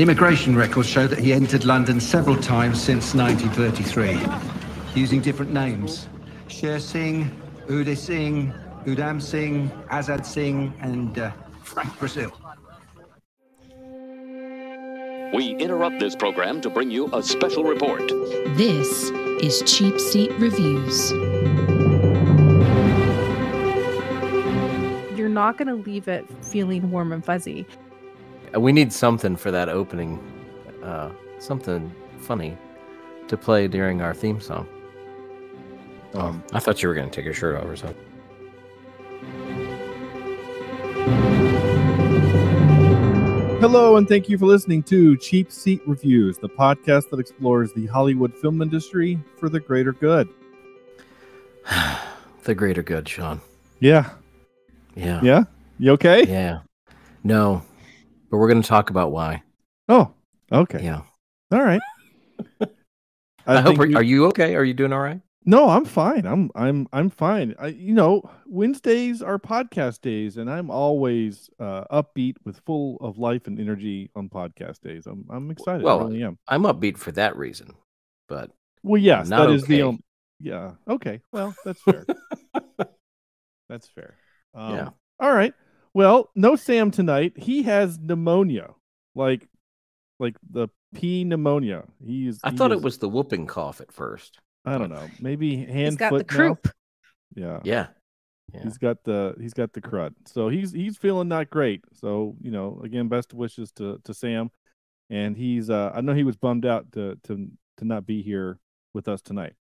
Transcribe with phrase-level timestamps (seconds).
[0.00, 4.18] Immigration records show that he entered London several times since 1933,
[4.98, 6.08] using different names.
[6.48, 7.30] Sher Singh,
[7.66, 8.50] Uday Singh,
[8.86, 11.30] Udham Singh, Azad Singh, and uh,
[11.62, 12.32] Frank Brazil.
[15.34, 18.08] We interrupt this program to bring you a special report.
[18.56, 19.10] This
[19.42, 21.10] is Cheap Seat Reviews.
[25.14, 27.66] You're not going to leave it feeling warm and fuzzy.
[28.54, 30.18] Uh, We need something for that opening,
[30.82, 32.56] uh, something funny
[33.28, 34.66] to play during our theme song.
[36.14, 38.04] Um, I thought you were going to take your shirt off or something.
[43.60, 47.86] Hello, and thank you for listening to Cheap Seat Reviews, the podcast that explores the
[47.86, 50.28] Hollywood film industry for the greater good.
[52.44, 53.40] the greater good, Sean.
[53.78, 54.10] Yeah.
[54.96, 55.20] Yeah.
[55.22, 55.44] Yeah.
[55.78, 56.24] You okay?
[56.24, 56.60] Yeah.
[57.22, 57.62] No,
[58.30, 59.42] but we're going to talk about why.
[59.88, 60.12] Oh,
[60.52, 60.82] okay.
[60.82, 61.02] Yeah.
[61.52, 61.80] All right.
[63.46, 63.78] I, hope.
[63.78, 64.54] Are, we- are you okay?
[64.54, 65.20] Are you doing all right?
[65.46, 66.26] No, I'm fine.
[66.26, 67.54] I'm I'm I'm fine.
[67.58, 73.16] I you know, Wednesdays are podcast days and I'm always uh upbeat with full of
[73.16, 75.06] life and energy on podcast days.
[75.06, 75.82] I'm I'm excited.
[75.82, 76.38] Well, I really am.
[76.46, 77.72] I'm upbeat for that reason,
[78.28, 78.50] but
[78.82, 79.88] Well, yes, that is the okay.
[79.88, 80.00] um,
[80.40, 80.72] yeah.
[80.86, 81.22] Okay.
[81.32, 82.04] Well, that's fair.
[83.70, 84.14] that's fair.
[84.54, 84.88] Um, Yeah.
[85.20, 85.54] All right.
[85.94, 87.32] Well, no Sam tonight.
[87.36, 88.74] He has pneumonia,
[89.14, 89.48] like,
[90.18, 91.84] like the P pneumonia.
[92.04, 92.40] He's.
[92.44, 94.38] I he thought is- it was the whooping cough at first.
[94.64, 95.08] I don't know.
[95.20, 96.36] Maybe hand He's got the foot mouth?
[96.62, 96.74] croup.
[97.34, 97.60] Yeah.
[97.64, 97.86] Yeah.
[98.52, 98.62] Yeah.
[98.64, 100.12] He's got the he's got the crud.
[100.26, 101.82] So he's he's feeling not great.
[101.94, 104.50] So you know, again, best wishes to to Sam.
[105.08, 108.58] And he's uh I know he was bummed out to to to not be here
[108.92, 109.54] with us tonight.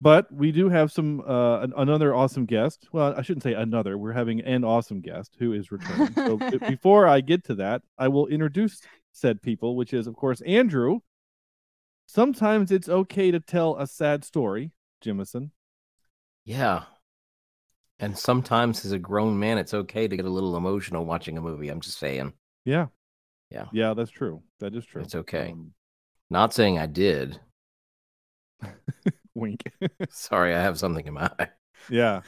[0.00, 2.86] But we do have some uh an, another awesome guest.
[2.92, 3.96] Well, I shouldn't say another.
[3.96, 6.12] We're having an awesome guest who is returning.
[6.14, 10.14] so b- before I get to that, I will introduce said people, which is of
[10.16, 11.00] course Andrew.
[12.06, 14.70] Sometimes it's okay to tell a sad story,
[15.04, 15.50] Jimison.
[16.44, 16.84] Yeah.
[17.98, 21.40] And sometimes as a grown man, it's okay to get a little emotional watching a
[21.40, 21.68] movie.
[21.68, 22.32] I'm just saying.
[22.64, 22.86] Yeah.
[23.50, 23.66] Yeah.
[23.72, 24.42] Yeah, that's true.
[24.60, 25.02] That is true.
[25.02, 25.52] It's okay.
[25.52, 25.72] Um,
[26.30, 27.40] Not saying I did.
[29.36, 29.62] wink.
[30.10, 31.48] Sorry, I have something in my eye.
[31.90, 32.22] yeah.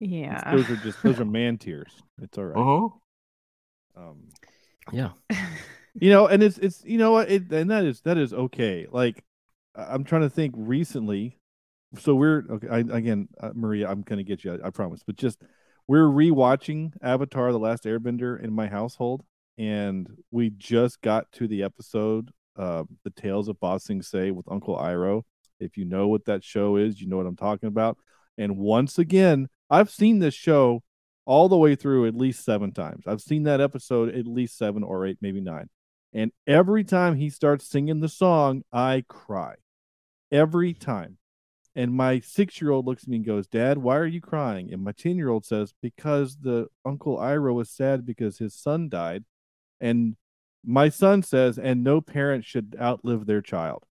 [0.00, 0.50] Yeah.
[0.54, 1.92] Those are just those are man tears.
[2.20, 2.58] It's all right.
[2.60, 2.88] Uh-huh.
[4.08, 4.28] Um
[4.92, 5.10] Yeah.
[6.00, 8.86] you know, and it's it's you know what, it, and that is that is okay.
[8.90, 9.22] Like
[9.76, 11.38] I- I'm trying to think recently.
[11.98, 12.68] So we're okay.
[12.68, 14.54] I, again, uh, Maria, I'm gonna get you.
[14.62, 15.02] I, I promise.
[15.06, 15.42] But just
[15.86, 19.22] we're rewatching Avatar: The Last Airbender in my household,
[19.58, 24.50] and we just got to the episode, uh, "The Tales of Ba Sing Se with
[24.50, 25.22] Uncle Iroh.
[25.60, 27.98] If you know what that show is, you know what I'm talking about.
[28.36, 30.82] And once again, I've seen this show
[31.24, 33.04] all the way through at least seven times.
[33.06, 35.68] I've seen that episode at least seven or eight, maybe nine.
[36.12, 39.54] And every time he starts singing the song, I cry.
[40.30, 41.18] Every time.
[41.74, 44.72] And my six year old looks at me and goes, Dad, why are you crying?
[44.72, 48.88] And my 10 year old says, Because the Uncle Iroh is sad because his son
[48.90, 49.24] died.
[49.80, 50.16] And
[50.64, 53.84] my son says, And no parent should outlive their child.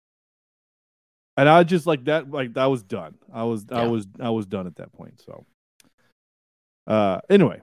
[1.37, 3.15] And I just like that, like I was done.
[3.33, 5.21] I was, I was, I was done at that point.
[5.25, 5.45] So,
[6.87, 7.61] uh, anyway,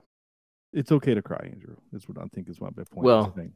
[0.73, 1.75] it's okay to cry, Andrew.
[1.91, 3.05] That's what I think is my big point.
[3.05, 3.53] Well, thing.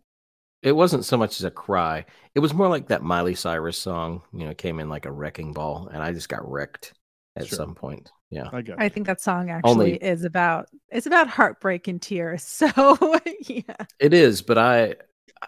[0.62, 2.06] It wasn't so much as a cry.
[2.36, 5.52] It was more like that Miley Cyrus song, you know, came in like a wrecking
[5.52, 6.94] ball, and I just got wrecked
[7.36, 7.58] at Sure.
[7.58, 8.12] some point.
[8.30, 8.48] Yeah.
[8.54, 12.44] I got I think that song actually Only- is about it's about heartbreak and tears.
[12.78, 13.86] So yeah.
[14.00, 14.96] It is, but I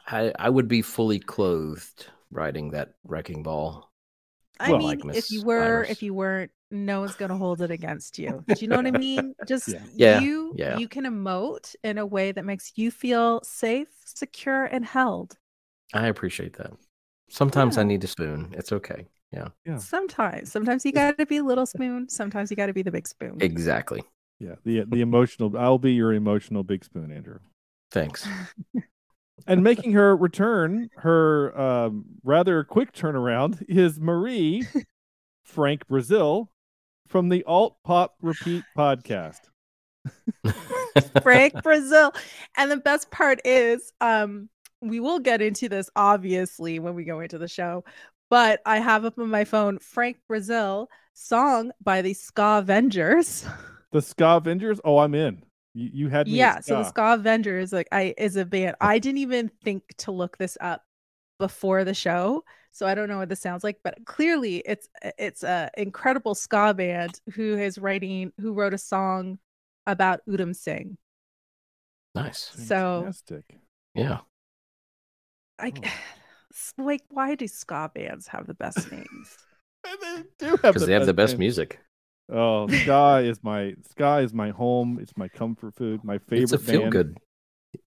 [0.07, 3.91] I I would be fully clothed riding that wrecking ball.
[4.59, 5.89] I Well, mean, like if you were, Iris.
[5.89, 8.43] if you weren't, no one's gonna hold it against you.
[8.53, 9.35] Do you know what I mean?
[9.45, 9.83] Just Yeah.
[9.95, 10.77] Yeah, you, yeah.
[10.77, 15.37] you can emote in a way that makes you feel safe, secure, and held.
[15.93, 16.71] I appreciate that.
[17.29, 18.53] Sometimes I need a spoon.
[18.53, 19.07] It's okay.
[19.31, 19.49] Yeah.
[19.65, 19.77] Yeah.
[19.79, 22.07] Sometimes, sometimes you got to be a little spoon.
[22.09, 23.37] Sometimes you got to be the big spoon.
[23.41, 24.03] Exactly.
[24.39, 25.57] Yeah, the the emotional.
[25.57, 27.39] I'll be your emotional big spoon, Andrew.
[27.91, 28.27] Thanks.
[29.47, 34.65] And making her return, her um, rather quick turnaround is Marie
[35.43, 36.49] Frank Brazil
[37.07, 39.41] from the Alt Pop Repeat podcast.
[41.21, 42.13] Frank Brazil.
[42.57, 44.49] And the best part is, um,
[44.81, 47.83] we will get into this obviously when we go into the show,
[48.29, 53.45] but I have up on my phone Frank Brazil song by the Ska Avengers.
[53.91, 54.79] The Ska Avengers.
[54.83, 55.43] Oh, I'm in.
[55.75, 56.37] You, you had me.
[56.37, 56.89] yeah, so the ska.
[56.89, 58.77] Ska Avengers like I is a band.
[58.79, 60.81] I didn't even think to look this up
[61.37, 64.87] before the show, so I don't know what this sounds like, but clearly it's
[65.19, 69.37] it's a incredible ska band who is writing who wrote a song
[69.85, 70.97] about Udham Singh.
[72.15, 72.51] nice.
[72.55, 73.59] So Fantastic.
[73.93, 74.19] Yeah.
[75.59, 75.73] I
[76.77, 79.37] like why do ska bands have the best names?
[79.83, 81.39] they do have Because they have the best name.
[81.39, 81.79] music.
[82.29, 84.99] Oh, ska is my ska is my home.
[85.01, 86.03] It's my comfort food.
[86.03, 86.91] My favorite It's a feel band.
[86.91, 87.17] good.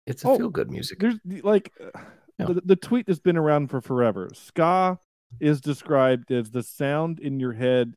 [0.05, 0.99] It's a Oh, feel good music.
[0.99, 1.99] There's like uh,
[2.39, 2.45] Yeah.
[2.47, 4.29] the, the tweet has been around for forever.
[4.33, 4.99] Ska
[5.39, 7.95] is described as the sound in your head,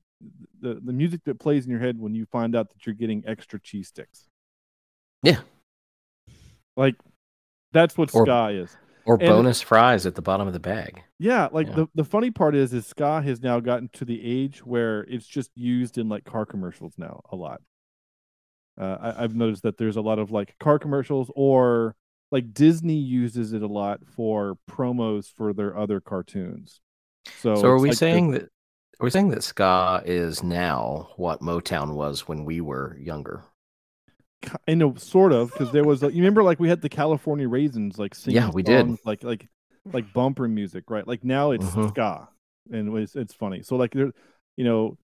[0.60, 3.22] the, the music that plays in your head when you find out that you're getting
[3.26, 4.28] extra cheese sticks.
[5.22, 5.40] Yeah.
[6.76, 6.96] Like
[7.72, 8.76] that's what Or- ska is.
[9.06, 11.02] Or and- bonus fries at the bottom of the bag.
[11.18, 11.74] Yeah, like Yeah.
[11.74, 15.26] the, the funny part is is ska has now gotten to the age where it's
[15.26, 17.60] just used in like car commercials now a lot.
[18.80, 21.96] Uh, I, I've noticed that there's a lot of like car commercials or
[22.32, 26.80] like Disney uses it a lot for promos for their other cartoons.
[27.40, 31.08] So, So are we like the- saying that are we saying that ska is now
[31.16, 33.44] what Motown was when we were younger?
[34.66, 37.48] I know sort of because there was like, you remember like we had the California
[37.48, 38.96] Raisins like singing Yeah, we did.
[39.04, 39.48] like like
[39.92, 41.88] like bumper music right like now it's Mhm.
[41.88, 42.28] ska
[42.70, 44.12] and it's it's funny so like there
[44.56, 44.96] you know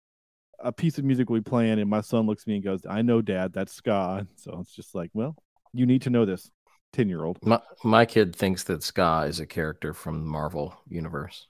[0.60, 3.02] a piece of music be playing and my son looks at me and goes I
[3.02, 5.36] know dad that's ska so it's just like well
[5.74, 6.52] you need to know this
[6.94, 10.76] 10 year old My my kid thinks that ska is a character from the Marvel
[10.88, 11.48] universe.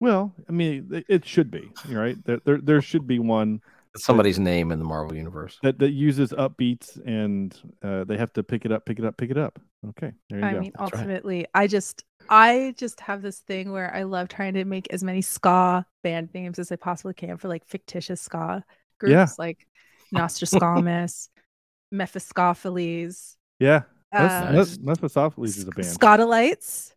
[0.00, 3.60] well I mean it, it should be right there, there there should be one
[3.96, 5.58] somebody's name in the Marvel universe.
[5.62, 9.16] that that uses upbeats and uh, they have to pick it up pick it up
[9.16, 9.58] pick it up
[9.88, 10.98] okay there you I go I mean, That's right.
[11.00, 15.04] ultimately, I just I just have this thing where I love trying to make as
[15.04, 18.64] many ska band names as I possibly can for like fictitious ska
[18.98, 19.26] groups Yeah.
[19.38, 19.66] like
[20.12, 21.28] Nostradamus,
[21.92, 26.94] Mephistopheles, yeah that's uh, that's Mephistopheles is a band Skatalites.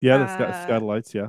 [0.00, 1.28] yeah that's uh, Skatalites yeah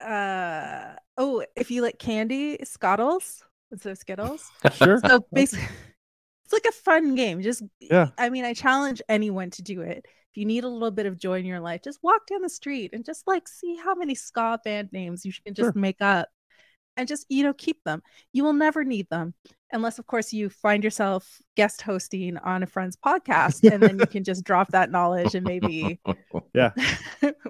[0.00, 4.50] Uh oh, if you like candy, Scottles instead of Skittles.
[4.72, 5.66] sure So basically,
[6.44, 7.42] it's like a fun game.
[7.42, 8.08] Just Yeah.
[8.16, 10.06] I mean, I challenge anyone to do it.
[10.30, 12.48] If you need a little bit of joy in your life, just walk down the
[12.48, 15.80] street and just like see how many ska band names you can just Sure.
[15.80, 16.28] make up,
[16.96, 18.02] and just you know keep them.
[18.32, 19.34] You will never need them
[19.72, 24.06] unless, of course, you find yourself guest hosting on a friend's podcast, and then you
[24.14, 26.00] can just drop that knowledge, and maybe
[26.54, 26.70] Yeah.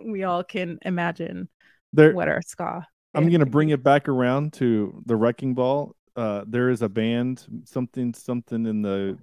[0.04, 1.48] we all can imagine
[1.92, 2.86] there what our ska.
[3.18, 5.92] I'm gonna bring it back around to the Wrecking Ball.
[6.14, 9.18] Uh, there is a band, something, something in the,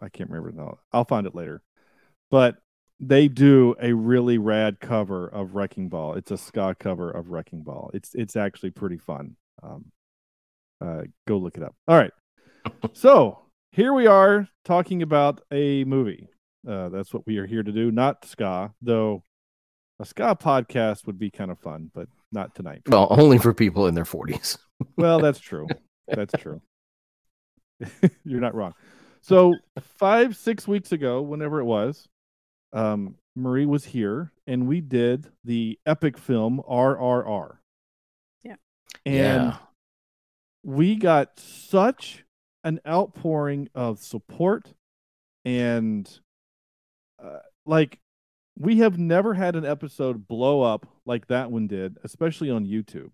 [0.00, 0.78] I can't remember now.
[0.92, 1.62] I'll find it later,
[2.30, 2.56] but
[3.00, 6.14] they do a really rad cover of Wrecking Ball.
[6.14, 7.90] It's a ska cover of Wrecking Ball.
[7.94, 9.36] It's it's actually pretty fun.
[9.62, 9.86] Um,
[10.78, 11.74] uh, go look it up.
[11.88, 12.12] All right,
[12.92, 13.38] so
[13.70, 16.28] here we are talking about a movie.
[16.68, 19.24] Uh, that's what we are here to do, not ska, though.
[19.98, 22.82] A ska podcast would be kind of fun, but not tonight.
[22.86, 24.58] well, only for people in their forties.
[24.96, 25.68] Well, that's true.
[26.08, 26.60] That's true.
[28.24, 28.74] You're not wrong.
[29.20, 29.54] So
[29.96, 32.08] five, six weeks ago, whenever it was,
[32.72, 37.58] um, Marie was here and we did the epic film RRR.
[38.42, 38.56] Yeah.
[39.06, 39.56] And yeah.
[40.64, 42.24] we got such
[42.64, 44.74] an outpouring of support
[45.44, 46.08] and
[47.22, 47.98] uh, like
[48.58, 53.10] we have never had an episode blow up like that one did especially on youtube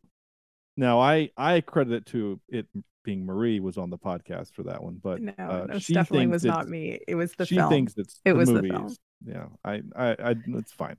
[0.77, 2.67] now i i credit it to it
[3.05, 6.27] being marie was on the podcast for that one but No, uh, no, she definitely
[6.27, 6.99] was not me.
[7.09, 7.71] It was the she film.
[7.71, 8.95] thinks it's It the was the movie film.
[9.25, 10.97] yeah I, I i it's fine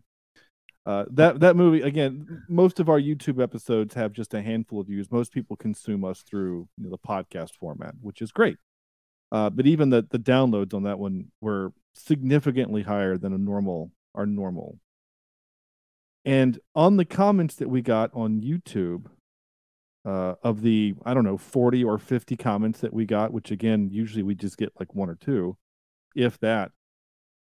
[0.85, 4.87] uh that that movie again most of our youtube episodes have just a handful of
[4.87, 8.57] views most people consume us through you know, the podcast format which is great
[9.31, 13.91] uh but even the the downloads on that one were significantly higher than a normal
[14.15, 14.77] our normal
[16.25, 19.05] and on the comments that we got on youtube
[20.05, 23.89] uh of the i don't know 40 or 50 comments that we got which again
[23.91, 25.57] usually we just get like one or two
[26.15, 26.71] if that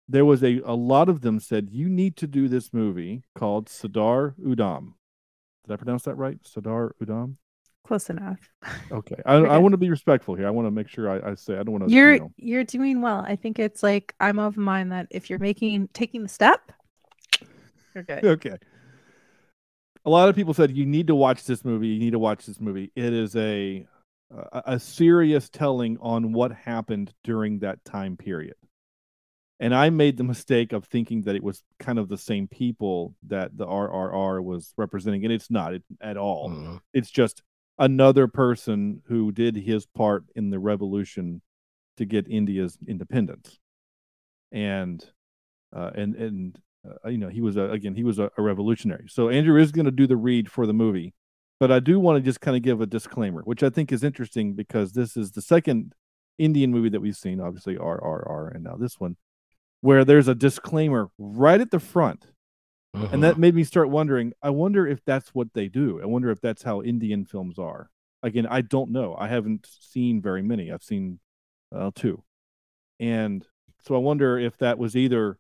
[0.08, 3.68] there was a a lot of them said you need to do this movie called
[3.68, 4.94] Sardar Udham.
[5.64, 6.38] Did I pronounce that right?
[6.42, 7.37] Sardar Udham.
[7.87, 8.38] Close enough.
[8.90, 10.47] Okay, I, I want to be respectful here.
[10.47, 11.94] I want to make sure I, I say I don't want to.
[11.94, 13.23] You're you know, you're doing well.
[13.26, 16.73] I think it's like I'm of mind that if you're making taking the step,
[18.23, 18.57] you're okay.
[20.05, 21.88] A lot of people said you need to watch this movie.
[21.88, 22.90] You need to watch this movie.
[22.97, 23.87] It is a
[24.31, 28.55] a, a serious telling on what happened during that time period.
[29.61, 33.14] And I made the mistake of thinking that it was kind of the same people
[33.26, 36.50] that the RRR was representing, and it's not it, at all.
[36.50, 36.81] Mhm.
[36.95, 37.43] It's just
[37.78, 41.43] another person who did his part in the revolution
[41.97, 43.59] to get India's independence.
[44.52, 45.05] And
[45.75, 46.59] uh, and and
[47.04, 49.07] uh, you know he was a, again he was a, a revolutionary.
[49.09, 51.14] So Andrew is going to do the read for the movie,
[51.61, 54.04] but I do want to just kind of give a disclaimer, which I think is
[54.04, 55.95] interesting because this is the second
[56.38, 57.40] Indian movie that we've seen.
[57.40, 59.16] Obviously RRR, and now this one.
[59.80, 62.26] where there's a disclaimer right at the front.
[62.97, 63.12] Mhm.
[63.12, 66.00] And that made me start wondering, I wonder if that's what they do.
[66.02, 67.90] I wonder if that's how Indian films are.
[68.23, 69.14] Again, I don't know.
[69.18, 70.73] I haven't seen very many.
[70.73, 71.21] I've seen
[71.73, 72.25] uh, two.
[73.00, 73.47] And
[73.80, 75.38] so I wonder if that was either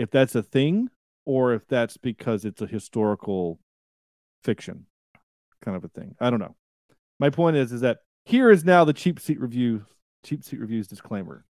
[0.00, 0.88] if that's a thing
[1.26, 3.60] or if that's because it's a historical
[4.42, 4.86] fiction
[5.62, 6.16] kind of a thing.
[6.18, 6.56] I don't know.
[7.18, 9.84] My point is is that here is now the cheap seat review
[10.24, 11.44] cheap seat reviews disclaimer.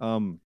[0.00, 0.40] Um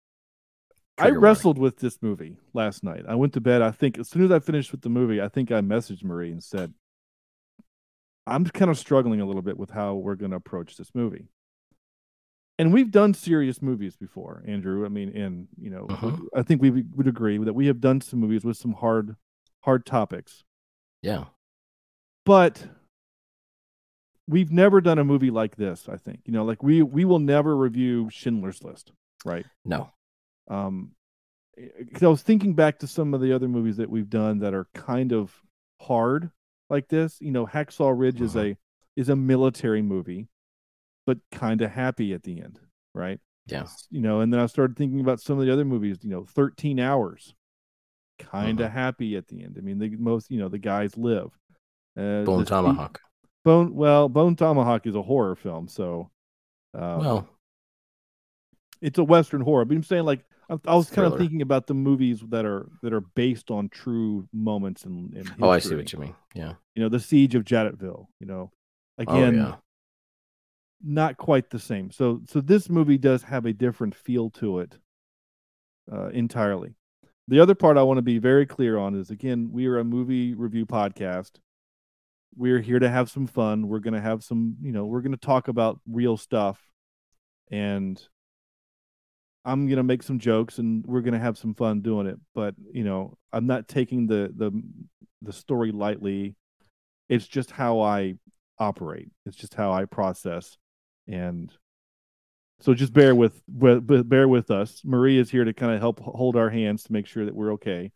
[0.99, 1.21] I Trigger warning.
[1.21, 3.05] wrestled with this movie last night.
[3.09, 3.63] I went to bed.
[3.63, 6.33] I think as soon as I finished with the movie, I think I messaged Marie
[6.33, 6.73] and said,
[8.27, 11.27] I'm kind of struggling a little bit with how we're going to approach this movie.
[12.59, 14.85] And we've done serious movies before, Andrew.
[14.85, 16.27] I mean, and you know, Mhm.
[16.35, 19.17] I think we would agree that we have done some movies with some hard,
[19.61, 20.45] hard topics,
[21.03, 21.27] Yeah.
[22.25, 22.69] but
[24.29, 25.89] we've never done a movie like this.
[25.89, 28.93] I think you know, like we we will never review Schindler's List,
[29.25, 29.47] right?
[29.65, 29.91] No.
[30.49, 30.95] um
[31.79, 34.55] because I was thinking back to some of the other movies that we've done that
[34.55, 35.41] are kind of
[35.81, 36.31] hard
[36.69, 37.21] like this.
[37.21, 38.57] You know, Hacksaw Ridge is a
[38.97, 40.29] is a military movie,
[41.07, 42.59] but kind of happy at the end,
[42.95, 43.21] right?
[43.47, 43.67] Yeah.
[43.91, 45.99] You know, and then I started thinking about some of the other movies.
[46.03, 47.35] You know, Thirteen Hours,
[48.19, 49.57] kind of happy at the end.
[49.59, 51.31] I mean, the most you know the guys live.
[51.97, 53.01] Uh, Bone Tomahawk.
[53.45, 56.11] Bone well, Bone Tomahawk is a horror film, so
[56.73, 57.29] um, well,
[58.81, 59.65] it's a western horror.
[59.65, 62.69] But I'm saying like I, I was kind of thinking about the movies that are
[62.83, 66.15] that are based on true moments in, in oh, I see what you mean.
[66.35, 66.55] Yeah.
[66.75, 68.07] You know, the siege of Jadotville.
[68.21, 68.51] You know,
[68.99, 69.55] Oh, again, yeah.
[70.85, 71.91] Not quite the same.
[71.91, 74.77] So so this movie does have a different feel to it
[75.91, 76.75] uh, entirely.
[77.29, 79.85] The other part I want to be very clear on is again, we are a
[79.85, 81.33] movie review podcast.
[82.37, 83.69] We're here to have some fun.
[83.69, 86.61] We're going to have some, you know, we're going to talk about real stuff
[87.51, 88.03] and
[89.45, 92.19] I'm going to make some jokes and we're going to have some fun doing it,
[92.35, 94.63] but, you know, I'm not taking the the
[95.23, 96.35] the story lightly.
[97.09, 98.15] It's just how I
[98.59, 99.11] operate.
[99.27, 100.57] It's just how I process
[101.09, 101.53] and
[102.61, 104.81] so just bear with, bear with us.
[104.85, 107.53] Marie is here to kind of help hold our hands to make sure that we're
[107.55, 107.93] okay.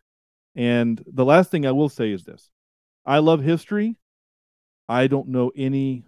[0.55, 2.49] And the last thing I will say is this.
[3.05, 3.95] I love history.
[4.87, 6.03] I don't know any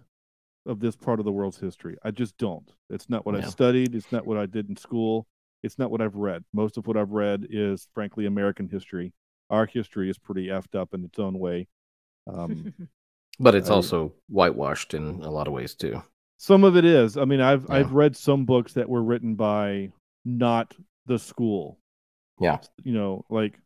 [0.66, 1.96] of this part of the world's history.
[2.04, 2.70] I just don't.
[2.90, 5.26] It's not what I studied, it's not what I did in school.
[5.62, 6.44] It's not what I've read.
[6.52, 9.12] Most of what I've read is frankly American history.
[9.50, 11.68] Our history is pretty effed up in its own way.
[12.26, 12.74] Um,
[13.40, 16.02] But it's I- also whitewashed in a lot of ways too.
[16.38, 17.16] Some of it is.
[17.16, 17.76] I mean, I've Yeah.
[17.76, 19.90] I've read some books that were written by
[20.24, 20.74] not
[21.06, 21.78] the school.
[22.40, 22.58] Yeah.
[22.82, 23.58] You know, like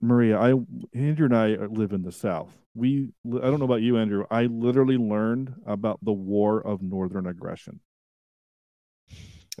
[0.00, 0.54] Maria, I
[0.94, 2.52] Andrew and I uh, live in the South.
[2.76, 4.24] We I don't know about you, Andrew.
[4.30, 7.80] I literally learned about the War of Northern Aggression.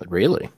[0.06, 0.48] Really?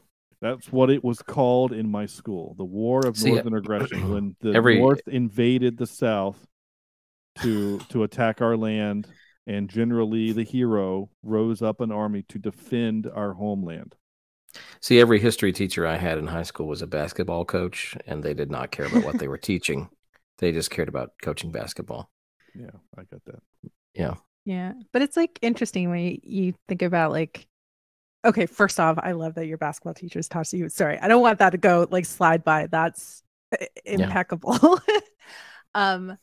[0.42, 4.10] That's what it was called in my school, the War of See, uh, Northern Aggression,
[4.12, 6.46] when the every- North invaded the South
[7.40, 9.06] to to attack our land,
[9.46, 13.94] and General Lee, the hero, rose up an army to defend our homeland.
[14.80, 18.34] See, every history teacher I had in high school was a basketball coach, and they
[18.34, 19.88] did not care about what they were teaching.
[20.38, 22.10] They just cared about coaching basketball.
[22.54, 23.40] Yeah, I got that.
[23.94, 24.72] Yeah, Yeah.
[24.92, 27.46] but it's like interesting when you, you think about like,
[28.24, 30.68] okay, first off, I love that your basketball teachers taught you.
[30.68, 32.66] Sorry, I don't want that to go like slide by.
[32.66, 33.22] That's
[33.52, 34.80] i- impeccable.
[35.74, 36.16] um,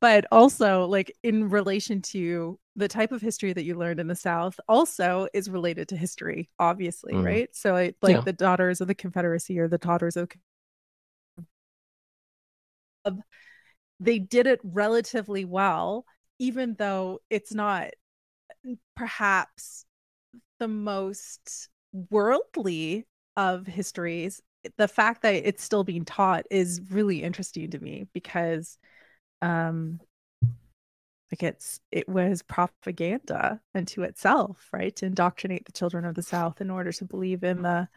[0.00, 4.14] but also like in relation to the type of history that you learned in the
[4.16, 7.24] South, also is related to history, obviously, Mhm.
[7.24, 7.48] right?
[7.56, 8.20] So it, like Yeah.
[8.22, 10.30] the daughters of the Confederacy or the daughters of-
[14.00, 16.04] they did it relatively well
[16.38, 17.90] even though it's not
[18.96, 19.86] perhaps
[20.58, 21.68] the most
[22.10, 24.40] worldly of histories
[24.78, 28.78] the fact that it's still being taught is really interesting to me because
[29.44, 30.00] um
[31.30, 36.60] like it's it was propaganda unto itself right to indoctrinate the children of the south
[36.60, 37.88] in order to believe in the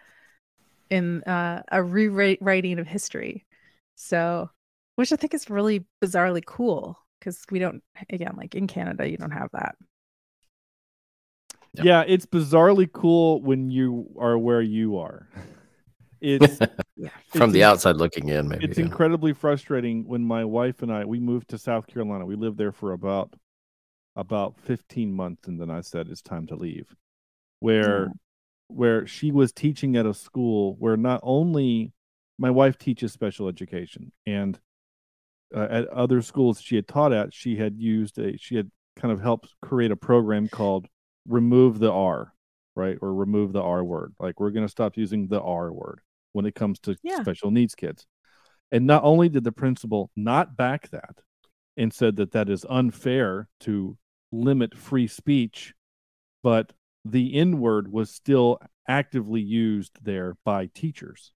[0.90, 3.46] in uh, a rewriting of history
[3.96, 4.50] so
[4.96, 9.18] which i think is really bizarrely cool because we don't again like in canada you
[9.18, 9.76] don't have that
[11.74, 11.86] Yep.
[11.86, 15.28] Yeah, it's bizarrely cool when you are where you are.
[16.22, 16.60] It's
[16.96, 18.66] yeah From It's the outside looking in, maybe.
[18.66, 18.86] it's yeah.
[18.86, 22.26] incredibly frustrating when my wife and I we moved to South Carolina.
[22.26, 23.34] We lived there for about
[24.16, 26.96] about 15 months and then I said it's time to leave.
[27.60, 28.14] Where Yeah.
[28.70, 31.94] where she was teaching at a school where not only
[32.38, 34.60] my wife teaches special education and
[35.56, 39.12] uh, at other schools she had taught at she had used a she had kind
[39.14, 40.88] of helped create a program called
[41.28, 42.34] remove the r
[42.76, 46.02] right or remove the r word like we're going to stop using the r word
[46.34, 47.22] when it comes to Yeah.
[47.22, 48.06] special needs kids.
[48.72, 51.22] And not only did the principal not back that
[51.78, 53.98] and said that that is unfair to
[54.32, 55.74] limit free speech,
[56.44, 56.74] but
[57.06, 61.32] the N word was still actively used there by teachers.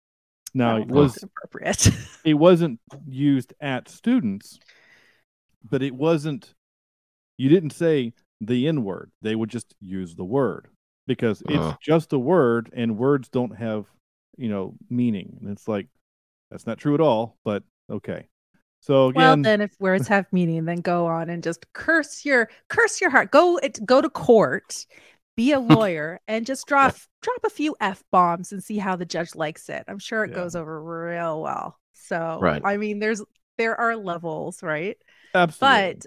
[0.53, 1.89] Now it was that's appropriate.
[2.25, 4.59] it wasn't used at students,
[5.63, 6.53] but it wasn't.
[7.37, 9.11] You didn't say the N word.
[9.21, 10.67] They would just use the word
[11.07, 11.75] because it's Uh.
[11.81, 13.85] just a word, and words don't have
[14.37, 15.37] you know meaning.
[15.41, 15.87] And it's like
[16.51, 17.37] that's not true at all.
[17.45, 18.27] But okay.
[18.81, 23.01] So well, then if words have meaning, then go on and just curse your curse
[23.01, 23.31] your heart.
[23.31, 24.85] Go it go to court,
[25.35, 29.05] be a lawyer, and just drop drop a few f bombs and see how the
[29.05, 29.83] judge likes it.
[29.87, 30.33] I'm sure it Yeah.
[30.33, 31.77] goes over real well.
[31.93, 32.63] So Right.
[32.63, 33.21] I mean, there's
[33.57, 34.97] there are levels, right?
[35.33, 35.91] absolutely.
[35.95, 36.05] but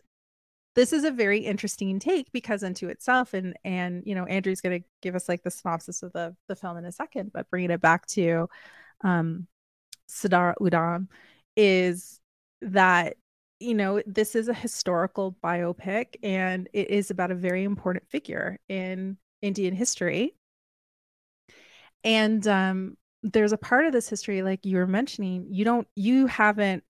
[0.75, 4.81] this is a very interesting take because unto itself and and you know andrew's going
[4.81, 7.71] to give us like the synopsis of the the film in a second but bringing
[7.71, 8.49] it back to
[9.03, 9.47] um
[10.09, 11.09] sardar udham
[11.57, 12.21] is
[12.61, 13.17] that
[13.61, 18.59] you know this is a historical biopic and it is about a very important figure
[18.69, 20.35] in indian history.
[22.03, 26.27] And um there's a part of this history like you were mentioning you don't you
[26.27, 26.85] haven't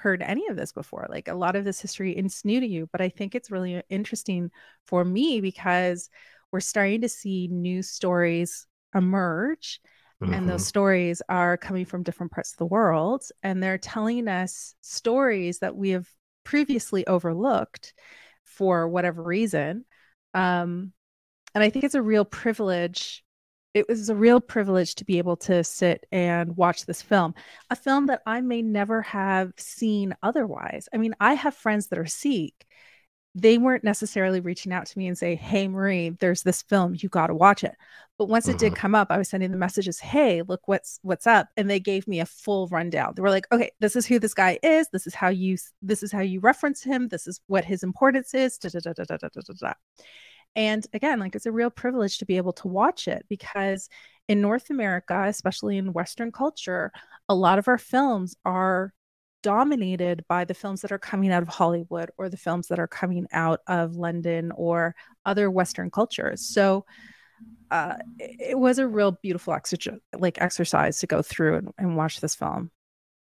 [0.00, 1.06] heard any of this before.
[1.08, 3.82] Like a lot of this history is new to you, but I think it's really
[3.88, 4.50] interesting
[4.86, 6.10] for me because
[6.52, 9.80] we're starting to see new stories emerge.
[10.32, 10.68] And those Mhm.
[10.68, 13.24] stories are coming from different parts of the world.
[13.42, 16.08] And they're telling us stories that we have
[16.44, 17.94] previously overlooked
[18.44, 19.84] for whatever reason.
[20.34, 20.92] Um,
[21.54, 23.24] and I think it's a real privilege
[23.74, 27.34] it was a real privilege to be able to sit and watch this film,
[27.70, 30.88] a film that I may never have seen otherwise.
[30.92, 32.66] I mean, I have friends that are Sikh.
[33.36, 36.96] They weren't necessarily reaching out to me and say, "Hey, Marie, there's this film.
[36.98, 37.76] You got to watch it."
[38.18, 38.80] But once it did mm-hmm.
[38.80, 42.08] come up, I was sending the messages, "Hey, look what's what's up," and they gave
[42.08, 43.12] me a full rundown.
[43.14, 44.88] They were like, "Okay, this is who this guy is.
[44.92, 47.06] This is how you this is how you reference him.
[47.08, 49.72] This is what his importance is." Da, da, da, da, da, da, da, da.
[50.56, 53.88] And again, like it's a real privilege to be able to watch it because
[54.28, 56.92] in North America, especially in Western culture,
[57.28, 58.92] a lot of our films are
[59.42, 62.88] dominated by the films that are coming out of Hollywood or the films that are
[62.88, 66.42] coming out of London or other Western cultures.
[66.42, 66.84] So
[67.70, 72.20] uh, it was a real beautiful exercise, like exercise to go through and, and watch
[72.20, 72.70] this film.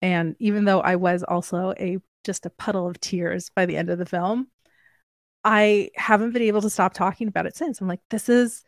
[0.03, 3.91] And even though I was also a just a puddle of tears by the end
[3.91, 4.49] of the film,
[5.51, 7.81] I haven't been able to stop talking about it since.
[7.81, 8.67] I'm like, this is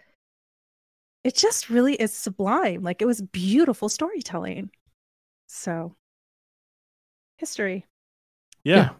[1.22, 2.82] it just really is sublime.
[2.82, 4.70] Like it was beautiful storytelling.
[5.46, 5.94] So
[7.36, 7.84] history.
[8.64, 8.90] yeah.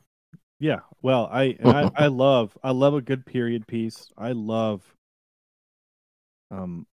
[0.58, 4.10] yeah, Well, I, I I love I love a good period piece.
[4.18, 4.82] I love
[6.50, 6.86] um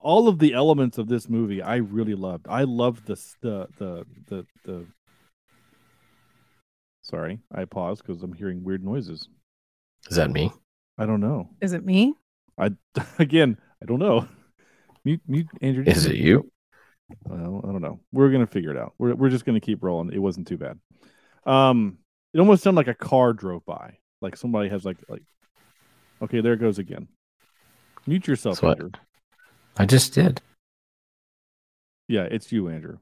[0.00, 1.60] all of the elements of this movie.
[1.60, 2.46] I really loved.
[2.48, 4.86] I loved the the the the the.
[7.02, 9.28] Sorry, I paused because I'm hearing weird noises.
[10.10, 10.52] Is that me?
[10.98, 11.48] I don't know.
[11.60, 12.14] Is it me?
[12.58, 12.70] I
[13.18, 14.28] again, I don't know.
[15.04, 15.84] Mute, mute, Andrew.
[15.86, 16.50] Is it you?
[17.24, 18.00] Well, I don't know.
[18.12, 18.94] We're gonna figure it out.
[18.98, 20.12] We're we're just gonna keep rolling.
[20.12, 20.78] It wasn't too bad.
[21.44, 21.98] Um,
[22.32, 23.98] it almost sounded like a car drove by.
[24.20, 25.22] Like somebody has like like.
[26.22, 27.08] Okay, there it goes again.
[28.06, 28.90] Mute yourself, That's what- Andrew.
[29.76, 30.40] I just did.
[32.08, 32.98] Yeah, it's you, Andrew.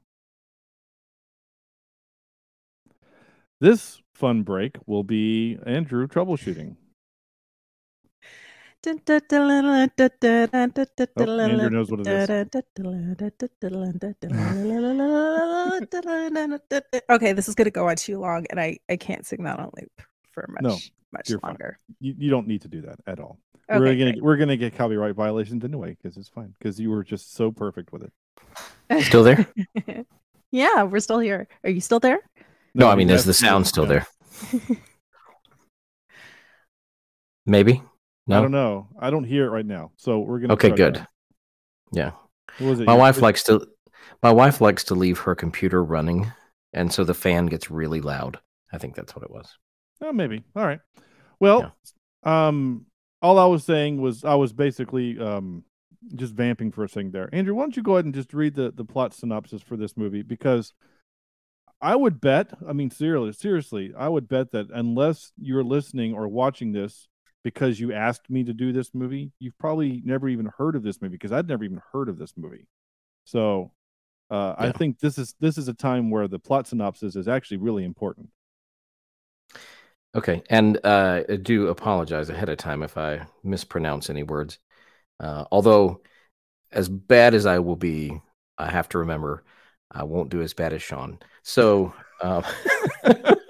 [3.59, 6.75] This fun break will be Andrew troubleshooting.
[11.17, 12.29] Andrew Andrew knows what it is.
[17.09, 19.59] Okay, this is going to go on too long, and I I can't sing that
[19.59, 20.77] on loop for much No,
[21.11, 21.77] much you're longer.
[21.99, 23.37] You, you don't need to do that at all.
[23.69, 24.23] we're gonna great.
[24.23, 27.91] we're gonna get copyright violations anyway because it's fine because you were just so perfect
[27.91, 29.03] with it.
[29.05, 29.47] Still there?
[30.51, 31.47] yeah, we're still here.
[31.63, 32.19] Are you still there?
[32.73, 33.89] No, I mean, is the sound still no.
[33.89, 34.07] there?
[37.45, 37.81] Maybe.
[38.29, 38.87] I don't know.
[38.99, 39.91] I don't hear it right now.
[39.97, 40.53] So we're gonna.
[40.53, 40.95] Okay, good.
[40.95, 41.07] that.
[41.91, 42.11] Yeah.
[42.59, 42.87] What was it?
[42.87, 43.67] My wife likes to.
[44.23, 46.31] My wife likes to leave her computer running,
[46.73, 48.39] and so the fan gets really loud.
[48.71, 49.57] I think that's what it was.
[50.01, 50.43] Oh, maybe.
[50.55, 50.79] All right.
[51.39, 51.75] Well,
[52.23, 52.85] um,
[53.21, 55.63] all I was saying was I was basically um
[56.15, 57.29] just vamping for a second there.
[57.33, 59.97] Andrew, why don't you go ahead and just read the the plot synopsis for this
[59.97, 60.73] movie because
[61.81, 66.27] I would bet, I mean seriously, seriously, I would bet that unless you're listening or
[66.27, 67.07] watching this
[67.43, 71.01] because you asked me to do this movie, you've probably never even heard of this
[71.01, 72.67] movie because I'd never even heard of this movie.
[73.25, 73.71] So,
[74.29, 77.57] uh, I think this is this is a time where the plot synopsis is actually
[77.57, 78.29] really important.
[80.15, 84.59] Okay, and uh, I do apologize ahead of time if I mispronounce any words.
[85.19, 86.01] Uh, although,
[86.71, 88.21] as bad as I will be,
[88.57, 89.43] I have to remember
[89.91, 91.19] I won't do as bad as Sean.
[91.43, 92.43] So, um,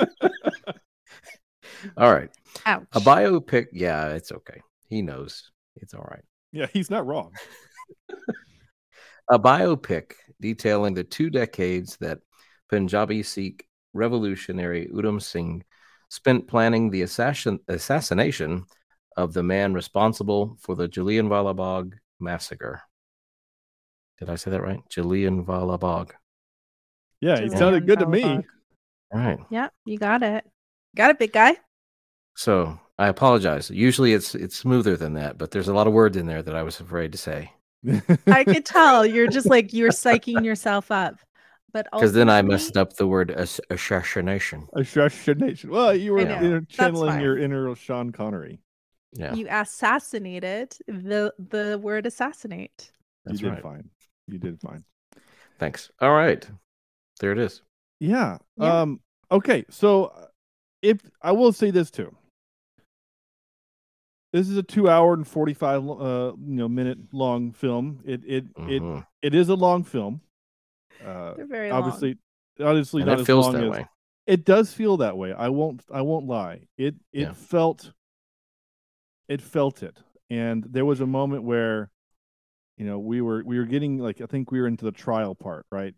[1.98, 2.30] all right.
[2.66, 2.88] Ouch.
[2.94, 3.68] A biopic.
[3.72, 4.62] Yeah, it's okay.
[4.88, 5.52] He knows.
[5.76, 6.24] It's all right.
[6.52, 7.32] Yeah, he's not wrong.
[9.30, 12.20] A biopic detailing the two decades that
[12.70, 15.64] Punjabi Sikh revolutionary Udham Singh
[16.10, 18.66] spent planning the assassin- assassination
[19.16, 22.82] of the man responsible for the Jallianwala Bagh massacre.
[24.20, 24.82] Did I say that right?
[24.90, 26.14] Jallianwala Bagh.
[27.22, 28.24] Yeah, it Julian sounded good to me.
[28.24, 28.44] Valabog.
[29.14, 29.40] All right.
[29.50, 30.46] Yeah, you got it.
[30.96, 31.56] Got it, big guy.
[32.42, 33.70] So I apologize.
[33.70, 36.56] Usually it's it's smoother than that, but there's a lot of words in there that
[36.56, 37.52] I was afraid to say
[38.26, 41.20] I could tell you're just like you're psyching yourself up.
[41.72, 44.68] But because then I messed up the word ass- assassination.
[44.76, 45.70] Assassination.
[45.70, 46.42] Well, you were know.
[46.42, 48.60] you know, channeling your inner Sean Connery.
[49.14, 52.92] Yeah, You assassinated the the word assassinate.
[53.24, 53.64] that's you did right.
[53.64, 53.90] fine.
[54.28, 54.84] You did fine.
[55.60, 55.92] Thanks.
[56.02, 56.44] All right,
[57.20, 57.62] there it is.
[58.00, 58.40] Yeah.
[58.58, 58.82] Yeah.
[58.82, 59.00] Um.
[59.32, 59.64] Okay.
[59.70, 60.26] So, uh,
[60.82, 62.16] if I will say this too,
[64.32, 68.00] this is a two-hour and forty-five, uh, you know, minute long film.
[68.06, 69.06] It it it Mhm.
[69.22, 70.22] it is a long film.
[71.04, 71.84] Uh, They're very long.
[71.84, 72.18] obviously,
[72.60, 73.88] obviously And not it as feels long that as way.
[74.28, 75.34] it does feel that way.
[75.34, 75.84] I won't.
[75.92, 76.68] I won't lie.
[76.78, 77.34] It it Yeah.
[77.34, 77.92] felt.
[79.28, 79.98] It felt it,
[80.30, 81.90] and there was a moment where,
[82.78, 85.36] you know, we were we were getting like I think we were into the trial
[85.36, 85.96] part, right?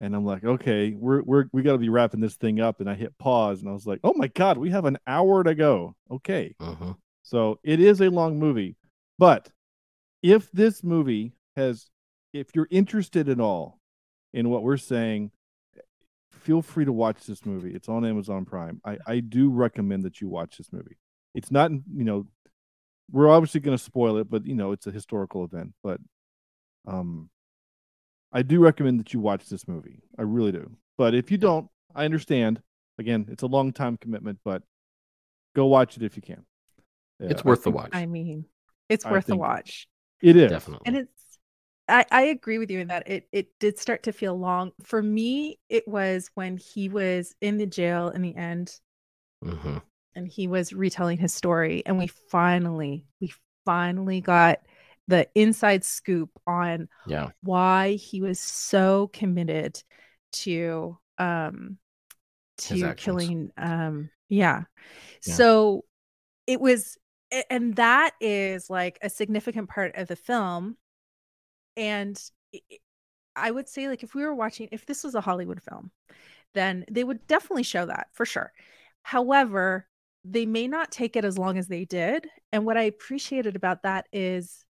[0.00, 2.88] And I'm like, okay, we're we're we got to be wrapping this thing up, and
[2.90, 5.54] I hit pause, and I was like, oh my god, we have an hour to
[5.54, 5.96] go.
[6.10, 6.96] Okay, Mhm.
[7.28, 8.74] So it is a long movie,
[9.18, 9.50] but
[10.22, 11.90] if this movie has,
[12.32, 13.78] if you're interested at all
[14.32, 15.30] in what we're saying,
[16.30, 17.74] feel free to watch this movie.
[17.74, 18.80] It's on Amazon Prime.
[18.82, 20.96] I, I do recommend that you watch this movie.
[21.34, 22.26] It's not, you know,
[23.12, 25.74] we're obviously going to spoil it, but you know, it's a historical event.
[25.84, 26.00] But
[26.86, 27.28] um,
[28.32, 30.00] I do recommend that you watch this movie.
[30.18, 30.70] I really do.
[30.96, 32.62] But if you don't, I understand.
[32.98, 34.62] Again, it's a long time commitment, but
[35.54, 36.46] go watch it if you can.
[37.20, 37.90] Yeah, It's I worth the watch.
[37.92, 38.44] I mean,
[38.88, 39.88] it's I worth the watch.
[40.22, 40.50] It is.
[40.50, 40.84] Definitely.
[40.86, 41.38] And it's
[41.88, 44.72] I, I agree with you in that it it did start to feel long.
[44.84, 48.78] For me, it was when he was in the jail in the end
[49.44, 49.82] Mhm.
[50.14, 53.32] and he was retelling his story and we finally we
[53.64, 54.58] finally got
[55.06, 57.30] the inside scoop on Yeah.
[57.42, 59.82] why he was so committed
[60.32, 61.78] to um
[62.58, 64.64] to killing um yeah.
[65.24, 65.34] Yeah.
[65.34, 65.84] so
[66.46, 67.00] it was a-
[67.50, 70.76] and that is like a significant part of the film
[71.76, 72.20] and
[73.36, 75.90] i- would say like if we were watching if this was a hollywood film
[76.54, 78.52] then they would definitely show that for sure
[79.02, 79.86] however
[80.24, 83.82] they may not take it as long as they did and what i appreciated about
[83.82, 84.64] that is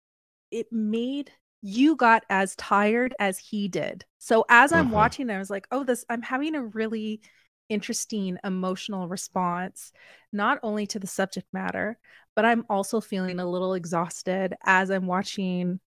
[0.51, 4.93] it made you got as tired as he did so as i'm Mhm.
[4.93, 7.21] watching i was like oh this i'm having a really
[7.69, 9.93] interesting emotional response
[10.33, 11.99] not only to the subject matter
[12.39, 15.81] but i'm also feeling a little exhausted as i'm watching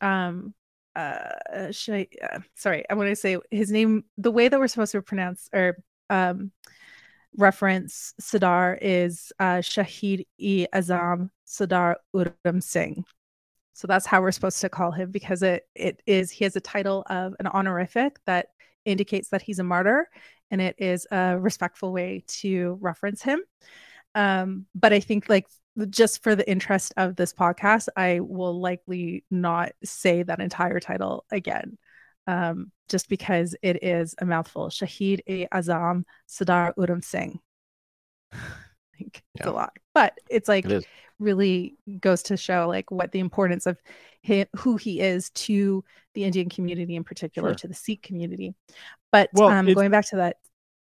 [0.00, 0.54] um
[0.96, 4.68] uh, should I, uh sorry i want to say his name the way that we're
[4.68, 5.76] supposed to pronounce or
[6.08, 6.50] um
[7.36, 13.04] reference sardar is uh shahid e azam sadar udham singh.
[13.74, 16.60] So that's how we're supposed to call him because it it is he has a
[16.60, 18.48] title of an honorific that
[18.86, 20.08] indicates that he's a martyr
[20.50, 23.40] and it is a respectful way to reference him.
[24.14, 25.46] Um but i think like
[25.90, 31.24] just for the interest of this podcast i will likely not say that entire title
[31.30, 31.78] again
[32.26, 37.38] um just because it is a mouthful shahid e azam sardar udham singh
[38.32, 39.50] like, it's Yeah.
[39.50, 40.86] a lot but it's like It
[41.18, 43.78] really goes to show like what the importance of
[44.22, 47.54] him, who he is to the Indian community in particular, Sure.
[47.54, 48.54] to the Sikh community.
[49.10, 50.36] But Well, um, going back to that,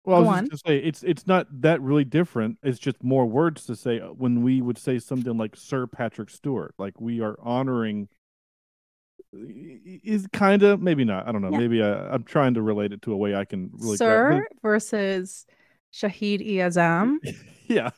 [0.03, 2.57] Well, I was just gonna say it's it's not that really different.
[2.63, 6.29] It's just more words to say uh, when we would say something like Sir Patrick
[6.29, 8.07] Stewart, like we are honoring.
[9.33, 11.27] Is kind of maybe not.
[11.27, 11.51] I don't know.
[11.51, 11.57] Yeah.
[11.59, 13.95] Maybe I, I'm trying to relate it to a way I can really.
[13.97, 15.45] grab- Sir versus
[15.93, 17.17] Shahid e Azam.
[17.67, 17.91] yeah,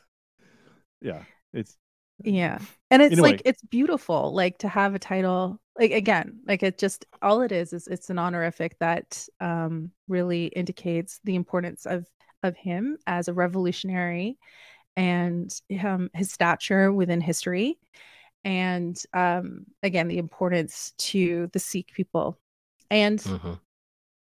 [1.02, 1.24] yeah.
[1.54, 1.76] It's
[2.24, 2.60] Yeah.
[2.92, 3.32] And it's Anyway.
[3.32, 7.52] like it's beautiful like to have a title like again like it just all it
[7.52, 12.06] is is it's an honorific that um really indicates the importance of
[12.44, 14.38] of him as a revolutionary
[14.96, 17.80] and um his stature within history
[18.44, 22.38] and um again the importance to the Sikh people
[22.92, 23.60] and Mhm.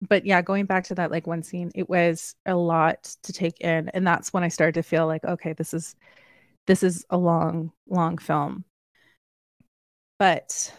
[0.08, 3.60] but yeah going back to that like one scene it was a lot to take
[3.62, 5.96] in and that's when i started to feel like okay this is
[6.68, 8.66] this is a long long film
[10.20, 10.74] but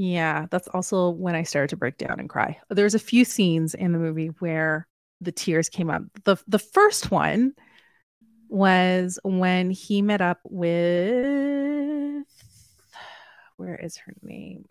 [0.00, 2.58] Yeah, that's also when I started to break down and cry.
[2.70, 4.88] There's a few scenes in the movie where
[5.20, 6.04] the tears came up.
[6.24, 7.52] The the first one
[8.48, 12.24] was when he met up with
[13.58, 14.64] where is her name?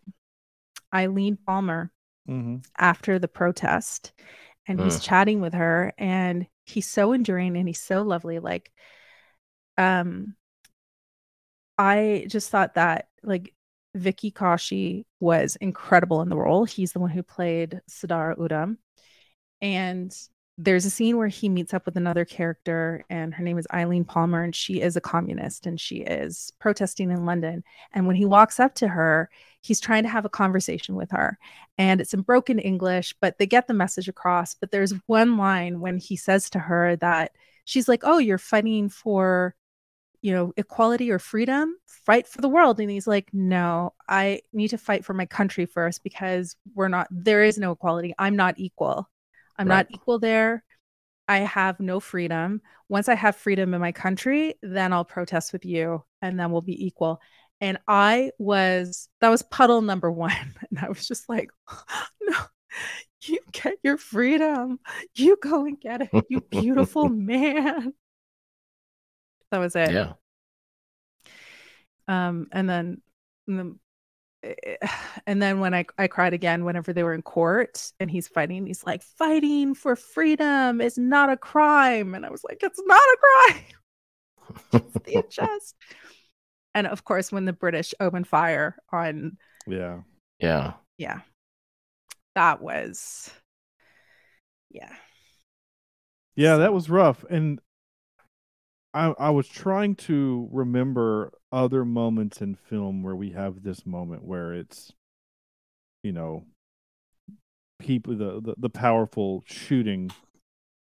[0.92, 1.92] Eileen Palmer
[2.26, 4.12] hmm after the protest
[4.68, 8.72] and he's chatting with her and he's so enduring and he's so lovely like
[9.78, 10.36] um
[11.78, 13.54] i just thought that like
[13.96, 16.66] vicky kaushal was incredible in the role.
[16.66, 18.78] He's the one who played sadara udham
[19.62, 20.16] and
[20.62, 24.04] there's a scene where he meets up with another character and her name is eileen
[24.04, 27.64] palmer and she is a communist and she is protesting in london.
[27.94, 29.30] And when he walks up to her
[29.62, 31.38] he's trying to have a conversation with her.
[31.78, 34.54] And it's in broken English, but they get the message across.
[34.54, 37.32] But there's one line when he says to her that
[37.66, 39.56] she's like, Oh, you're fighting for,
[40.22, 42.80] you know, equality or freedom, fight for the world.
[42.80, 47.08] And he's like, No, I need to fight for my country first because we're not,
[47.12, 48.14] there is no equality.
[48.18, 49.10] I'm not equal.
[49.58, 49.86] I'm Right.
[49.88, 50.64] not equal there.
[51.28, 52.62] I have no freedom.
[52.90, 56.62] Once I have freedom in my country, then I'll protest with you and then we'll
[56.62, 57.22] be equal
[57.62, 60.34] and I was that was puddle number one,
[60.70, 61.50] and I was just like,
[62.22, 62.38] no,
[63.24, 64.80] you get your freedom,
[65.16, 67.94] you go and get it, you beautiful man.
[69.52, 69.92] That was it.
[69.92, 70.14] Yeah.
[72.08, 73.02] Um, and then,
[73.48, 73.80] and then,
[74.44, 74.76] eh,
[75.28, 78.66] and then when I I cried again whenever they were in court and he's fighting,
[78.68, 82.98] he's like, fighting for freedom is not a crime, and I was like, it's not
[82.98, 83.64] a crime.
[85.06, 85.76] the chest.
[86.76, 90.02] And of course, when the British opened fire on, Yeah.
[90.40, 90.74] Yeah.
[90.98, 91.22] yeah,
[92.36, 93.30] that was,
[94.70, 94.96] yeah,
[96.36, 97.26] Yeah, that was rough.
[97.30, 97.60] And
[98.94, 104.24] I I was trying to remember other moments in film where we have this moment
[104.24, 104.92] where it's
[106.04, 106.46] you know
[107.80, 110.12] people the the, the powerful shooting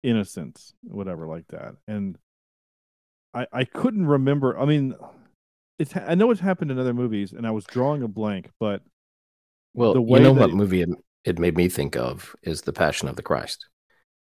[0.04, 1.76] innocents, whatever like that.
[1.88, 2.18] And
[3.34, 4.58] I I couldn't remember.
[4.58, 4.96] I mean
[5.80, 8.82] it's I know it's happened in other movies and I was drawing a blank, but
[9.74, 10.90] Well, The you know what it- movie it,
[11.26, 13.68] it made me think of is The Passion of the Christ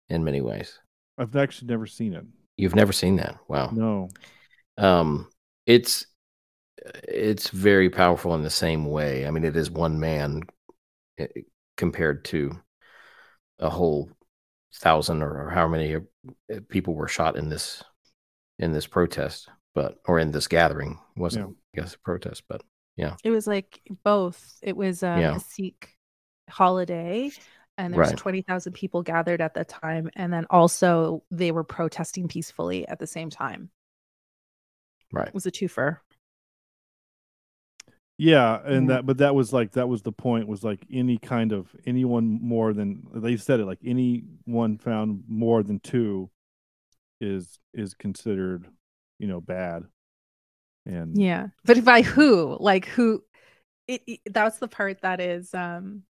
[0.09, 0.79] in many ways.
[1.17, 2.25] I've actually never seen it.
[2.61, 3.37] You've never seen that.
[3.49, 3.71] Wow.
[3.73, 4.09] No.
[4.79, 5.29] um
[5.67, 6.07] it's
[7.09, 10.41] it's very powerful in the same way i mean it is one man
[11.19, 11.27] eh,
[11.77, 12.59] compared to
[13.59, 14.11] a whole
[14.75, 16.01] thousand or, or how many uh,
[16.69, 17.83] people were shot in this
[18.59, 22.63] in this protest but or in this gathering It wasn't i guess a protest but
[22.97, 23.17] yeah.
[23.25, 24.59] it was like both.
[24.63, 25.37] It was um, Yeah.
[25.37, 25.97] a Sikh
[26.51, 27.31] holiday,
[27.81, 28.17] and there's Right.
[28.17, 32.99] twenty thousand people gathered at the time, and then also they were protesting peacefully at
[32.99, 33.71] the same time.
[35.13, 36.01] right It was a twofer.
[38.19, 38.97] Yeah, and Yeah.
[38.97, 42.39] that but that was like that was the point was like any kind of anyone
[42.43, 46.31] more than they said it like anyone found more than two
[47.21, 48.69] is is considered,
[49.19, 49.85] you know, bad.
[50.87, 52.57] And Yeah, but by who?
[52.61, 53.25] Like who?
[53.89, 56.05] It, it that's the part that is um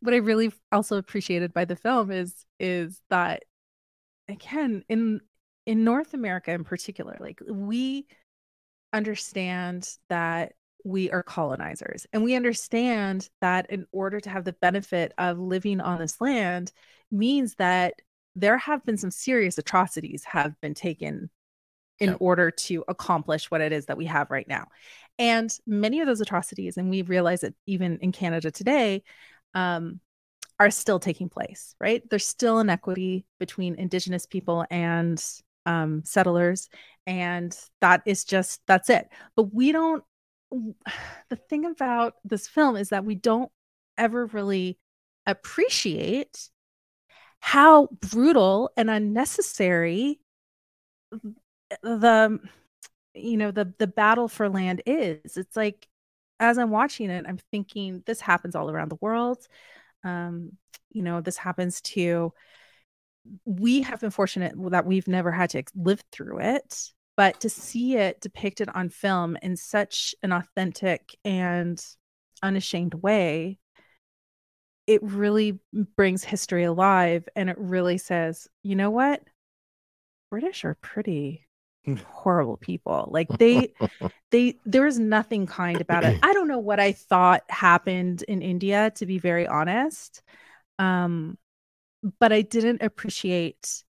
[0.00, 3.44] what I really also appreciated by the film is is that
[4.28, 5.20] again in
[5.66, 8.06] in North America in particular, like we
[8.92, 10.52] understand that
[10.84, 15.80] we are colonizers and we understand that in order to have the benefit of living
[15.80, 16.72] on this land
[17.10, 17.94] means that
[18.36, 21.28] there have been some serious atrocities have been taken
[21.98, 22.16] in Yeah.
[22.20, 24.68] order to accomplish what it is that we have right now
[25.18, 29.02] and many of those atrocities and we realize it even in canada today
[29.56, 30.00] um,
[30.60, 32.02] are still taking place right?
[32.08, 35.22] There's still inequity between indigenous people and
[35.66, 36.68] um, settlers
[37.06, 39.08] and that is just that's it.
[39.34, 40.04] But we don't
[41.30, 43.50] the thing about this film is that we don't
[43.98, 44.78] ever really
[45.26, 46.50] appreciate
[47.40, 50.20] how brutal and unnecessary
[51.82, 52.38] the
[53.14, 55.36] you know the the battle for land is.
[55.36, 55.86] It's like
[56.40, 59.46] as i'm watching it i'm thinking this happens all around the world
[60.04, 60.52] um
[60.90, 62.32] you know this happens to
[63.44, 67.96] we have been fortunate that we've never had to live through it but to see
[67.96, 71.84] it depicted on film in such an authentic and
[72.42, 73.58] unashamed way
[74.86, 75.58] it really
[75.96, 79.22] brings history alive and it really says you know what?
[80.30, 81.45] British are pretty
[82.08, 83.72] horrible people like they
[84.32, 88.42] they there was nothing kind about it i don't know what i thought happened in
[88.42, 90.22] india to be very honest
[90.78, 91.38] um
[92.20, 93.84] but i didn't appreciate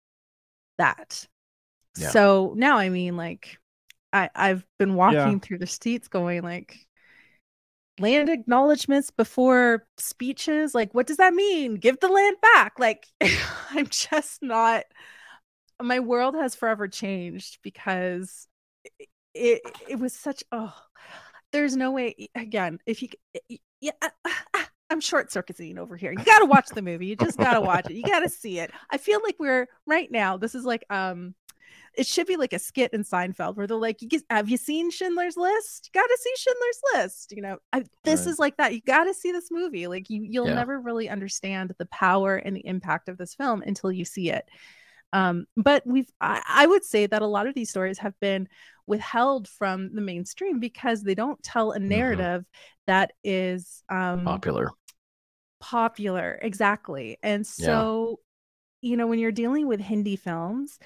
[0.78, 1.26] that
[1.96, 2.10] Yeah.
[2.10, 3.58] so now i mean like
[4.12, 5.38] i i've been walking Yeah.
[5.40, 6.86] through the streets going like
[8.00, 10.74] land acknowledgments before speeches.
[10.74, 11.76] Like, what does that mean?
[11.76, 12.78] Give the land back.
[12.78, 13.06] Like,
[13.70, 14.84] I'm just not.
[15.82, 18.48] My world has forever changed because
[18.98, 20.42] it, it, it was such.
[20.52, 20.74] Oh,
[21.52, 22.28] there's no way.
[22.34, 23.08] Again, if you,
[23.80, 26.12] yeah, uh, uh, I'm short circuiting over here.
[26.12, 27.06] You got to watch the movie.
[27.06, 27.94] You just got to watch it.
[27.94, 28.70] You got to see it.
[28.90, 30.36] I feel like we're right now.
[30.36, 31.34] This is like um
[31.96, 35.36] it should be like a skit in Seinfeld where they're like, "Have you seen Schindler's
[35.36, 35.90] List?
[35.92, 38.30] You got to see Schindler's List." You know, I, this right.
[38.30, 38.74] is like that.
[38.74, 39.86] You got to see this movie.
[39.86, 40.54] Like you, you'll yeah.
[40.54, 44.48] never really understand the power and the impact of this film until you see it.
[45.14, 48.48] Um, but we've, I, I would say that a lot of these stories have been
[48.88, 51.88] withheld from the mainstream because they don't tell a mm-hmm.
[51.88, 52.82] narrative mm-hmm.
[52.88, 54.72] that is um, popular.
[55.60, 57.16] Popular, exactly.
[57.22, 58.18] And so,
[58.82, 58.90] yeah.
[58.90, 60.80] you know, when you're dealing with Hindi films,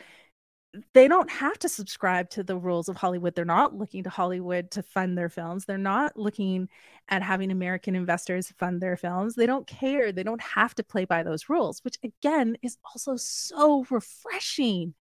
[0.93, 3.35] they don't have to subscribe to the rules of Hollywood.
[3.35, 5.65] They're not looking to Hollywood to fund their films.
[5.65, 6.69] They're not looking
[7.09, 9.35] at having American investors fund their films.
[9.35, 10.13] They don't care.
[10.13, 14.95] They don't have to play by those rules, which again is also so refreshing.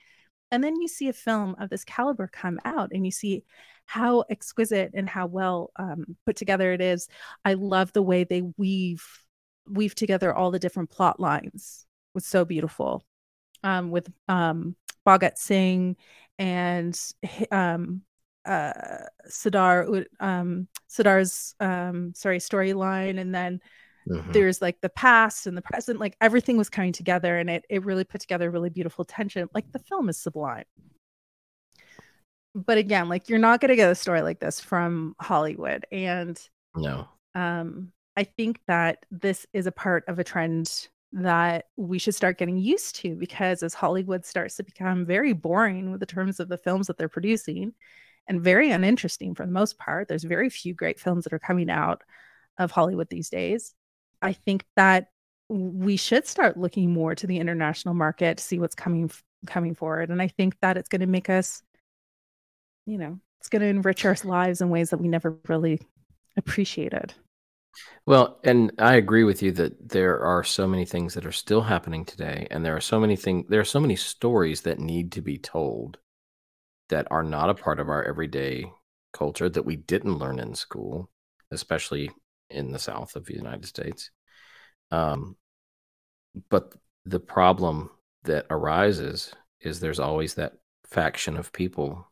[0.51, 3.43] And then you see a film of this caliber come out and you see
[3.87, 7.09] how exquisite and how well um, put together it is.
[7.45, 9.05] I love the way they weave
[9.69, 11.87] weave together all the different plot lines.
[12.15, 13.05] It was so beautiful.
[13.65, 15.97] Um, with um, Bhagat Singh
[16.38, 16.99] and
[17.51, 18.03] um,
[18.45, 18.73] uh,
[19.27, 23.61] Sardar, um, Sardar's um, sorry storyline, and then
[24.09, 24.33] mm-hmm.
[24.33, 25.99] there's like the past and the present.
[26.01, 29.49] Like everything was coming together, and it it really put together really beautiful tension.
[29.55, 30.64] Like the film is sublime.
[32.55, 36.40] But again, like you're not going to get a story like this from Hollywood, and
[36.75, 42.14] no, um, I think that this is a part of a trend that we should
[42.14, 46.40] start getting used to because as Hollywood starts to become very boring with the terms
[46.40, 47.73] of the films that they're producing
[48.29, 51.71] and very uninteresting for the most part, there's very few great films that are coming
[51.71, 52.03] out
[52.59, 53.75] of Hollywood these days.
[54.21, 55.09] I think that
[55.49, 59.11] we should start looking more to the international market to see what's coming
[59.47, 61.62] coming forward and I think that it's going to make us
[62.87, 65.81] you know, it's going to enrich our lives in ways that we never really
[66.37, 67.14] appreciated.
[68.07, 71.62] Well, and I agree with you that there are so many things that are still
[71.62, 75.12] happening today, and there are so many things, there are so many stories that need
[75.12, 75.99] to be told
[76.89, 78.73] that are not a part of our everyday
[79.12, 81.11] culture that we didn't learn in school,
[81.51, 82.11] especially
[82.51, 84.11] in the South of the United States.
[84.91, 85.37] Um,
[86.49, 87.91] but the problem
[88.25, 90.55] that arises is there's always that
[90.87, 92.11] faction of people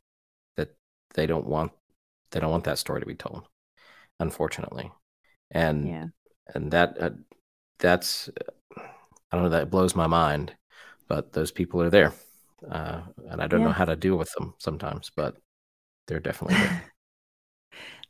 [0.57, 0.75] that
[1.15, 1.73] they don't want
[2.31, 3.47] they don't want that story to be told
[4.19, 4.91] unfortunately
[5.55, 6.07] and yeah.
[6.55, 7.11] and that uh,
[7.79, 8.29] that's
[8.77, 10.55] I don't know that blows my mind,
[11.09, 12.13] but those people are there,
[12.71, 13.67] uh, and I don't yeah.
[13.67, 15.37] know how to deal with them sometimes, but
[16.07, 16.83] they're definitely there.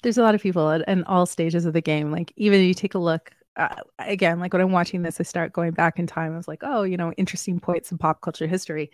[0.02, 2.10] There's a lot of people at, at all stages of the game.
[2.10, 5.52] Like even you take a look uh, again, like when I'm watching this, I start
[5.52, 6.32] going back in time.
[6.32, 8.90] I was like, oh, you know, interesting points in pop culture history.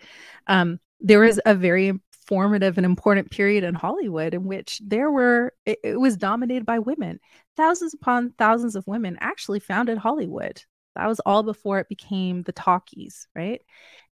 [0.47, 5.53] Um, there was a very formative and important period in Hollywood in which there were
[5.65, 7.19] it, it, was dominated by women.
[7.57, 10.63] Thousands upon thousands of women actually founded Hollywood.
[10.95, 13.61] That was all before it became the talkies, right?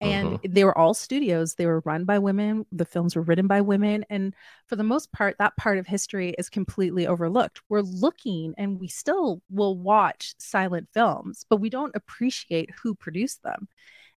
[0.01, 0.37] And uh-huh.
[0.49, 1.55] they were all studios.
[1.55, 2.65] They were run by women.
[2.73, 4.05] The films were written by women.
[4.09, 4.35] And
[4.67, 7.61] for the most part, that part of history is completely overlooked.
[7.69, 13.41] We're looking and we still will watch silent films, but we don't appreciate who produced
[13.43, 13.69] them.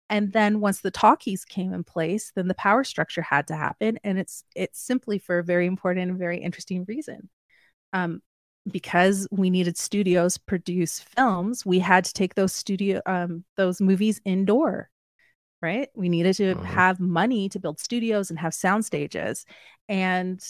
[0.09, 3.99] And then once the talkies came in place, then the power structure had to happen.
[4.05, 7.29] And it's it's simply for a very important and very interesting reason.
[7.93, 8.23] Um,
[8.71, 14.21] because we needed studios produce films, we had to take those studio um, those movies
[14.25, 14.91] indoor.
[15.63, 15.89] Right.
[15.97, 16.65] We needed to mm-hmm.
[16.65, 19.47] have money to build studios and have sound stages.
[19.89, 20.41] And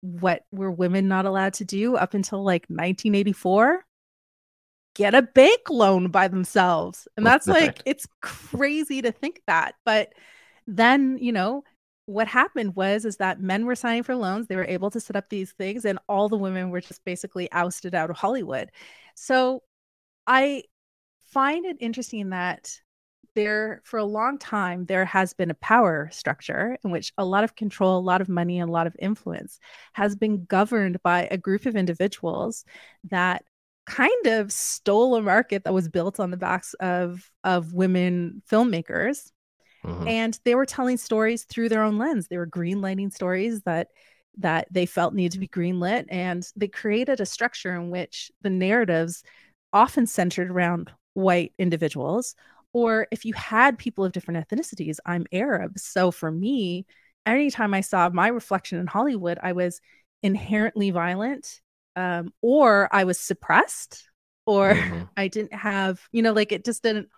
[0.00, 3.84] what were women not allowed to do up until like 1984?
[4.98, 7.06] Get a bank loan by themselves.
[7.16, 9.76] And that's like, it's crazy to think that.
[9.84, 10.12] But
[10.66, 11.62] then, you know,
[12.06, 15.14] what happened was is that men were signing for loans they were able to set
[15.14, 18.70] up these things and all the women were just basically ousted out of hollywood
[19.14, 19.62] so
[20.26, 20.62] i
[21.30, 22.80] find it interesting that
[23.34, 27.44] there for a long time there has been a power structure in which a lot
[27.44, 29.60] of control a lot of money and a lot of influence
[29.92, 32.64] has been governed by a group of individuals
[33.04, 33.44] that
[33.88, 39.30] kind of stole a market that was built on the backs of of women filmmakers.
[39.84, 40.08] Mm-hmm.
[40.08, 42.26] and they were telling stories through their own lens.
[42.26, 43.88] They were greenlighting stories that
[44.38, 46.06] that they felt needed to be greenlit.
[46.10, 49.22] And they created a structure in which the narratives
[49.72, 52.34] often centered around white individuals.
[52.72, 55.78] Or if you had people of different ethnicities i'm arab.
[55.78, 56.86] So for me
[57.26, 59.80] anytime i saw my reflection in hollywood i was
[60.22, 61.60] inherently violent
[61.96, 64.08] um, or I was suppressed,
[64.46, 65.08] or Mhm.
[65.16, 67.08] I didn't have, you know, like it just didn't.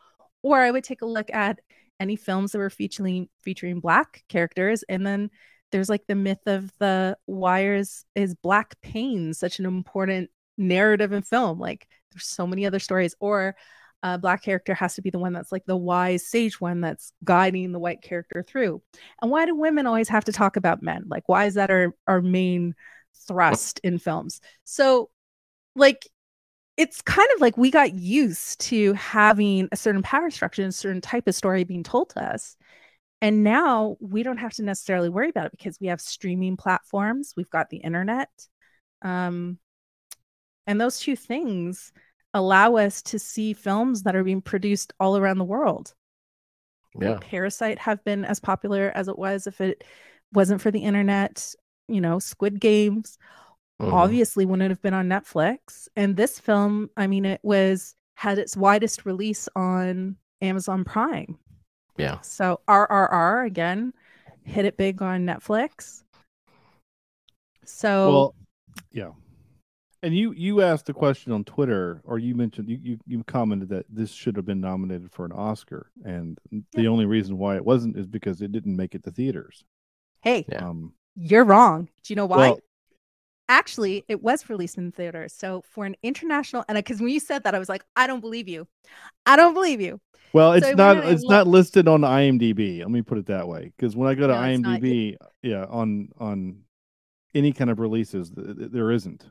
[0.43, 1.61] Or I would take a look at
[1.99, 5.31] any films that were featuring featuring black characters, and then
[5.73, 11.13] there's like the myth of the why is is black pain such an important narrative
[11.13, 11.59] in film?
[11.61, 13.55] Like there's so many other stories, or
[14.03, 17.13] a black character has to be the one that's like the wise sage one that's
[17.23, 18.83] guiding the white character through.
[19.21, 21.05] And why do women always have to talk about men?
[21.09, 22.75] Like why is that our our main
[23.27, 24.41] thrust in films?
[24.65, 25.11] So
[25.75, 26.09] like
[26.77, 30.73] it's kind of like we got used to having a certain power structure and a
[30.73, 32.57] certain type of story being told to us.
[33.21, 37.35] And now we don't have to necessarily worry about it because we have streaming platforms,
[37.37, 38.31] we've got the internet.
[39.03, 39.59] Um,
[40.67, 41.93] and those two things
[42.33, 45.93] allow us to see films that are being produced all around the world.
[46.99, 47.19] Yeah.
[47.21, 49.85] Parasite have been as popular as it was if it
[50.33, 51.55] wasn't for the internet,
[51.91, 53.19] you know, Squid Games
[53.81, 53.93] Mhm.
[53.93, 55.89] obviously wouldn't have been on Netflix.
[55.97, 61.39] And this film, I mean, it was had its widest release on Amazon Prime.
[61.97, 62.21] Yeah.
[62.21, 63.93] So RRR again
[64.45, 66.03] hit it big on Netflix.
[67.65, 68.35] So Well,
[68.93, 69.11] yeah.
[70.03, 73.69] And you you asked the question on Twitter, or you mentioned you you, you commented
[73.69, 76.39] that this should have been nominated for an Oscar, and
[76.73, 79.63] the only reason why it wasn't is because it didn't make it to theaters.
[80.23, 80.69] hey, Yeah.
[80.69, 81.89] Um, you're wrong.
[82.03, 82.37] Do you know why?
[82.37, 82.61] Well-
[83.49, 85.33] Actually, it was released in theaters.
[85.33, 88.21] So for an international, and because when you said that, I was like, I don't
[88.21, 88.69] believe you.
[89.27, 90.01] I don't believe you.
[90.33, 92.79] well, it's I not went and I it's not listed on IMDb.
[92.79, 94.81] Let me put it that way, because when I go to No, it's not.
[94.81, 96.61] IMDb, yeah, on on
[97.35, 99.27] any kind of releases, th- th- there isn't.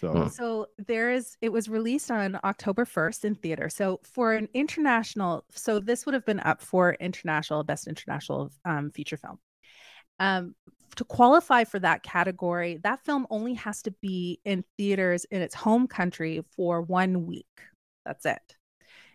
[0.00, 0.28] So.
[0.28, 3.70] So there is it was released on October 1st in theater.
[3.70, 8.90] So for an international, so this would have been up for international best international um,
[8.90, 9.38] feature film.
[10.20, 10.54] Um,
[10.96, 15.54] to qualify for that category, that film only has to be in theaters in its
[15.54, 17.46] home country for one week.
[18.04, 18.56] That's it.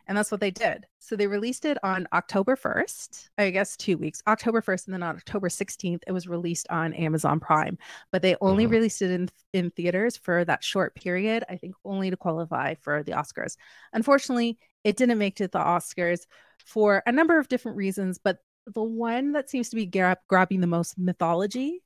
[0.08, 0.88] And that's what they did.
[0.98, 5.04] So they released it on October 1st, I guess two weeks, October 1st, and then
[5.04, 7.78] on October 16th, it was released on Amazon Prime.
[8.12, 8.72] But they only Mhm.
[8.72, 13.04] released it in, in theaters for that short period, I think only to qualify for
[13.04, 13.56] the Oscars.
[13.94, 16.22] Unfortunately, it didn't make it to the Oscars
[16.66, 20.62] for a number of different reasons, but the one that seems to be grab- grabbing
[20.62, 21.82] the most mythology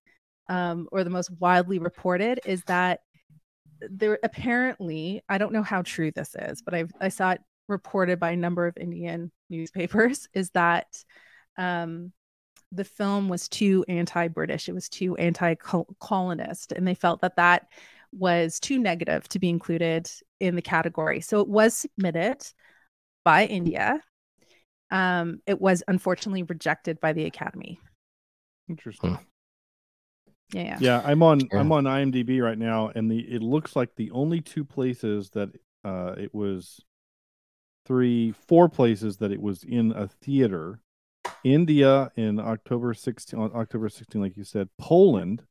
[0.49, 2.99] um, or the most widely reported is that
[3.89, 8.19] there apparently, I don't know how true this is, but I've, I saw it reported
[8.19, 10.87] by a number of Indian newspapers, is that
[11.57, 12.11] um,
[12.71, 14.67] the film was too anti-British.
[14.67, 17.67] It was too anti-colonist, and they felt that that
[18.11, 20.09] was too negative to be included
[20.39, 21.21] in the category.
[21.21, 22.45] So it was submitted
[23.23, 24.01] by India.
[24.93, 27.79] Um, it was unfortunately rejected by the Academy.
[28.69, 29.17] interesting.
[30.53, 30.77] Yeah, yeah.
[30.79, 31.59] Yeah, I'm on Yeah.
[31.59, 35.49] I'm on IMDb right now, and the it looks like the only two places that
[35.83, 36.79] uh it was
[37.85, 40.79] three four places that it was in a theater.
[41.43, 45.43] India in October 16 on October 16, like you said, Poland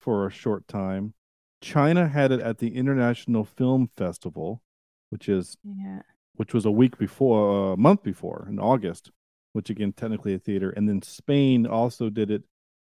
[0.00, 1.12] for a short time.
[1.60, 4.62] China had it at the International Film Festival,
[5.10, 6.02] which is yeah.
[6.36, 9.10] Which was a week before, a month before in August,
[9.52, 12.42] which again technically a theater, and then Spain also did it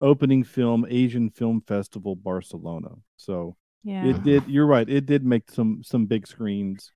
[0.01, 2.91] opening film Asian Film Festival Barcelona.
[3.17, 4.07] So Yeah.
[4.07, 4.47] it did.
[4.49, 4.89] You're right.
[4.89, 6.93] It did make some some big screens.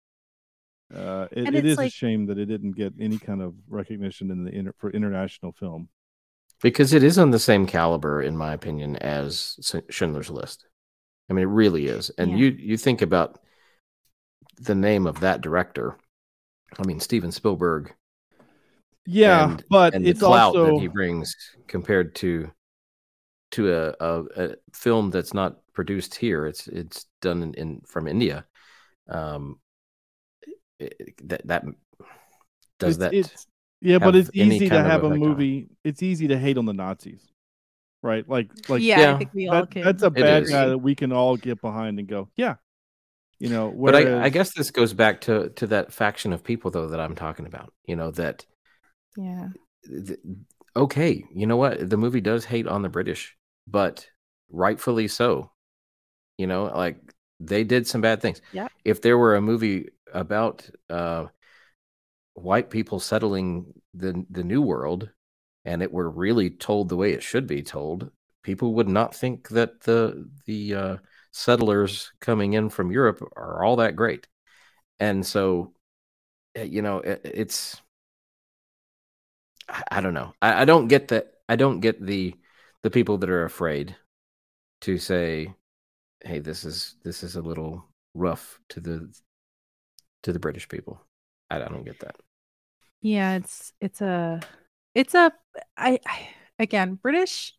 [0.95, 4.45] Uh, it, it's is a shame that it didn't get any kind of recognition in
[4.45, 5.89] the inter, for international film.
[6.63, 9.59] because it is on the same caliber, in my opinion, as
[9.91, 10.67] Schindler's List.
[11.29, 12.11] I mean, it really is.
[12.19, 12.37] And Yeah.
[12.39, 13.39] you you think about
[14.61, 15.97] the name of that director.
[16.79, 17.95] I mean, Steven Spielberg
[19.07, 21.35] Yeah, and, but and it's the clout also that he brings
[21.67, 22.51] compared to
[23.53, 26.47] to a, a, a film that's not produced here.
[26.47, 28.45] It's it's done in, in from India.
[29.09, 29.59] Um,
[30.79, 31.65] it- that that
[32.79, 33.47] does it's, that it's
[33.81, 35.69] yeah, but it's easy to have a effect on movie.
[35.85, 37.33] It's easy to hate on the Nazis,
[38.03, 38.29] right?
[38.29, 39.15] Like like yeah, Yeah.
[39.15, 39.83] I think we all that, can.
[39.83, 42.57] that's a bad guy that we can all get behind and go, yeah,
[43.39, 43.71] you know.
[43.71, 47.01] but I, I guess this goes back to to that faction of people though that
[47.01, 47.73] I'm talking about.
[47.87, 48.45] You know that
[49.17, 49.49] yeah.
[49.87, 50.19] th-
[50.77, 51.89] okay, you know what?
[51.89, 53.37] The movie does hate on the British,
[53.67, 54.07] but
[54.51, 55.51] rightfully so.
[56.37, 56.99] You know, like
[57.41, 58.41] they did some bad things.
[58.53, 58.69] Yeah.
[58.85, 61.27] If there were a movie about uh
[62.35, 65.11] white people settling the the new world
[65.65, 68.11] and it were really told the way it should be told,
[68.43, 70.97] people would not think that the the uh
[71.31, 74.27] settlers coming in from Europe are all that great.
[75.01, 75.75] And so
[76.59, 77.81] uh, you know, it, it's
[79.69, 80.35] I, I don't know.
[80.41, 81.33] I, I don't get that.
[81.49, 82.35] I don't get the
[82.83, 83.97] the people that are afraid
[84.83, 85.55] to say,
[86.23, 89.13] hey, this is this is a little rough to the
[90.23, 91.01] to the British people.
[91.51, 92.17] I, I don't get that.
[93.01, 94.41] Yeah, it's it's a
[94.95, 95.33] it's a
[95.77, 97.55] I, I again British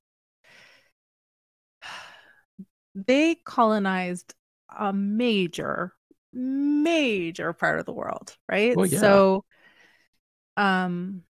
[3.07, 4.33] they colonized
[4.77, 5.93] a major
[6.31, 8.75] major part of the world, right?
[8.77, 8.99] Well, yeah.
[8.99, 9.45] So
[10.57, 11.23] um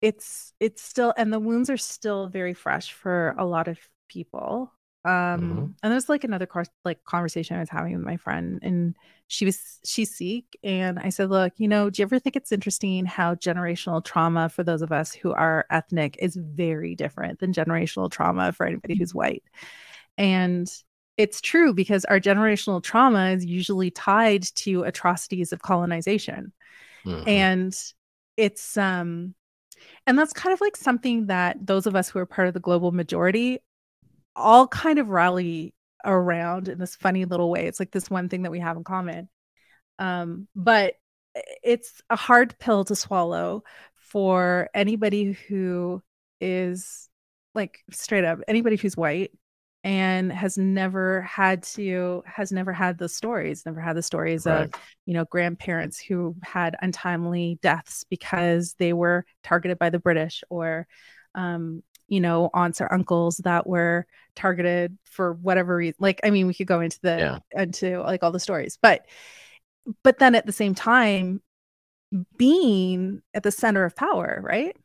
[0.00, 3.78] it's it's still and the wounds are still very fresh for a lot of
[4.08, 4.72] people
[5.04, 5.74] um Mhm.
[5.82, 8.94] and there's like another course like conversation i was having with my friend and
[9.26, 12.52] she was she's sikh and i said look you know do you ever think it's
[12.52, 17.52] interesting how generational trauma for those of us who are ethnic is very different than
[17.52, 19.42] generational trauma for anybody who's white
[20.18, 20.70] and
[21.18, 26.52] it's true because our generational trauma is usually tied to atrocities of colonization.
[27.06, 27.24] Mhm.
[27.28, 27.74] and
[28.36, 29.34] it's um
[30.06, 32.60] and that's kind of like something that those of us who are part of the
[32.60, 33.60] global majority
[34.36, 37.66] all kind of rally around in this funny little way.
[37.66, 39.28] It's like this one thing that we have in common.
[39.98, 40.94] Um but
[41.62, 43.62] it's a hard pill to swallow
[43.94, 46.02] for anybody who
[46.40, 47.08] is
[47.54, 49.32] like straight up anybody who's white
[49.88, 54.70] and has never had to has never had the stories never had the stories of
[55.06, 60.86] you know grandparents who had untimely deaths because they were targeted by the british or
[61.34, 66.46] um you know aunts or uncles that were targeted for whatever reason like i mean
[66.46, 67.16] we could go into the
[67.54, 67.62] Yeah.
[67.62, 69.06] into like all the stories but
[70.02, 71.40] but then at the same time
[72.36, 74.76] being at the center of power right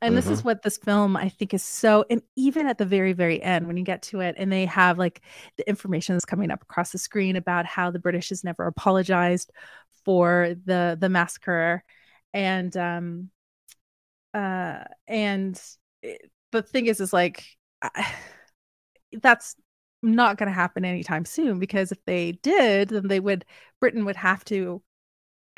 [0.00, 3.12] and this is what this film i think is so and even at the very
[3.12, 5.22] very end when you get to it and they have like
[5.56, 9.50] the information that's coming up across the screen about how the british has never apologized
[10.04, 11.82] for the the massacre
[12.32, 13.30] and um
[14.34, 15.60] uh and
[16.02, 17.44] it- the thing is is like
[17.82, 18.12] I-
[19.22, 19.56] that's
[20.02, 23.44] not going to happen anytime soon because if they did then they would
[23.80, 24.80] britain would have to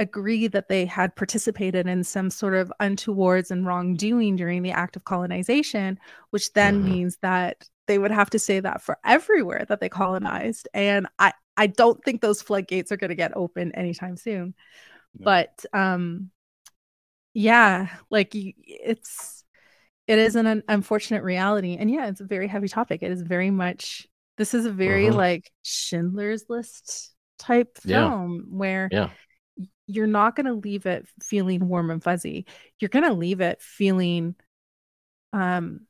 [0.01, 4.97] agree that they had participated in some sort of untowards and wrongdoing during the act
[4.97, 5.99] of colonization
[6.31, 6.85] which then Mhm.
[6.85, 11.33] means that they would have to say that for everywhere that they colonized and i
[11.57, 14.55] i don't think those floodgates are going to get open anytime soon
[15.19, 15.25] No.
[15.25, 16.31] but um
[17.35, 19.45] yeah like it's
[20.09, 23.51] it is an unfortunate reality and yeah it's a very heavy topic it is very
[23.51, 24.07] much
[24.39, 25.15] this is a very Mhm.
[25.15, 28.09] like schindler's list type Yeah.
[28.09, 29.11] film where Yeah.
[29.91, 32.47] You're not going to leave it feeling warm and fuzzy
[32.81, 34.35] you're going to leave it feeling
[35.33, 35.83] um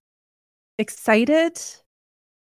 [0.79, 1.61] excited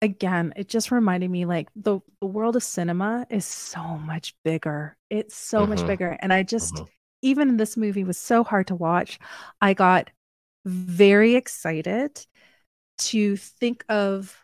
[0.01, 4.97] again it just reminded me like the the world of cinema is so much bigger
[5.09, 5.87] it's so much Mhm.
[5.87, 6.87] bigger and i just Mhm.
[7.21, 9.17] even this movie was so hard to watch
[9.61, 10.09] i got
[10.65, 12.25] very excited
[12.97, 14.37] to think of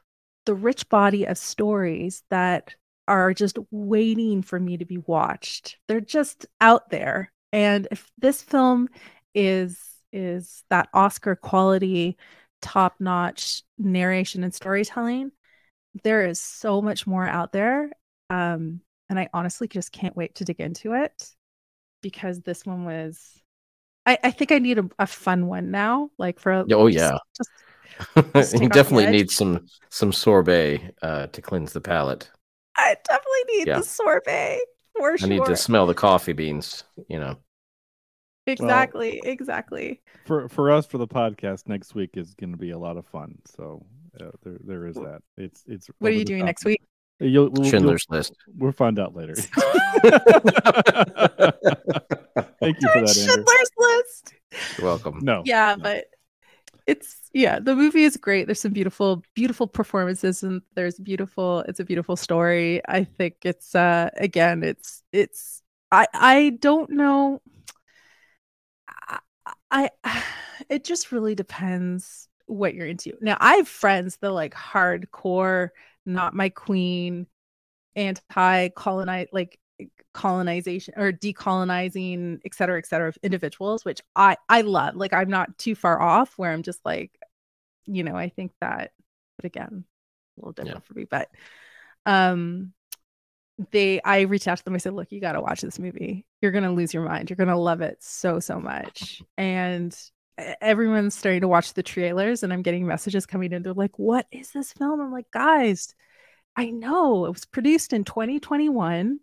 [0.46, 2.76] the rich body of stories that
[3.10, 8.42] are just waiting for me to be watched they're just out there and if this
[8.42, 8.88] film
[9.36, 9.80] is
[10.14, 12.18] is that oscar quality
[12.62, 15.32] top notch narration and storytelling
[16.04, 17.90] there is so much more out there
[18.30, 21.30] um and i honestly just can't wait to dig into it
[22.02, 23.42] because this one was
[24.06, 27.18] i i think i need a, a fun one now like for Oh, just- yeah.
[27.36, 27.50] just
[28.62, 32.30] you definitely need some some sorbet uh, to cleanse the palate.
[32.80, 33.78] I definitely need Yeah.
[33.80, 34.60] the sorbet
[34.98, 36.84] for I sure need to smell the coffee beans.
[37.08, 37.38] You know.
[38.48, 42.78] exactly exactly for for us for the podcast next week is going to be a
[42.78, 43.38] lot of fun.
[43.46, 43.86] So
[44.20, 45.22] uh, there there is that.
[45.38, 45.88] It's it's.
[46.00, 46.48] what are you doing top.
[46.48, 46.82] next week
[47.22, 48.34] You'll, we'll, Schindler's List.
[48.48, 49.36] We'll, we'll find out later.
[52.62, 53.14] Thank you for that, Andrew.
[53.14, 54.34] schindler's list
[54.78, 55.20] You're welcome.
[55.22, 55.44] No.
[55.46, 55.84] yeah no.
[55.84, 56.06] but
[56.88, 58.48] it's yeah the movie is great.
[58.48, 62.82] There's some beautiful beautiful performances and there's beautiful it's a beautiful story.
[62.88, 65.62] I think it's uh again it's it's
[65.92, 67.42] i i don't know.
[69.08, 69.20] I,
[70.04, 70.24] I
[70.70, 73.14] it just really depends what you're into.
[73.22, 75.70] Now i have friends that like hardcore
[76.06, 77.28] not my queen
[77.96, 79.60] anti colonize like
[80.14, 84.96] colonization or decolonizing et cetera et cetera of individuals which i i love.
[84.96, 87.19] Like i'm not too far off where i'm just like
[87.96, 88.92] you know i think that
[89.38, 89.84] but again
[90.38, 91.30] a little different for me but
[92.06, 92.74] um
[93.72, 96.26] they i reached out to them i said look you got to watch this movie.
[96.42, 97.30] You're gonna lose your mind.
[97.30, 99.22] You're gonna love it so so much.
[99.38, 99.98] And
[100.62, 103.62] everyone's starting to watch the trailers and i'm getting messages coming in.
[103.62, 105.02] They're like what is this film?
[105.02, 105.94] I'm like guys
[106.56, 109.20] i know it was produced in 2021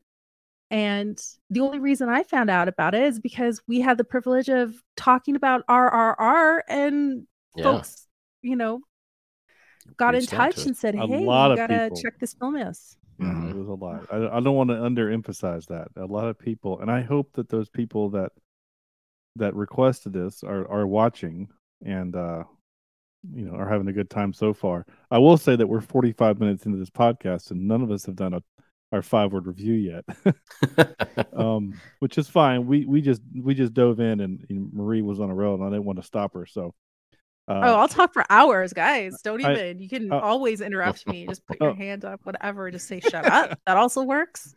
[0.71, 4.49] and the only reason I found out about it is because we had the privilege
[4.49, 7.63] of talking about RRR and Yeah.
[7.63, 8.06] folks,
[8.47, 8.81] you know,
[9.97, 10.67] got in Reached out to touch us.
[10.67, 12.01] and said, "Hey, lot you gotta people.
[12.03, 12.77] check this film out."
[13.19, 13.51] Yeah, Mhm.
[13.51, 14.07] it was a lot.
[14.13, 15.89] I, I don't want to underemphasize that.
[15.97, 18.33] A lot of people, and I hope that those people that
[19.37, 21.49] that requested this are are watching
[21.85, 22.45] and uh
[23.35, 24.87] you know are having a good time so far.
[25.11, 28.17] I will say that we're 45 minutes into this podcast and none of us have
[28.17, 28.43] done a
[28.93, 30.05] our five word review yet.
[31.37, 32.67] um which is fine.
[32.67, 35.65] We we just we just dove in and, and Marie was on a roll and
[35.65, 36.47] I didn't want to stop her.
[36.47, 36.75] So
[37.49, 39.21] uh, oh, I'll talk for hours, guys.
[39.23, 39.79] Don't I- even.
[39.79, 41.27] you can uh, always interrupt me.
[41.27, 41.75] Just put your oh.
[41.75, 42.71] hand up, whatever.
[42.71, 43.59] Just say shut up.
[43.67, 44.55] That also works.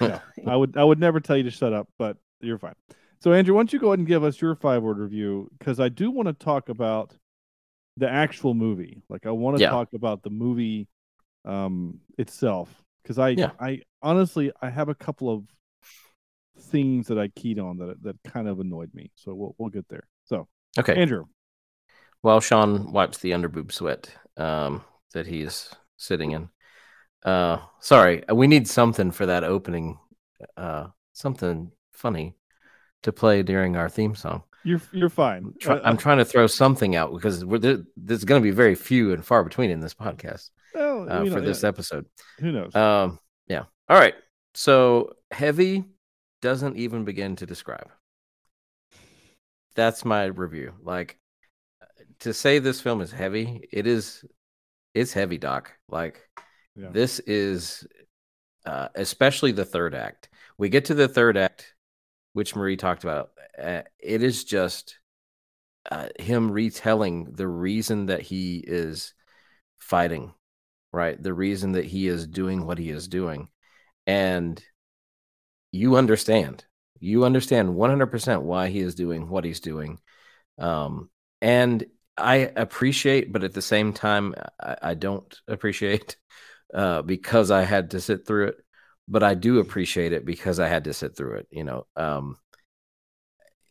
[0.00, 2.74] yeah, I would I would never tell you to shut up, but you're fine.
[3.20, 5.48] So Andrew, why don't you go ahead and give us your five word review?
[5.58, 7.14] Because I do want to talk about
[7.96, 9.02] the actual movie.
[9.08, 9.70] Like I want to Yeah.
[9.70, 10.88] talk about the movie
[11.44, 12.68] um itself.
[13.02, 13.50] Because I Yeah.
[13.60, 15.44] I honestly I have a couple of
[16.58, 19.10] things that I keyed on that that kind of annoyed me.
[19.14, 20.08] So we'll we'll get there.
[20.24, 20.48] So
[20.78, 20.94] okay.
[20.94, 21.24] Andrew,
[22.22, 26.48] While Sean wipes the underboob sweat um, that he's sitting in.
[27.24, 29.98] Uh, sorry, we need something for that opening.
[30.56, 32.34] Uh, something funny
[33.02, 34.42] to play during our theme song.
[34.64, 35.54] you're you're fine.
[35.60, 38.50] Try, Uh, I'm trying to throw something out because we're there, there's going to be
[38.50, 42.06] very few and far between in this podcast well, uh, for know, this yeah, episode.
[42.38, 42.74] Who knows?
[42.74, 43.18] Um,
[43.48, 43.64] yeah.
[43.88, 44.14] All right.
[44.54, 45.84] So heavy
[46.40, 47.88] doesn't even begin to describe.
[49.74, 50.74] That's my review.
[50.82, 51.18] Like
[52.22, 54.24] to say this film is heavy, it is.
[54.94, 55.72] It's heavy, Doc.
[55.88, 56.28] Like
[56.76, 56.90] Yeah.
[56.90, 57.86] this is,
[58.64, 60.28] uh, especially the third act.
[60.58, 61.74] We get to the third act,
[62.32, 63.30] which Marie talked about.
[63.58, 64.98] Uh, it is just
[65.90, 69.14] uh, him retelling the reason that he is
[69.78, 70.32] fighting,
[70.92, 71.20] right?
[71.20, 73.48] The reason that he is doing what he is doing.
[74.06, 74.62] And
[75.72, 76.64] you understand.
[77.00, 79.98] You understand 100% why he is doing what he's doing.
[80.58, 81.10] Um,
[81.40, 81.84] and
[82.16, 86.16] I appreciate, but at the same time, I, I don't appreciate
[86.74, 88.56] uh, because I had to sit through it.
[89.08, 91.48] But I do appreciate it because I had to sit through it.
[91.50, 92.38] You know, um,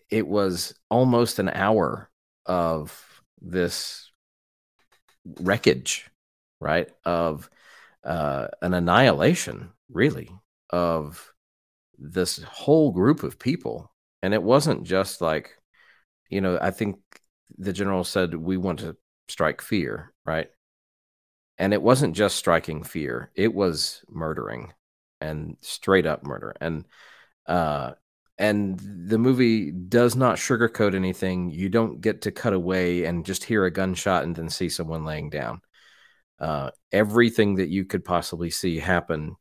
[0.09, 2.09] it was almost an hour
[2.45, 3.03] of
[3.41, 4.11] this
[5.39, 6.09] wreckage,
[6.59, 6.89] right?
[7.05, 7.49] Of
[8.03, 10.29] uh, an annihilation, really,
[10.69, 11.33] of
[11.99, 13.91] this whole group of people.
[14.23, 15.51] And it wasn't just like,
[16.29, 16.99] you know, I think
[17.57, 18.97] the general said, we want to
[19.27, 20.49] strike fear, right?
[21.57, 24.73] And it wasn't just striking fear, it was murdering
[25.19, 26.55] and straight up murder.
[26.59, 26.85] And,
[27.47, 27.93] uh,
[28.37, 31.51] and the movie does not sugarcoat anything.
[31.51, 35.05] You don't get to cut away and just hear a gunshot and then see someone
[35.05, 35.61] laying down.
[36.39, 39.35] Uh, everything that you could possibly see happen,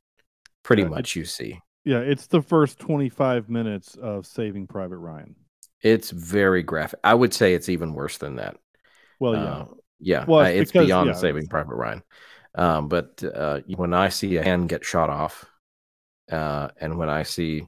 [0.64, 1.60] pretty Yeah, much you see.
[1.84, 5.36] yeah, it's the first 25 minutes of Saving Private Ryan.
[5.82, 7.00] It's very graphic.
[7.04, 8.56] I would say it's even worse than that.
[9.18, 9.44] Well, yeah.
[9.44, 9.66] Uh,
[10.02, 12.02] yeah, Well, it's it's because- beyond yeah, Saving Private Ryan.
[12.54, 15.44] Um, but uh, when I see a hand get shot off,
[16.32, 17.66] uh, and when I see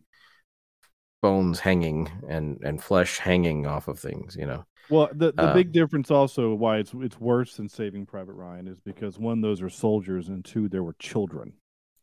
[1.22, 5.54] bones hanging and and flesh hanging off of things, you know, Well, the, the Uh,
[5.54, 9.62] big difference also why it's it's worse than Saving Private Ryan is because one, those
[9.62, 11.52] are soldiers, and two, there were children.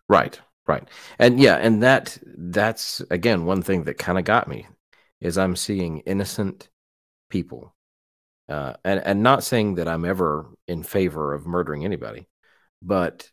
[0.07, 0.87] Right, right.
[1.19, 4.67] And yeah, and that that's again one thing that kind of got me
[5.21, 6.69] is I'm seeing innocent
[7.29, 7.75] people.
[8.47, 12.27] Uh and and not saying that I'm ever in favor of murdering anybody,
[12.81, 13.29] but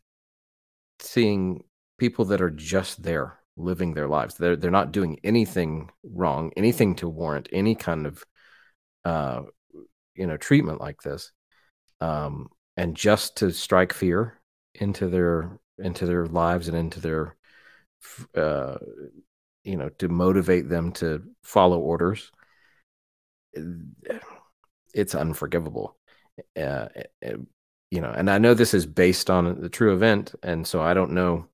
[1.01, 1.64] seeing
[1.99, 4.34] people that are just there living their lives.
[4.34, 8.24] They're they're not doing anything wrong, anything to warrant any kind of
[9.05, 9.43] uh
[10.14, 11.32] you know treatment like this.
[12.01, 14.41] Um and just to strike fear
[14.74, 17.37] into their into their lives and into their
[18.34, 18.76] uh
[19.66, 22.30] you know to motivate them to follow orders
[24.94, 25.96] it's unforgivable
[26.60, 26.88] uh,
[27.90, 30.94] you know and i know this is based on the true event and so i
[30.94, 31.46] don't know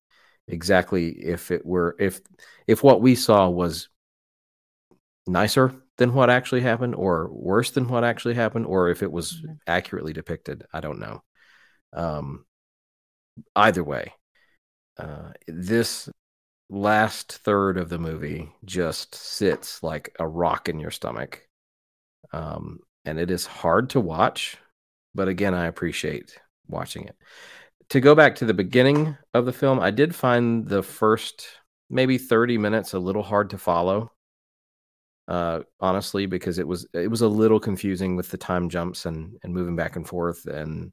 [0.47, 2.21] exactly if it were if
[2.67, 3.89] if what we saw was
[5.25, 9.41] nicer than what actually happened or worse than what actually happened or if it was
[9.41, 9.57] Mhm.
[9.67, 11.23] accurately depicted i don't know
[11.93, 12.45] um
[13.55, 14.13] either way
[14.97, 16.09] uh this
[16.73, 21.47] last third of the movie just sits like a rock in your stomach.
[22.31, 24.57] Um and it is hard to watch
[25.15, 27.15] but again i appreciate watching it.
[27.89, 31.47] To go back to the beginning of the film i did find the first
[31.89, 34.11] maybe 30 minutes a little hard to follow
[35.27, 39.37] uh honestly because it was it was a little confusing with the time jumps and
[39.43, 40.91] and moving back and forth and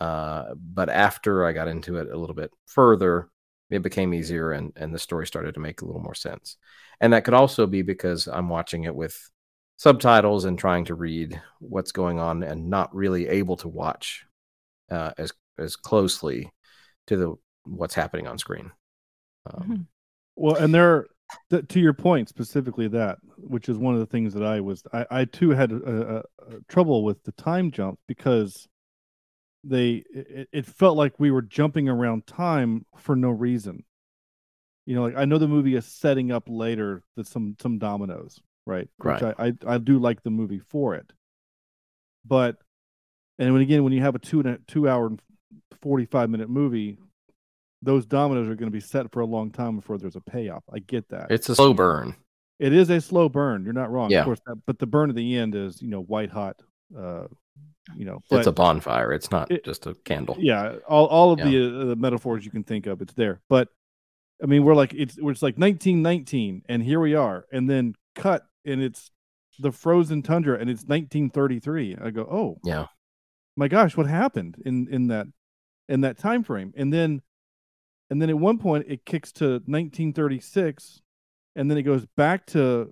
[0.00, 3.28] uh but after i got into it a little bit further
[3.70, 6.56] it became easier and and the story started to make a little more sense
[7.00, 9.30] and that could also be because i'm watching it with
[9.76, 14.24] subtitles and trying to read what's going on and not really able to watch
[14.90, 16.50] uh as as closely
[17.06, 17.34] to the
[17.64, 18.70] what's happening on screen.
[19.52, 19.86] Um, Mhm.
[20.36, 21.06] Well, and there,
[21.50, 24.82] th- to your point specifically, that which is one of the things that I was,
[24.92, 25.76] I, I too had a,
[26.16, 28.68] a, a trouble with the time jump because
[29.64, 33.84] they, it, it felt like we were jumping around time for no reason.
[34.86, 38.38] You know, like I know the movie is setting up later that some some dominoes,
[38.66, 38.88] right?
[38.98, 39.34] Which Right.
[39.38, 41.10] I, I I do like the movie for it,
[42.26, 42.56] but
[43.38, 45.22] and when again when you have a two and a, two hour and
[45.80, 46.98] forty five minute movie,
[47.80, 50.64] those dominoes are going to be set for a long time before there's a payoff.
[50.70, 51.30] I get that.
[51.30, 52.14] it's a slow burn.
[52.58, 53.64] It is a slow burn.
[53.64, 54.10] You're not wrong.
[54.10, 54.20] Yeah.
[54.20, 56.56] Of course, that, but the burn at the end is, you know, white hot.
[56.96, 57.24] Uh,
[57.96, 59.12] you know, it's a bonfire.
[59.12, 60.36] It's not it- just a candle.
[60.38, 61.44] yeah, all all of Yeah.
[61.50, 63.40] the uh, the metaphors you can think of, it's there.
[63.48, 63.68] But
[64.42, 68.44] I mean, we're like it's it's like 1919, and here we are, and then cut,
[68.64, 69.10] and it's
[69.60, 71.96] the frozen tundra, and it's 1933.
[72.02, 72.86] I go, oh, Yeah.
[73.56, 75.26] my gosh, what happened in in that
[75.88, 76.72] in that time frame?
[76.76, 77.22] And then
[78.10, 81.00] and then at one point it kicks to 1936,
[81.56, 82.90] and then it goes back to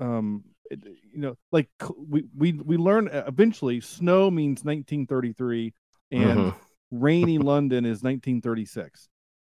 [0.00, 1.68] um you know like
[2.08, 5.74] we we we learn uh, eventually snow means 1933
[6.12, 6.54] and Mhm.
[6.90, 9.08] rainy London is 1936.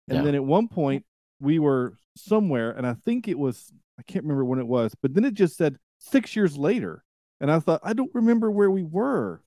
[0.09, 0.23] And Yeah.
[0.23, 1.05] then at one point
[1.39, 5.13] we were somewhere, and I think it was I can't remember when it was, but
[5.13, 7.03] then it just said six years later,
[7.41, 9.41] and I thought I don't remember where we were.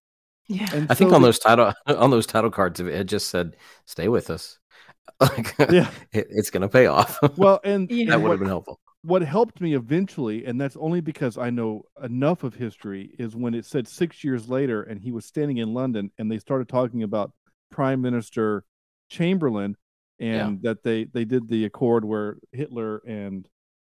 [0.48, 0.68] Yeah.
[0.74, 3.56] And I think on the- those title on those title cards, it just said
[3.86, 4.58] "Stay with us."
[5.20, 5.90] Like, yeah.
[6.12, 7.18] it, it's gonna pay off.
[7.36, 8.02] Well, and, Yeah.
[8.04, 8.80] and that would have been helpful.
[9.02, 13.54] What helped me eventually, and that's only because I know enough of history, is when
[13.54, 17.02] it said six years later, and he was standing in London, and they started talking
[17.02, 17.32] about
[17.70, 18.64] Prime Minister
[19.08, 19.76] Chamberlain,
[20.18, 20.46] Yeah.
[20.48, 23.48] and that they they did the accord where Hitler and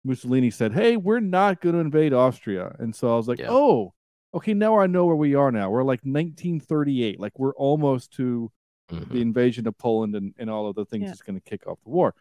[0.05, 3.49] Mussolini said, "Hey, we're not going to invade Austria," and so I was like, Yeah.
[3.51, 3.93] "Oh,
[4.33, 5.53] okay, now I know where we are.
[5.53, 8.51] Now we're like 1938, like we're almost to
[8.91, 9.09] Mhm.
[9.11, 11.09] the invasion of Poland and, and all of the things Yeah.
[11.09, 12.15] that's going to kick off the war.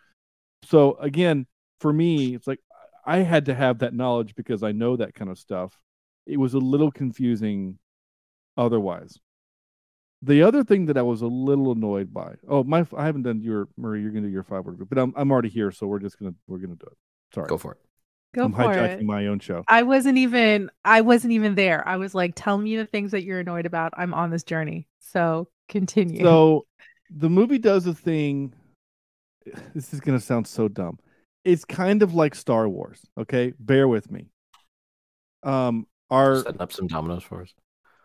[0.64, 1.46] So again,
[1.80, 2.60] for me, it's like
[3.06, 5.80] I had to have that knowledge because I know that kind of stuff.
[6.26, 7.80] It was a little confusing
[8.58, 9.20] otherwise.
[10.22, 12.36] The other thing that I was a little annoyed by.
[12.48, 14.90] Oh, my I haven't done your Marie, you're going to do your five word group,
[14.90, 16.98] but I'm I'm already here, so we're just going to we're going to do it.
[17.36, 17.48] Sorry.
[17.48, 17.80] Go for it.
[18.34, 19.04] Go I'm for hijacking it.
[19.04, 19.64] my own show.
[19.68, 21.86] I wasn't even I wasn't even there.
[21.88, 23.94] I was like, tell me the things that you're annoyed about.
[23.98, 24.88] I'm on this journey.
[25.00, 26.24] So continue.
[26.24, 26.66] So
[27.10, 28.54] the movie does a thing.
[29.76, 31.00] This is going to sound so dumb.
[31.44, 33.02] It's kind of like Star Wars.
[33.18, 34.28] Okay, bear with me.
[35.44, 37.54] Um, are Setting up some dominoes for us.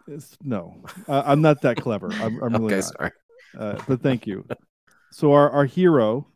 [0.09, 2.11] it's- no, uh, I'm not that clever.
[2.12, 2.84] I'm, I'm really okay, not.
[2.84, 3.11] sorry.
[3.57, 4.45] Uh, but thank you.
[5.12, 6.26] So our our hero,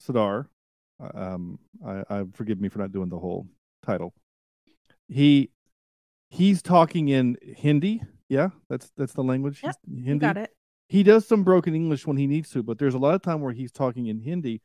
[0.00, 0.48] Sardar,
[1.14, 3.46] um, I, I forgive me for not doing the whole
[3.84, 4.12] title.
[5.08, 5.50] He
[6.28, 8.02] he's talking in Hindi.
[8.28, 9.60] Yeah, that's that's the language.
[9.64, 10.50] Yep, He's- you got it.
[10.88, 13.40] he does some broken English when he needs to, but there's a lot of time
[13.40, 14.60] where he's talking in Hindi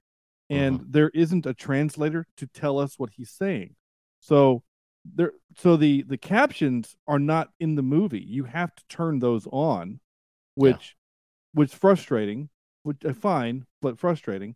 [0.49, 0.85] and uh-huh.
[0.89, 3.75] there isn't a translator to tell us what he's saying.
[4.19, 4.63] So
[5.13, 8.21] there so the the captions are not in the movie.
[8.21, 9.99] You have to turn those on,
[10.55, 10.95] which
[11.53, 12.49] which frustrating,
[12.83, 14.55] which uh, I find but frustrating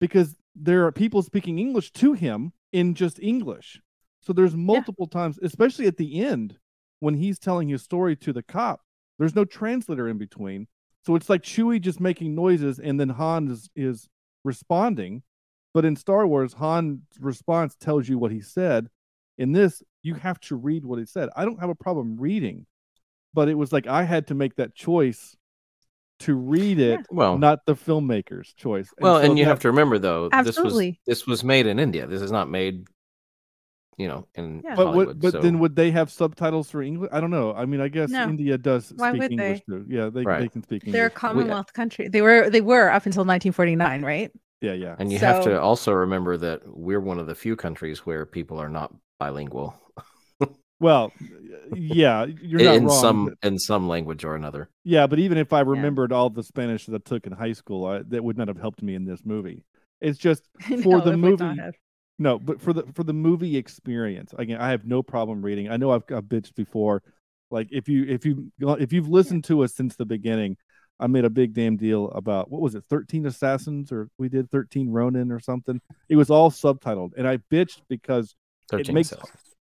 [0.00, 3.80] because there are people speaking English to him in just English.
[4.20, 6.58] So there's multiple times, especially at the end
[7.00, 8.80] when he's telling his story to the cop.
[9.18, 10.66] There's no translator in between.
[11.04, 14.08] So it's like Chewie just making noises and then Han is, is
[14.46, 15.22] responding.
[15.74, 18.88] But in Star Wars, Han's response tells you what he said.
[19.36, 21.28] In this, you have to read what he said.
[21.36, 22.64] I don't have a problem reading,
[23.34, 25.36] but it was like I had to make that choice
[26.20, 28.88] to read it, Well, not the filmmaker's choice.
[28.98, 31.78] well, so and you that- have to remember though, this was this was made in
[31.78, 32.06] India.
[32.06, 32.86] This is not made,
[33.96, 34.74] you know, in Yeah.
[34.76, 35.06] But Hollywood.
[35.08, 37.10] what, but so- then would they have subtitles for English?
[37.12, 37.54] I don't know.
[37.54, 38.24] I mean, I guess No.
[38.28, 39.84] India does Why speak would English too.
[39.88, 40.92] Yeah, they, they can speak English.
[40.92, 41.16] They're a English.
[41.16, 42.08] Uh Commonwealth country.
[42.08, 44.30] They were they were up until 1949, right?
[44.60, 44.96] Yeah, yeah.
[44.98, 48.58] and you have to also remember that we're one of the few countries where people
[48.58, 49.74] are not bilingual
[50.80, 51.10] Well,
[51.74, 53.00] yeah, you're in not in wrong.
[53.00, 54.68] some but- in some language or another.
[54.84, 57.86] yeah, but even if I remembered all the Spanish that I took in high school,
[57.86, 59.64] I, that would not have helped me in this movie.
[60.02, 61.70] It's just No, for the it would not movie.
[62.18, 62.22] Have.
[62.24, 65.68] No, but for the for the movie experience, again, I have no problem reading.
[65.70, 67.02] I know I've, I've bitched before.
[67.50, 70.56] Like if you if you if you've listened to us since the beginning,
[70.98, 74.50] I made a big damn deal about what was it, thirteen assassins, or we did
[74.50, 75.80] thirteen Ronin or something.
[76.08, 78.34] It was all subtitled, and I bitched because
[78.68, 79.30] Thirteen makes- cells.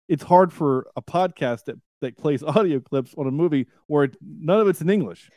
[0.07, 4.15] it's hard for a podcast that that plays audio clips on a movie where it,
[4.21, 5.29] none of it's in English.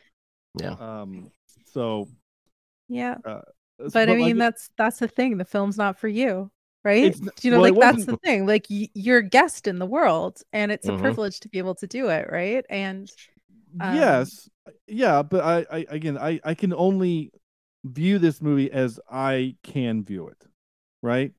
[0.61, 0.77] Yeah.
[0.79, 1.31] Um.
[1.67, 2.07] So,
[2.89, 3.17] Yeah.
[3.25, 3.41] uh,
[3.93, 5.39] But I mean like, that's that's the thing.
[5.39, 6.51] The film's not for you.
[6.83, 7.05] Right?
[7.05, 8.47] It's you know, well, like that's the thing.
[8.47, 10.99] Like y- you're a guest in the world, and it's a Mhm.
[11.01, 12.65] privilege to be able to do it, right?
[12.71, 13.11] And
[13.81, 14.49] um, yes,
[14.87, 17.33] yeah, but I, I again, I I can only
[17.85, 20.47] view this movie as I can view it,
[21.03, 21.33] right?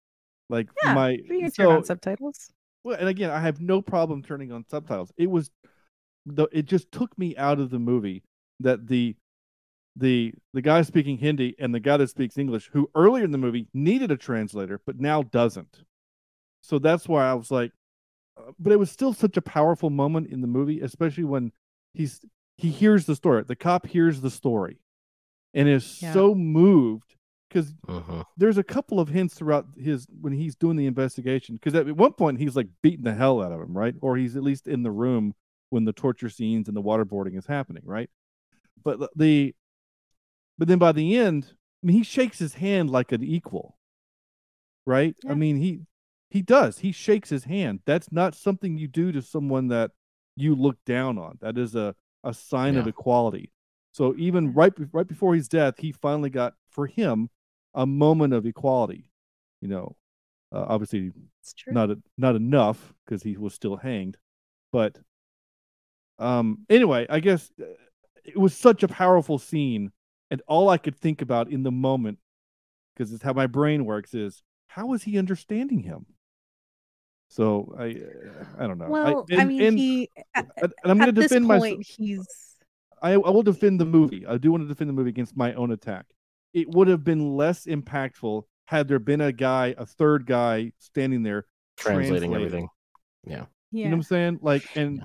[0.50, 2.52] Like Yeah, my you can turn on subtitles.
[2.84, 5.12] well, and again, I have no problem turning on subtitles.
[5.18, 5.50] It was
[6.26, 8.24] the it just took me out of the movie
[8.60, 9.16] that the
[9.96, 13.38] the the guy speaking Hindi and the guy that speaks English, who earlier in the
[13.38, 15.84] movie needed a translator, but now doesn't.
[16.62, 17.72] So that's why I was like,
[18.38, 21.52] uh, but it was still such a powerful moment in the movie, especially when
[21.94, 22.22] he's
[22.58, 23.44] he hears the story.
[23.44, 24.80] The cop hears the story,
[25.54, 26.14] and is Yeah.
[26.14, 27.16] so moved
[27.50, 28.24] because Mhm.
[28.38, 32.14] there's a couple of hints throughout his when he's doing the investigation because at one
[32.14, 34.84] point he's like beating the hell out of him right or he's at least in
[34.84, 35.36] the room
[35.70, 38.10] when the torture scenes and the waterboarding is happening right
[38.86, 39.56] but the- the
[40.58, 43.78] but then by the end I mean, he shakes his hand like an equal
[44.86, 45.16] right?
[45.30, 45.82] I mean he
[46.30, 46.80] he does.
[46.80, 47.82] He shakes his hand.
[47.86, 49.92] That's not something you do to someone that
[50.36, 51.38] you look down on.
[51.42, 53.52] That is a a sign of equality.
[53.92, 54.74] So even right.
[54.92, 57.30] right before his death he finally got for him
[57.74, 59.12] a moment of equality
[59.62, 59.96] you know?
[60.54, 61.14] Uh, obviously
[61.68, 64.18] not a, not enough because he was still hanged
[64.74, 65.00] but
[66.20, 67.66] um anyway i guess uh,
[68.26, 69.94] it was such a powerful scene
[70.32, 72.18] and all i could think about in the moment
[72.96, 76.06] because it's how my brain works is how is he understanding him
[77.28, 80.98] so i uh, i don't know Well, I, and- mean, and- he at, and i'm
[80.98, 82.26] going at to this defend myself he's
[83.04, 84.28] I, I will defend the movie.
[84.28, 86.06] I do want to defend the movie against my own attack.
[86.54, 91.24] It would have been less impactful had there been a guy, a third guy standing
[91.24, 92.36] there Translating translating.
[92.36, 92.68] everything.
[93.26, 93.46] yeah.
[93.72, 94.40] You know what I'm saying?
[94.44, 95.04] Like, and Yeah.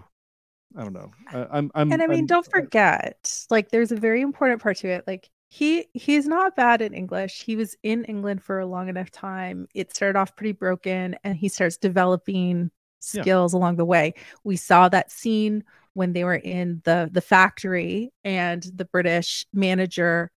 [0.77, 1.11] I don't know.
[1.33, 4.79] I, I'm, I'm, and I mean, I'm- don't forget, like, there's a very important part
[4.79, 5.05] to it.
[5.07, 7.43] Like, he he's not bad at English.
[7.45, 9.69] He was in England for a long enough time.
[9.75, 12.71] It started off pretty broken, and he starts developing
[13.13, 13.23] Yeah.
[13.23, 14.15] skills along the way.
[14.43, 15.63] We saw that scene
[15.95, 20.31] when they were in the the factory, and the British manager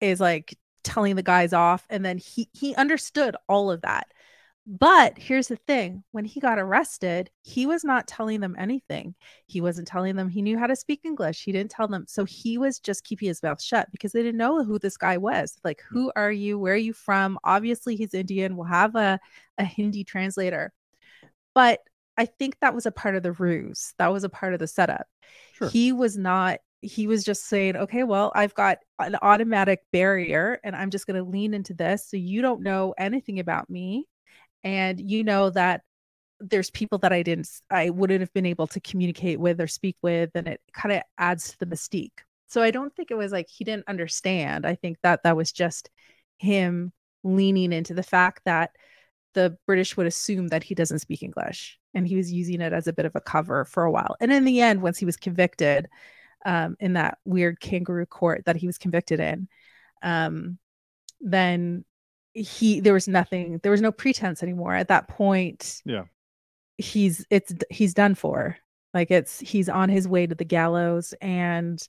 [0.00, 4.08] is like telling the guys off, and then he he understood all of that.
[4.66, 9.14] But here's the thing when he got arrested, he was not telling them anything.
[9.46, 11.44] He wasn't telling them he knew how to speak English.
[11.44, 12.06] He didn't tell them.
[12.08, 15.18] So he was just keeping his mouth shut because they didn't know who this guy
[15.18, 15.58] was.
[15.64, 15.84] Like, mm.
[15.90, 16.58] who are you?
[16.58, 17.38] Where are you from?
[17.44, 18.56] Obviously, he's Indian.
[18.56, 19.20] We'll have a,
[19.58, 20.72] a Hindi translator.
[21.54, 21.80] But
[22.16, 23.92] I think that was a part of the ruse.
[23.98, 25.06] That was a part of the setup.
[25.52, 25.68] Sure.
[25.68, 30.74] He was not, he was just saying, okay, well, I've got an automatic barrier and
[30.74, 32.08] I'm just going to lean into this.
[32.08, 34.06] So you don't know anything about me.
[34.64, 35.82] And you know that
[36.40, 39.96] there's people that I didn't, I wouldn't have been able to communicate with or speak
[40.02, 40.30] with.
[40.34, 42.18] And it kind of adds to the mystique.
[42.48, 44.66] So I don't think it was like he didn't understand.
[44.66, 45.90] I think that that was just
[46.38, 46.92] him
[47.22, 48.70] leaning into the fact that
[49.34, 51.78] the British would assume that he doesn't speak English.
[51.94, 54.16] And he was using it as a bit of a cover for a while.
[54.20, 55.88] And in the end, once he was convicted
[56.44, 59.48] um, in that weird kangaroo court that he was convicted in,
[60.02, 60.58] um,
[61.20, 61.84] then
[62.34, 64.74] he there was nothing, there was no pretense anymore.
[64.74, 66.04] At that point, Yeah.
[66.78, 68.56] he's it's he's done for.
[68.92, 71.80] Like it's he's on his way to the gallows, and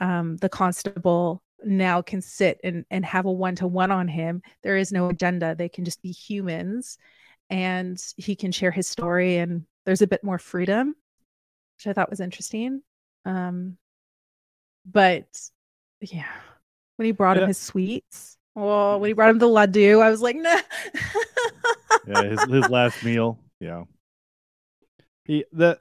[0.00, 4.42] um, the constable now can sit and and have a one to one on him.
[4.62, 5.54] There is no agenda.
[5.54, 6.98] They can just be humans,
[7.50, 9.36] and he can share his story.
[9.38, 10.94] And there's a bit more freedom,
[11.76, 12.82] which I thought was interesting.
[13.24, 13.76] Um,
[14.84, 15.26] but
[16.00, 16.30] yeah,
[16.96, 20.20] when he brought him his sweets, oh, when he brought him the laddu, I was
[20.20, 20.60] like, no.
[22.06, 23.38] yeah, his, his last meal.
[23.60, 23.84] Yeah.
[25.24, 25.80] He that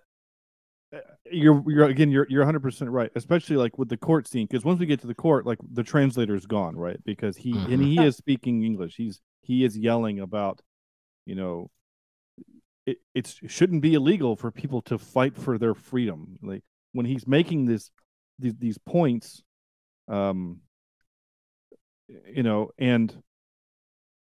[0.93, 0.99] uh,
[1.31, 4.65] you're you're again you're you're 100 percent right, especially like with the court scene because
[4.65, 7.01] once we get to the court, like the translator is gone, right?
[7.05, 7.83] Because he and Mhm.
[7.83, 8.95] he is speaking English.
[8.95, 10.61] He's he is yelling about,
[11.25, 11.69] you know,
[12.85, 16.37] it it's, it shouldn't be illegal for people to fight for their freedom.
[16.41, 17.89] Like when he's making this
[18.39, 19.43] these these points,
[20.07, 20.59] um,
[22.07, 23.15] you know, and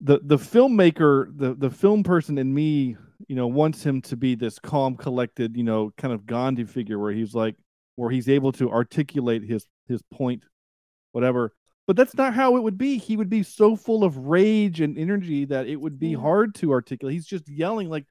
[0.01, 4.35] the the filmmaker, the the film person in me, you know, wants him to be
[4.35, 7.55] this calm, collected, you know, kind of Gandhi figure where he's like,
[7.95, 10.43] where he's able to articulate his his point,
[11.11, 11.53] whatever.
[11.87, 12.97] But that's not how it would be.
[12.97, 16.21] He would be so full of rage and energy that it would be mm-hmm.
[16.21, 17.13] hard to articulate.
[17.13, 18.05] He's just yelling like,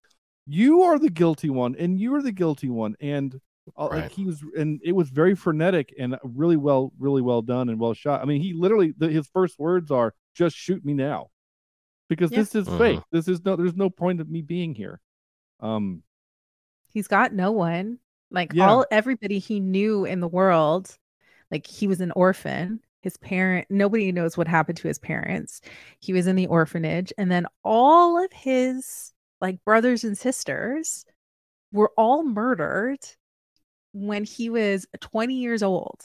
[0.47, 3.41] "You are the guilty one, and you are the guilty one," and
[3.77, 7.69] uh, like he was, and it was very frenetic and really well, really well done
[7.69, 8.21] and well shot.
[8.23, 11.29] I mean, he literally the, his first words are, "Just shoot me now."
[12.09, 12.39] because Yeah.
[12.41, 12.79] this is Mhm.
[12.79, 13.01] fake.
[13.13, 13.55] This is no.
[13.57, 15.01] There's no point of me being here.
[15.61, 16.03] Um.
[16.93, 17.99] he's got no one
[18.33, 18.69] like Yeah.
[18.69, 20.99] all everybody he knew in the world
[21.53, 25.61] like he was an orphan his parent nobody knows what happened to his parents
[26.01, 31.05] he was in the orphanage and then all of his like brothers and sisters
[31.73, 32.99] were all murdered
[33.93, 36.01] when he was 20 years old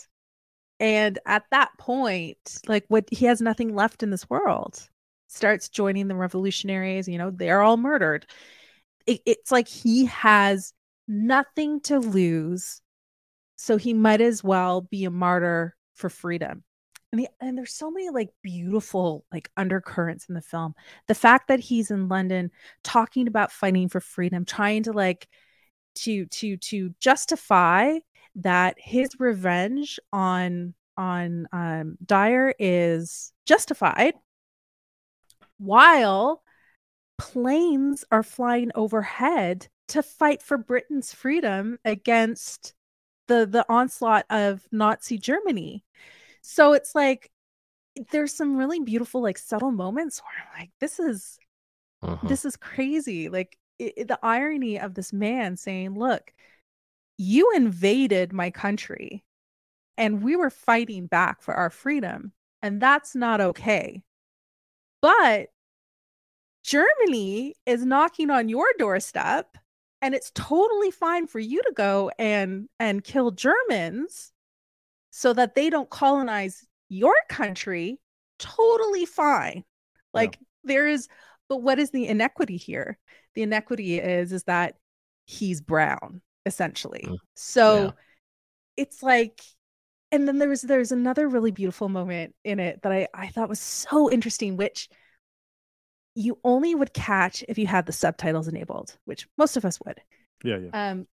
[0.79, 4.87] and at that point like what he has nothing left in this world.
[5.27, 8.25] Starts joining the revolutionaries you know they're all murdered.
[9.05, 10.73] It, it's like he has
[11.07, 12.81] nothing to lose
[13.55, 16.63] so he might as well be a martyr for freedom.
[17.11, 20.73] And, the, and there's so many like beautiful like undercurrents in the film.
[21.07, 22.51] The fact that he's in london
[22.83, 25.27] talking about fighting for freedom trying to like
[25.95, 27.99] to to to justify
[28.35, 34.13] that his revenge on on um, Dyer is justified,
[35.57, 36.41] while
[37.17, 42.73] planes are flying overhead to fight for Britain's freedom against
[43.27, 45.83] the the onslaught of Nazi Germany.
[46.41, 47.31] So it's like
[48.11, 51.39] there's some really beautiful like subtle moments where I'm like this is
[52.01, 52.27] Uh-huh.
[52.27, 56.33] this is crazy like it, the irony of this man saying look
[57.17, 59.23] you invaded my country
[59.97, 64.01] and we were fighting back for our freedom and that's not okay.
[65.01, 65.49] But
[66.63, 69.57] germany is knocking on your doorstep
[70.01, 74.31] and it's totally fine for you to go and and kill germans
[75.11, 77.99] so that they don't colonize your country
[78.39, 79.63] totally fine.
[80.13, 81.07] Like there is
[81.49, 82.97] but what is the inequity here
[83.35, 84.75] the inequity is is that
[85.25, 87.91] he's brown essentially Mm, so yeah.
[88.77, 89.41] it's like
[90.11, 93.59] and then there's there's another really beautiful moment in it that i i thought was
[93.59, 94.87] so interesting which
[96.13, 99.99] you only would catch if you had the subtitles enabled which most of us would
[100.43, 100.89] Yeah, yeah.
[100.91, 101.07] um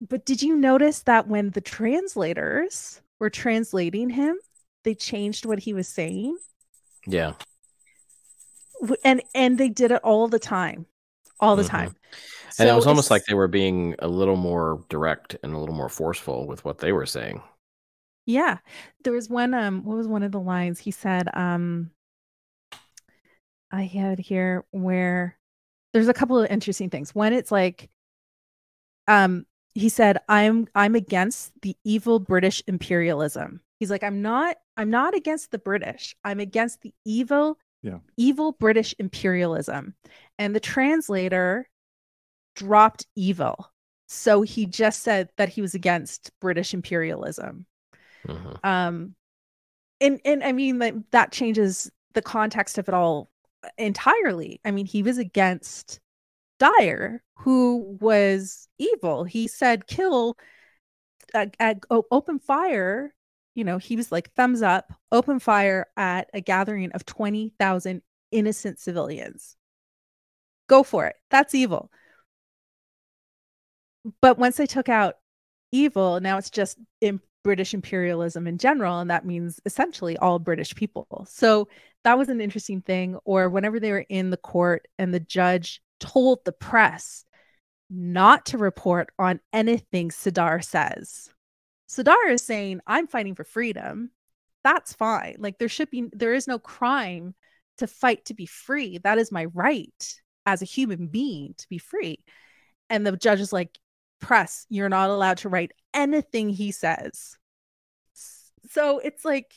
[0.00, 4.36] but did you notice that when the translators were translating him
[4.84, 6.36] they changed what he was saying
[7.06, 7.34] Yeah.
[9.04, 10.86] And and they did it all the time
[11.40, 11.68] all the Mhm.
[11.68, 11.96] time
[12.58, 15.74] And it was almost like they were being a little more direct and a little
[15.74, 17.42] more forceful with what they were saying.
[18.26, 18.58] Yeah.
[19.04, 21.90] There was one um what was one of the lines he said um
[23.70, 25.38] I had here where
[25.92, 27.14] there's a couple of interesting things.
[27.14, 27.90] One it's like
[29.08, 33.60] um he said I'm I'm against the evil British imperialism.
[33.78, 36.16] He's like I'm not I'm not against the British.
[36.24, 37.98] I'm against the evil Yeah.
[38.16, 39.94] evil British imperialism.
[40.38, 41.68] And the translator
[42.56, 43.70] dropped evil.
[44.08, 47.66] So he just said that he was against British imperialism
[48.26, 48.64] Mhm.
[48.64, 49.14] um
[50.00, 53.30] and and i mean like that changes the context of it all
[53.78, 56.00] entirely i mean he was against
[56.58, 60.36] dyer who was evil he said kill
[61.34, 61.78] uh, at,
[62.10, 63.14] open fire
[63.56, 68.78] you know he was like thumbs up open fire at a gathering of 20,000 innocent
[68.78, 69.56] civilians.
[70.68, 71.16] Go for it.
[71.30, 71.90] That's evil.
[74.20, 75.14] But once they took out
[75.72, 80.74] evil now it's just in british imperialism in general and that means essentially all british
[80.74, 81.26] people.
[81.28, 81.68] So
[82.04, 85.82] that was an interesting thing or whenever they were in the court and the judge
[85.98, 87.24] told the press
[87.88, 91.30] not to report on anything Sardar says
[91.86, 94.10] Sardar is saying i'm fighting for freedom.
[94.64, 95.36] That's fine.
[95.38, 97.34] Like there should be there is no crime
[97.78, 98.98] to fight to be free.
[98.98, 102.24] That is my right as a human being to be free.
[102.90, 103.78] And the judge is like
[104.20, 107.36] press you're not allowed to write anything he says.
[108.70, 109.52] So it's like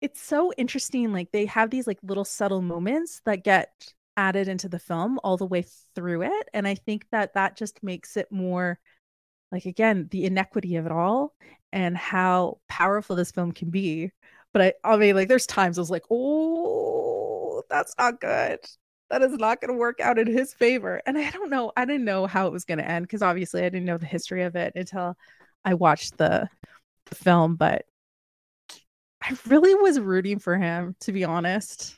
[0.00, 3.70] it's so interesting like they have these like little subtle moments that get
[4.16, 6.48] added into the film all the way through it.
[6.52, 8.78] And i think that that just makes it more
[9.52, 11.34] like again the inequity of it all
[11.72, 14.10] and how powerful this film can be
[14.52, 18.60] but i i mean like there's times i was like oh that's not good.
[19.10, 21.02] That is not going to work out in his favor.
[21.06, 23.60] And i don't know i didn't know how it was going to end because obviously
[23.62, 25.16] i didn't know the history of it until
[25.64, 26.48] i watched the,
[27.06, 27.84] the film but
[29.22, 31.96] i really was rooting for him to be honest.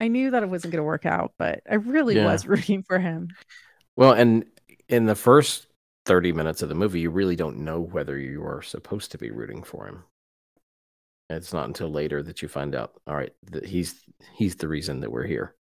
[0.00, 2.24] I knew that it wasn't going to work out but i really Yeah.
[2.26, 3.28] was rooting for him.
[3.96, 4.46] Well, and
[4.88, 5.66] in the first
[6.06, 9.30] 30 minutes of the movie, you really don't know whether you are supposed to be
[9.30, 10.04] rooting for him.
[11.28, 14.00] It's not until later that you find out, all right, that he's
[14.34, 15.54] he's the reason that we're here.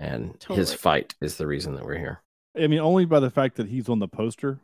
[0.00, 2.22] And his fight is the reason that we're here.
[2.56, 4.60] I mean, only by the fact that he's on the poster.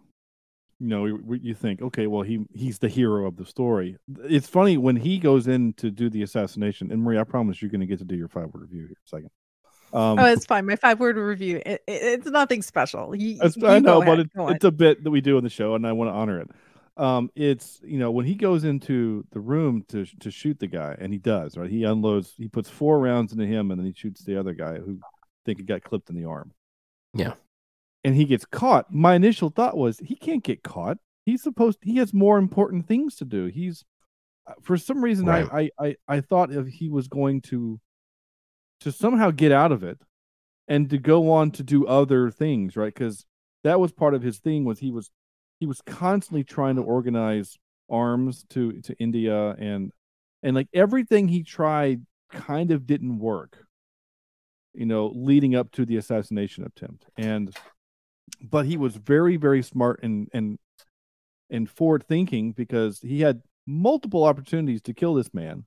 [0.81, 3.97] You know, you, you think, okay, well, he he's the hero of the story.
[4.25, 6.91] It's funny when he goes in to do the assassination.
[6.91, 8.89] And Marie, I promise you're going to get to do your five word review here
[8.89, 9.31] in a second.
[9.95, 13.57] Um, oh it's fine my five word review it, it- it's nothing special You- It's-
[13.57, 15.87] you I know, but it, it's a bit that we do on the show, and
[15.87, 16.51] I want to honor it.
[16.97, 20.97] Um, it's you know when he goes into the room to to shoot the guy,
[20.99, 21.71] and he does right.
[21.71, 22.35] He unloads.
[22.37, 24.99] He puts four rounds into him, and then he shoots the other guy who
[25.45, 26.53] think he got clipped in the arm.
[27.15, 27.35] Yeah.
[28.05, 28.93] and he gets caught.
[28.93, 30.99] My initial thought was he can't get caught.
[31.25, 31.79] He's supposed.
[31.83, 33.47] He has more important things to do.
[33.47, 33.85] He's
[34.63, 35.49] for some reason Right.
[35.53, 37.81] I, I I I thought if he was going to
[38.85, 39.99] to somehow get out of it
[40.69, 42.93] and to go on to do other things, right?
[42.93, 43.25] Because
[43.65, 45.11] that was part of his thing was he was
[45.59, 47.57] he was constantly trying to organize
[47.91, 49.91] arms to to India and
[50.43, 53.65] and like everything he tried kind of didn't work.
[54.75, 57.07] You know, leading up to the assassination attempt.
[57.17, 57.57] And
[58.43, 60.59] but he was very very smart and and
[61.49, 65.65] and forward thinking because he had multiple opportunities to kill this man.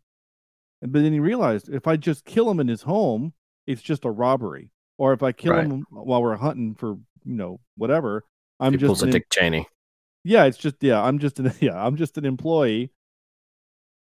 [0.81, 3.33] And but then he realized if I just kill him in his home,
[3.65, 4.69] it's just a robbery.
[4.97, 5.65] Or if I kill Right.
[5.67, 8.23] him while we're hunting for, you know, whatever,
[8.59, 9.67] I'm he just an- Dick Cheney.
[10.23, 12.91] yeah, it's just yeah, I'm just an yeah, I'm just an employee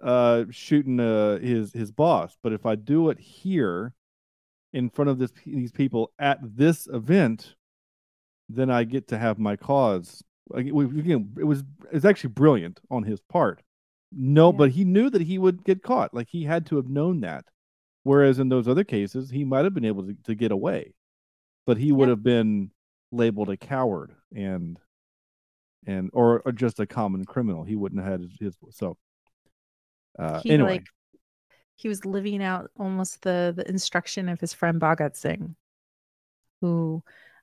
[0.02, 2.36] uh shooting uh his his boss.
[2.42, 3.94] But if I do it here
[4.72, 7.54] in front of this these people at this event,
[8.48, 10.22] then I get to have my cause.
[10.52, 11.62] Again, it was
[11.92, 13.62] it's actually brilliant on his part.
[14.14, 14.56] No, Yeah.
[14.58, 16.14] but he knew that he would get caught.
[16.14, 17.44] Like he had to have known that.
[18.04, 20.94] Whereas in those other cases, he might have been able to, to get away,
[21.66, 22.12] but he would Yeah.
[22.12, 22.70] have been
[23.12, 24.78] labeled a coward and
[25.86, 27.64] and or, or just a common criminal.
[27.64, 28.96] He wouldn't have had his, his so.
[30.18, 30.86] Uh, he anyway, like
[31.76, 35.56] he was living out almost the the instruction of his friend Bhagat Singh,
[36.60, 37.02] who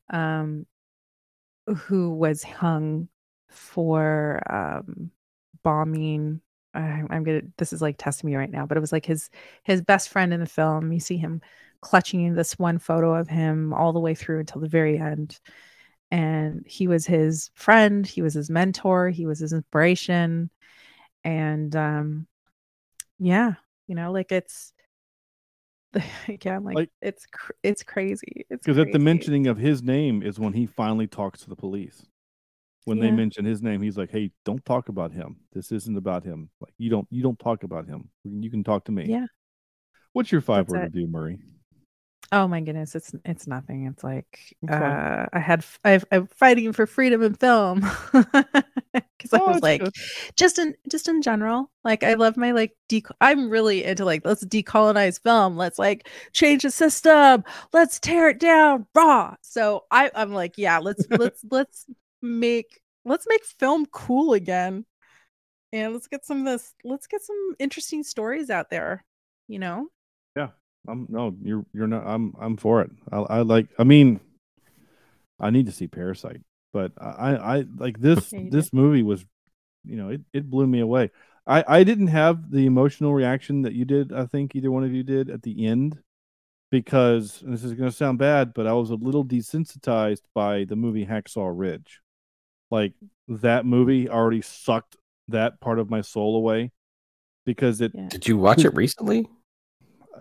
[0.09, 0.65] um
[1.67, 3.09] who was hung
[3.49, 5.11] for um
[5.63, 6.41] bombing
[6.73, 9.29] I, I'm gonna this is like testing me right now, but it was like his
[9.63, 10.91] his best friend in the film.
[10.91, 11.41] You see him
[11.81, 15.39] clutching this one photo of him all the way through until the very end.
[16.11, 20.49] And he was his friend, he was his mentor, he was his inspiration.
[21.23, 22.27] And um
[23.19, 23.53] yeah,
[23.87, 24.73] you know, like it's
[26.27, 28.45] again, like, Like- it's cr- it's crazy.
[28.49, 31.55] It's because at the mentioning of his name is when he finally talks to the
[31.55, 32.03] police.
[32.89, 35.37] When they mention his name, he's like, "Hey, don't talk about him.
[35.53, 36.49] This isn't about him.
[36.59, 38.09] Like you don't you don't talk about him.
[38.23, 39.27] You can talk to me." Yeah.
[40.13, 40.93] What's your five That's word it.
[40.93, 41.37] review, Marie?
[42.31, 43.85] Oh my goodness, it's it's nothing.
[43.87, 47.79] It's like uh, I had I've, I'm fighting for freedom in film
[48.13, 49.93] because I Oh, was like good.
[50.35, 51.71] just in just in general.
[51.83, 55.57] Like I love my like dec- I'm really into like let's decolonize film.
[55.57, 57.43] Let's like change the system.
[57.73, 59.35] Let's tear it down raw.
[59.41, 61.85] So I I'm like yeah let's let's let's
[62.21, 64.85] make let's make film cool again,
[65.73, 66.73] and let's get some of this.
[66.83, 69.05] Let's get some interesting stories out there.
[69.47, 69.87] You know.
[70.35, 70.49] Yeah
[70.87, 72.05] i'm no, you're you're not.
[72.05, 72.91] I'm I'm for it.
[73.11, 73.67] I, I like.
[73.77, 74.19] I mean,
[75.39, 76.41] I need to see Parasite,
[76.73, 78.31] but I I like this.
[78.31, 79.25] Yeah, this movie was,
[79.83, 81.11] you know, it it blew me away.
[81.45, 84.13] I I didn't have the emotional reaction that you did.
[84.13, 85.99] I think either one of you did at the end,
[86.71, 90.75] because this is going to sound bad, but I was a little desensitized by the
[90.75, 92.01] movie Hacksaw Ridge.
[92.71, 92.93] Like
[93.27, 94.95] that movie already sucked
[95.27, 96.71] that part of my soul away
[97.45, 98.07] because it Yeah.
[98.09, 99.27] Did you watch it recently?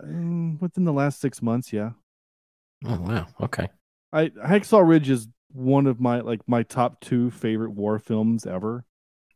[0.01, 1.91] um, within the last six months, yeah.
[2.85, 3.27] Oh wow.
[3.41, 3.67] Okay.
[4.13, 8.85] I Hacksaw Ridge is one of my like my top two favorite war films ever.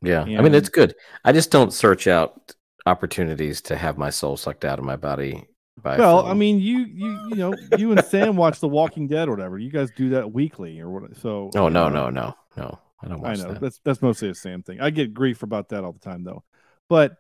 [0.02, 0.22] Yeah.
[0.24, 0.96] I mean, it's good.
[1.24, 2.54] I just don't search out
[2.86, 5.46] opportunities to have my soul sucked out of my body.
[5.82, 9.28] By well, I mean, you you you know, you and Sam watch The Walking Dead
[9.28, 9.58] or whatever.
[9.58, 11.18] You guys do that weekly or what?
[11.18, 12.80] So oh no, no, no, no.
[13.04, 13.62] I don't I know that.
[13.62, 14.80] that's that's mostly a Sam thing.
[14.82, 16.44] I get grief about that all the time though.
[16.90, 17.18] But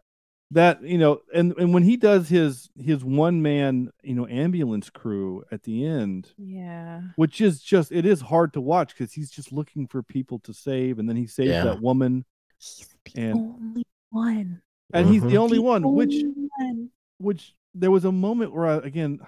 [0.51, 4.89] that you know, and and when he does his his one man you know ambulance
[4.89, 7.01] crew at the end, Yeah.
[7.15, 10.53] which is just it is hard to watch because he's just looking for people to
[10.53, 11.63] save, and then he saves Yeah.
[11.65, 12.25] that woman,
[12.59, 14.61] He's the And- only one.
[14.93, 15.37] and he's the mm-hmm.
[15.37, 15.93] only The one.
[15.95, 16.15] Which
[16.57, 16.89] one.
[17.17, 19.19] which there was a moment where I, again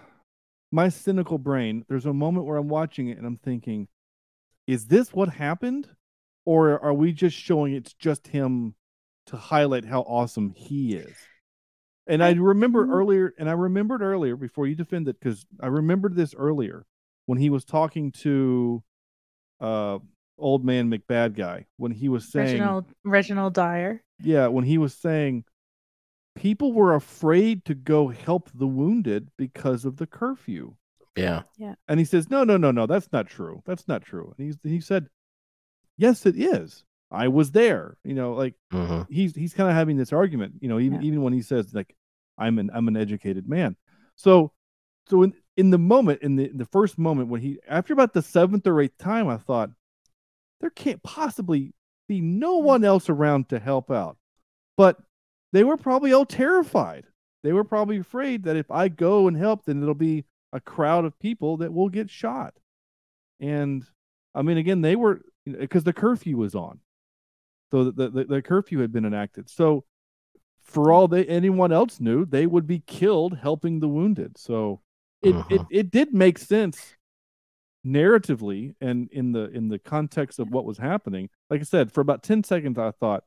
[0.72, 3.88] my cynical brain there's a moment where i'm watching it and i'm thinking
[4.68, 5.88] is this what happened
[6.46, 8.76] or are we just showing it's just him
[9.28, 11.16] to highlight how awesome he is
[12.08, 12.94] and i I- remember Mhm.
[12.94, 16.86] earlier and i remembered earlier before you defend it because i remembered this earlier
[17.26, 18.84] when he was talking to
[19.60, 20.00] uh
[20.38, 24.04] old man mcbad guy when he was saying Reginald Reginald Dyer.
[24.22, 25.46] yeah, when he was saying
[26.36, 30.76] people were afraid to go help the wounded because of the curfew.
[31.16, 31.44] yeah.
[31.58, 31.76] Yeah.
[31.88, 33.64] And he says, "No, no, no, no, that's not true.
[33.66, 35.08] That's not true." And he's he said,
[35.98, 36.84] "Yes, it is.
[37.12, 40.68] I was there." You know, like hmm he's he's kind of having this argument, you
[40.70, 41.08] know, even Yeah.
[41.08, 41.96] even when he says like
[42.38, 43.76] I'm an I'm an educated man.
[44.16, 44.52] So
[45.08, 48.14] so in in the moment in the in the first moment when he after about
[48.14, 49.70] the seventh or eighth time I thought
[50.62, 51.74] there can't possibly
[52.08, 54.18] be no one else around to help out.
[54.78, 54.98] But
[55.54, 57.06] they were probably all terrified.
[57.44, 61.06] They were probably afraid that if I go and help then it'll be a crowd
[61.06, 62.54] of people that will get shot.
[63.40, 63.84] And
[64.34, 66.80] I mean again they were because the curfew was on.
[67.72, 69.50] So the, the the curfew had been enacted.
[69.50, 69.86] So
[70.62, 74.38] for all they anyone else knew, they would be killed helping the wounded.
[74.38, 74.82] So
[75.22, 75.68] it it, Mhm.
[75.70, 76.96] it did make sense
[77.86, 81.30] narratively and in the in the context of what was happening.
[81.50, 83.24] Like I said, for about 10 seconds I thought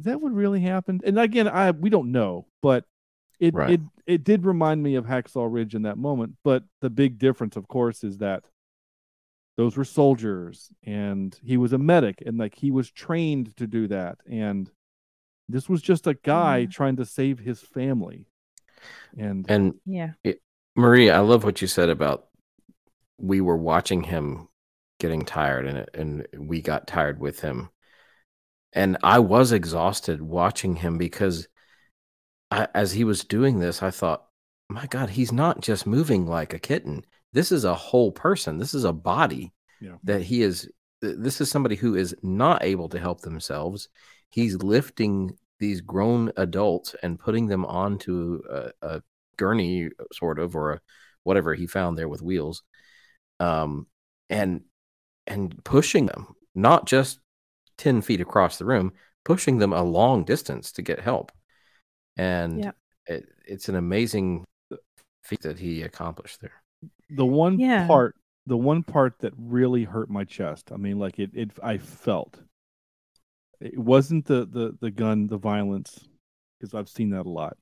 [0.00, 1.00] that would really happen.
[1.04, 2.84] And again, I we don't know, but
[3.38, 3.70] it Right.
[3.74, 6.36] it it did remind me of Hacksaw Ridge in that moment.
[6.42, 8.44] But the big difference, of course, is that
[9.56, 13.88] those were soldiers and he was a medic and like he was trained to do
[13.88, 14.18] that.
[14.28, 14.70] And
[15.48, 16.66] this was just a guy Yeah.
[16.66, 18.26] trying to save his family.
[19.18, 20.12] And And Yeah.
[20.74, 22.28] Maria, I love what you said about
[23.18, 24.48] we were watching him
[24.98, 27.68] getting tired and and we got tired with him.
[28.72, 31.46] And I was exhausted watching him because
[32.50, 34.26] I, as he was doing this, I thought,
[34.68, 37.04] my God, he's not just moving like a kitten.
[37.32, 38.58] This is a whole person.
[38.58, 39.96] This is a body Yeah.
[40.04, 40.70] that he is.
[41.00, 43.88] This is somebody who is not able to help themselves.
[44.28, 49.02] He's lifting these grown adults and putting them onto a, a
[49.36, 50.80] gurney, sort of, or a,
[51.24, 52.62] whatever he found there with wheels,
[53.40, 53.86] um,
[54.30, 54.62] and
[55.26, 57.20] and pushing them, not just
[57.78, 58.92] ten feet across the room,
[59.24, 61.32] pushing them a long distance to get help.
[62.16, 62.76] And Yep.
[63.06, 64.44] it, it's an amazing
[65.22, 66.61] feat that he accomplished there.
[67.14, 67.86] The one Yeah.
[67.86, 68.16] part
[68.46, 72.40] the one part that really hurt my chest i mean like it, it i felt.
[73.60, 76.08] It wasn't the the the gun the violence
[76.58, 77.56] because i've seen that a lot.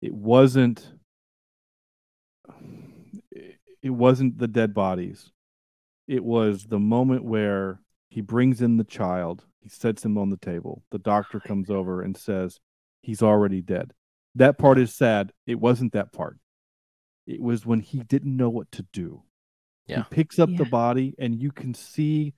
[0.00, 0.92] It wasn't
[3.32, 5.32] it, it wasn't the dead bodies.
[6.06, 10.36] It was the moment where he brings in the child he sets him on the
[10.36, 10.82] table.
[10.90, 12.60] The doctor oh, comes over and says
[13.02, 13.92] he's already dead.
[14.36, 15.32] That part is sad.
[15.46, 16.38] It wasn't that part
[17.30, 19.22] it was when he didn't know what to do
[19.86, 19.98] Yeah.
[20.08, 22.34] he picks up the body and you can see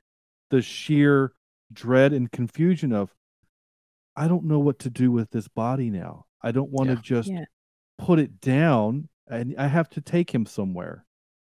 [0.51, 1.33] the sheer
[1.73, 3.15] dread and confusion of
[4.17, 7.01] i don't know what to do with this body now i don't want to Yeah.
[7.03, 7.45] just Yeah.
[7.99, 11.07] put it down and i have to take him somewhere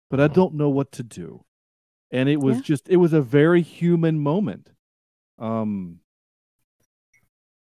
[0.09, 0.33] but i Mhm.
[0.33, 1.43] don't know what to do
[2.11, 2.61] and it was Yeah.
[2.63, 4.71] just it was a very human moment
[5.37, 5.99] um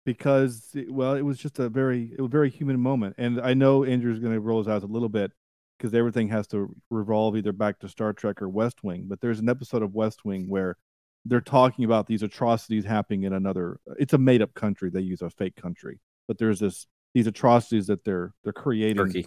[0.04, 3.40] because it- well it was just a very it was a very human moment and
[3.40, 5.32] i know andrew's going to roll his eyes a little bit
[5.76, 9.40] because everything has to revolve either back to star trek or west wing but there's
[9.40, 10.76] an episode of west wing where
[11.24, 15.22] they're talking about these atrocities happening in another it's a made up country they use
[15.22, 19.26] a fake country but there's this these atrocities that they're they're creating Turkey.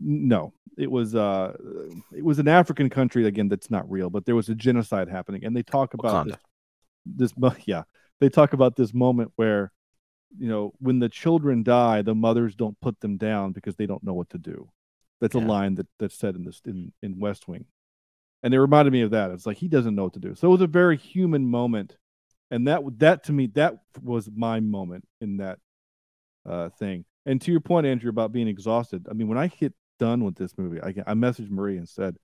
[0.00, 1.52] no it was uh
[2.16, 5.44] it was an african country again that's not real but there was a genocide happening
[5.44, 6.36] and they talk about Wakanda.
[7.06, 7.82] this, this yeah
[8.20, 9.72] they talk about this moment where
[10.38, 14.02] you know when the children die the mothers don't put them down because they don't
[14.02, 14.68] know what to do
[15.20, 17.66] that's a line that that's said in this in in west wing.
[18.42, 19.30] And it reminded me of that.
[19.32, 20.34] It's like he doesn't know what to do.
[20.34, 21.96] So it was a very human moment.
[22.50, 25.58] And that that to me that was my moment in that
[26.48, 27.04] uh thing.
[27.26, 30.34] And to your point andrew about being exhausted i mean when i hit done with
[30.36, 32.16] this movie i, I messaged marie and said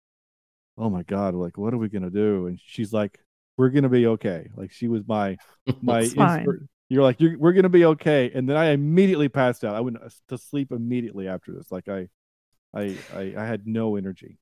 [0.79, 2.47] oh my god like what are we gonna do?
[2.47, 3.19] And she's like
[3.57, 4.51] we're gonna be okay.
[4.55, 5.37] Like she was my
[5.83, 8.31] my inspir- you're like you're, we're gonna be okay.
[8.35, 9.75] And then i immediately passed out.
[9.75, 11.71] I went uh, to sleep immediately after this.
[11.73, 12.09] Like i
[12.77, 14.39] i i, I had no energy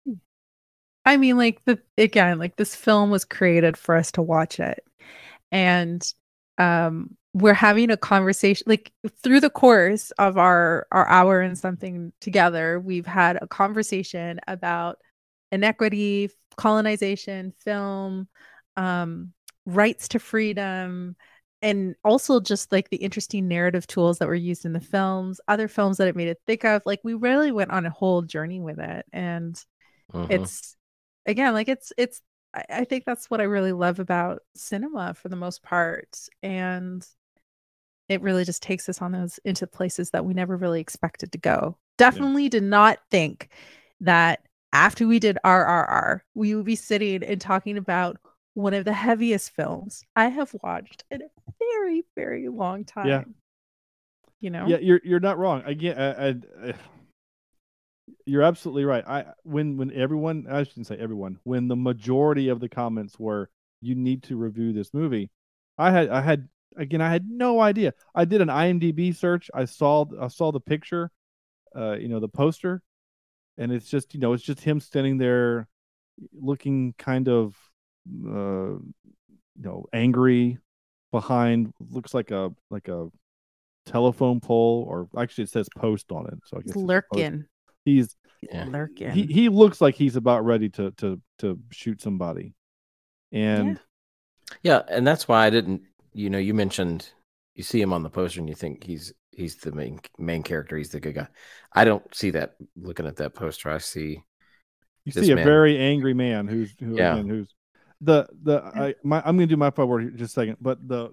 [1.04, 4.82] I mean, like the again, like this film was created for us to watch it,
[5.52, 6.02] and
[6.58, 8.64] um, we're having a conversation.
[8.66, 8.92] Like
[9.22, 14.98] through the course of our our hour and something together, we've had a conversation about
[15.52, 18.28] inequity, colonization, film,
[18.76, 19.32] um,
[19.66, 21.16] rights to freedom,
[21.64, 25.68] and also just like the interesting narrative tools that were used in the films, other
[25.68, 26.82] films that it made it think of.
[26.86, 29.60] Like we really went on a whole journey with it, and
[30.12, 30.44] Mhm.
[30.44, 30.76] it's
[31.26, 32.22] again like it's it's
[32.54, 37.06] I, I think that's what i really love about cinema for the most part and
[38.08, 41.38] it really just takes us on those into places that we never really expected to
[41.38, 43.48] go definitely did not think
[44.00, 44.40] that
[44.72, 48.16] after we did rrr we would be sitting and talking about
[48.54, 53.22] one of the heaviest films i have watched in a very very long time Yeah.
[54.40, 54.66] you know?
[54.66, 55.62] Yeah you're you're not wrong.
[55.64, 56.34] Again I, I,
[56.70, 56.74] I-
[58.26, 59.04] you're absolutely right.
[59.06, 63.48] I when when everyone i shouldn't say everyone when the majority of the comments were
[63.80, 65.30] you need to review this movie
[65.78, 67.92] i had i had again i had no idea.
[68.14, 69.50] I did an imdb search.
[69.54, 71.10] I saw i saw the picture
[71.74, 72.82] uh you know the poster
[73.58, 75.66] and it's just you know it's just him standing there
[76.38, 77.56] looking kind of
[78.26, 78.74] uh
[79.56, 80.58] you know angry
[81.12, 83.08] behind looks like a like a
[83.86, 87.44] telephone pole or actually it says post on it so i guess he's it's lurking
[87.84, 88.64] he's Yeah.
[88.68, 92.54] lurking he, he looks like he's about ready to to to shoot somebody
[93.32, 93.78] and
[94.62, 95.82] Yeah, and that's why I didn't.
[96.12, 97.08] You know, you mentioned
[97.54, 100.76] you see him on the poster and you think he's he's the main main character.
[100.76, 101.26] He's the good guy.
[101.72, 103.70] I don't see that looking at that poster.
[103.70, 104.22] I see
[105.04, 107.14] You see a man- very angry man who's who, Yeah.
[107.14, 107.48] again, who's
[108.04, 110.86] the the I my I'm gonna do my part word here just a second, but
[110.86, 111.12] the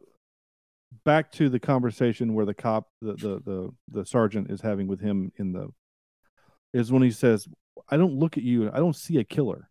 [1.05, 4.99] back to the conversation where the cop the the the, the sergeant is having with
[4.99, 5.69] him in the
[6.73, 7.47] is when he says,
[7.89, 9.69] I don't look at you, I don't see a killer.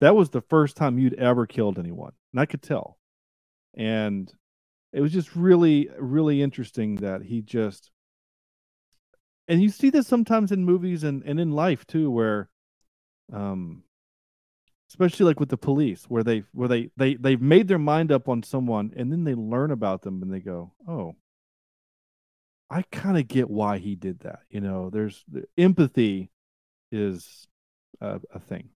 [0.00, 2.12] That was the first time you'd ever killed anyone.
[2.32, 2.98] And I could tell.
[3.74, 4.30] And
[4.92, 7.90] it was just really, really interesting that he just
[9.48, 12.48] and you see this sometimes in movies and, and in life too, where
[13.32, 13.82] um
[14.98, 18.30] especially like with the police where they where they they they've made their mind up
[18.30, 21.14] on someone and then they learn about them and they go oh
[22.70, 26.30] i kind of get why he did that you know there's the empathy
[26.90, 27.46] is
[28.00, 28.70] a, a thing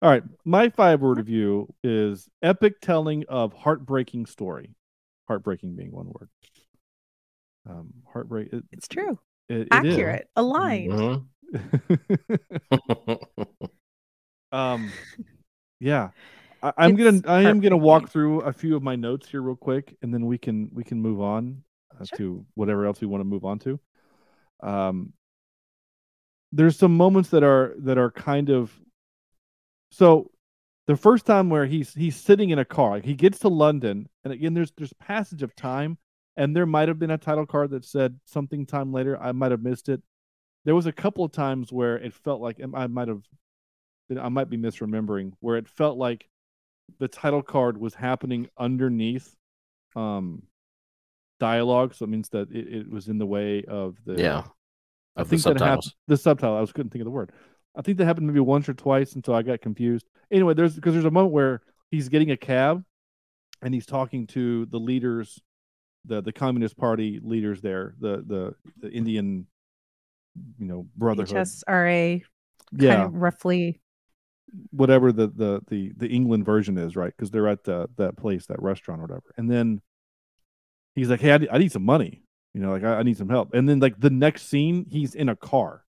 [0.00, 4.70] all right my five word review is epic telling of heartbreaking story
[5.28, 6.30] heartbreaking being one word
[7.68, 9.18] um heartbreak it- It's true.
[9.50, 9.92] it- it is.
[9.92, 10.30] Accurate.
[10.36, 10.92] Aligned.
[10.92, 11.26] Mhm.
[14.52, 14.90] um
[15.80, 16.10] yeah.
[16.62, 19.56] I, i'm gonna i am gonna walk through a few of my notes here real
[19.56, 21.62] quick and then we can we can move on
[22.00, 22.18] uh, Sure.
[22.18, 23.78] to whatever else we want to move on to.
[24.62, 25.12] Um
[26.52, 28.72] there's some moments that are that are kind of
[29.90, 30.30] so
[30.86, 34.08] the first time where he's he's sitting in a car like he gets to london
[34.24, 35.98] and again there's there's passage of time
[36.36, 39.50] and there might have been a title card that said something time later i might
[39.50, 40.02] have missed it.
[40.64, 43.22] There was a couple of times where it felt like i might have
[44.10, 46.28] I might be misremembering where it felt like
[46.98, 49.34] the title card was happening underneath
[49.96, 50.42] um
[51.40, 54.42] dialogue so it means that it, it was in the way of the yeah.
[55.16, 55.94] I Of the think that happened.
[56.08, 56.56] The subtitle.
[56.56, 57.32] I was couldn't think of the word.
[57.74, 60.06] I think that happened maybe once or twice until I got confused.
[60.30, 62.84] Anyway, there's because there's a moment where he's getting a cab,
[63.62, 65.40] and he's talking to the leaders,
[66.04, 69.46] the the Communist Party leaders there, the the the Indian,
[70.58, 71.34] you know, Brotherhood.
[71.34, 72.22] HSRA
[72.72, 73.80] yeah, kind of roughly.
[74.70, 77.12] Whatever the the the the England version is, right?
[77.16, 79.32] Because they're at the that place, that restaurant, or whatever.
[79.36, 79.80] And then
[80.94, 82.22] he's like, "Hey, I I need some money.
[82.54, 85.14] You know, like I, I need some help." And then like the next scene, he's
[85.14, 85.84] in a car.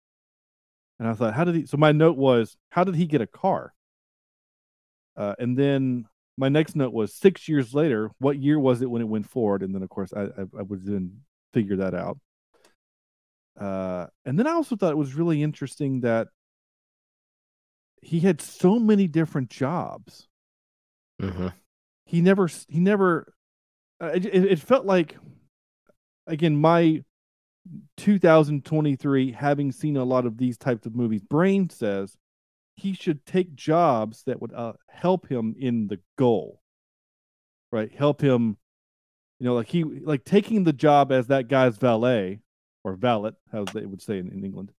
[0.99, 1.67] And I thought, how did he?
[1.67, 3.75] So my note was, how did he get a car?
[5.17, 8.11] Uh, and then my next note was six years later.
[8.19, 9.63] What year was it when it went forward?
[9.63, 11.21] And then of course I I, I would then
[11.53, 12.19] figure that out.
[13.59, 16.29] Uh, and then I also thought it was really interesting that
[18.05, 20.29] he had so many different jobs.
[21.21, 21.49] hmm
[22.07, 23.35] He never he never.
[24.01, 25.17] Uh, it, it it felt like,
[26.27, 27.03] again, my
[27.97, 31.23] 2023 having seen a lot of these types of movies.
[31.23, 32.17] Brain says
[32.77, 36.61] he should take jobs that would uh, help him in the goal,
[37.73, 37.93] right?
[37.93, 38.57] Help him,
[39.41, 42.41] you know, like he like taking the job as that guy's valet
[42.85, 44.73] or valet, how they would say in, in England,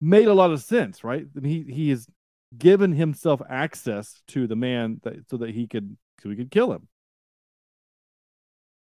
[0.00, 1.26] made a lot of sense, right?
[1.36, 2.06] I mean, he he has
[2.56, 6.72] given himself access to the man that, so that he could so he could kill
[6.72, 6.88] him.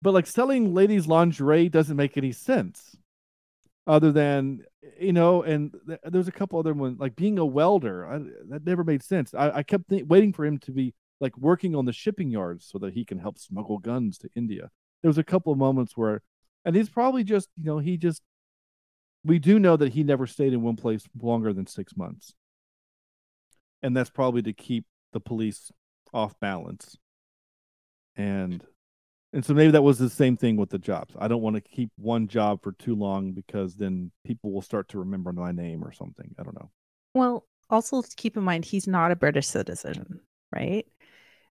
[0.02, 2.96] But like selling ladies lingerie doesn't make any sense,
[3.86, 4.64] other than
[5.00, 5.44] you know.
[5.44, 8.08] And th- there's a couple other ones like being a welder.
[8.08, 8.20] I,
[8.50, 9.34] that never made sense.
[9.34, 12.68] I, I kept th- waiting for him to be like working on the shipping yards
[12.68, 14.70] so that he can help smuggle guns to India.
[15.04, 16.22] There was a couple of moments where,
[16.66, 18.22] and he's probably just you know he just.
[19.24, 22.34] We do know that he never stayed in one place longer than six months.
[23.84, 25.72] And that's probably to keep the police
[26.14, 26.98] off balance.
[28.16, 28.64] And
[29.34, 31.16] and so maybe that was the same thing with the jobs.
[31.18, 34.90] I don't want to keep one job for too long because then people will start
[34.90, 36.36] to remember my name or something.
[36.38, 36.70] I don't know.
[37.14, 40.20] Well, also keep in mind, he's not a British citizen,
[40.54, 40.86] right?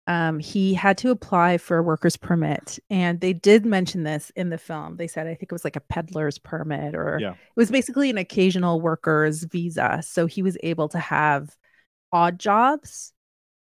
[0.06, 4.50] Um, he had to apply for a worker's permit, and they did mention this in
[4.50, 4.98] the film.
[4.98, 7.32] They said I think it was like a peddler's permit, or Yeah.
[7.32, 10.02] it was basically an occasional worker's visa.
[10.06, 11.56] So he was able to have
[12.12, 13.14] odd jobs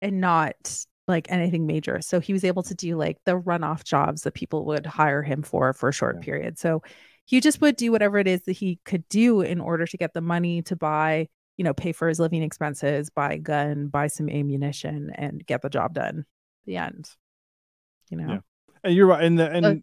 [0.02, 2.02] and not like anything major.
[2.02, 5.42] So he was able to do like the runoff jobs that people would hire him
[5.42, 6.22] for for a short Yeah.
[6.26, 6.60] period.
[6.60, 6.84] So
[7.26, 10.14] he just would do whatever it is that he could do in order to get
[10.14, 14.08] the money to buy you know, pay for his living expenses, buy a gun, buy
[14.08, 16.26] some ammunition, and get the job done.
[16.66, 17.10] The end.
[18.10, 18.40] You know, Yeah.
[18.84, 19.76] and you're right and the, and Uh,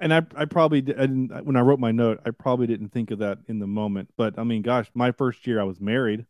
[0.00, 3.18] and i i probably didn't, when i wrote my note i probably didn't think of
[3.18, 6.24] that in the moment but i mean gosh my first year i was married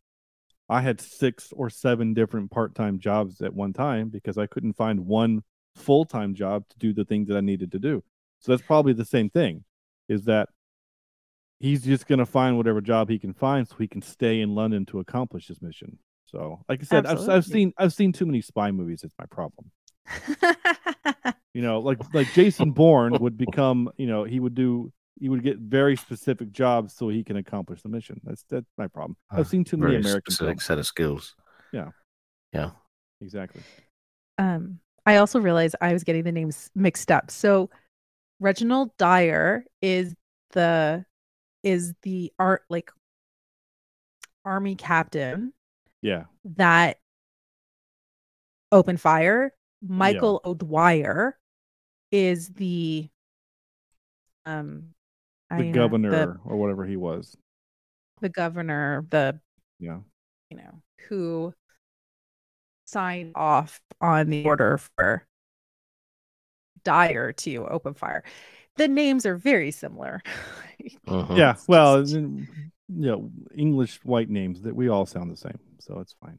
[0.69, 5.07] i had six or seven different part-time jobs at one time because i couldn't find
[5.07, 5.43] one
[5.77, 8.03] full-time job to do the things that i needed to do
[8.41, 9.63] so that's probably the same thing
[10.09, 10.49] is that
[11.61, 14.55] he's just going to find whatever job he can find so he can stay in
[14.55, 18.27] london to accomplish his mission so like i said I've, I've seen i've seen too
[18.27, 19.71] many spy movies it's my problem
[21.55, 25.43] you know like like jason bourne would become you know he would do he would
[25.43, 28.21] get very specific jobs so he can accomplish the mission.
[28.25, 29.17] That's that's my problem.
[29.31, 30.65] I've seen too many Very American specific films.
[30.65, 31.35] set of skills.
[31.73, 31.89] Yeah.
[32.53, 32.71] Yeah.
[33.21, 33.63] Exactly.
[34.39, 37.31] Um, I also realized I was getting the names mixed up.
[37.31, 37.71] So
[38.41, 40.15] Reginald Dyer is
[40.53, 41.05] the
[41.63, 42.91] is the art like
[44.45, 45.53] army captain
[46.03, 46.25] Yeah.
[46.57, 46.99] that
[48.73, 49.53] opened fire.
[49.87, 51.39] Michael O'Dwyer
[52.11, 53.09] is the
[54.47, 54.95] um
[55.51, 57.37] I The know, governor the, or whatever he was.
[58.21, 59.41] the governor, the
[59.79, 60.01] Yeah.
[60.51, 61.55] you know, who
[62.87, 65.27] signed off on the order for
[66.85, 68.25] Dyer to open fire.
[68.79, 70.23] The names are very similar.
[71.07, 71.37] Mhm.
[71.37, 71.57] Yeah.
[71.67, 72.49] Well, just- then,
[72.89, 76.39] you know, English white names that we all sound the same, so it's fine.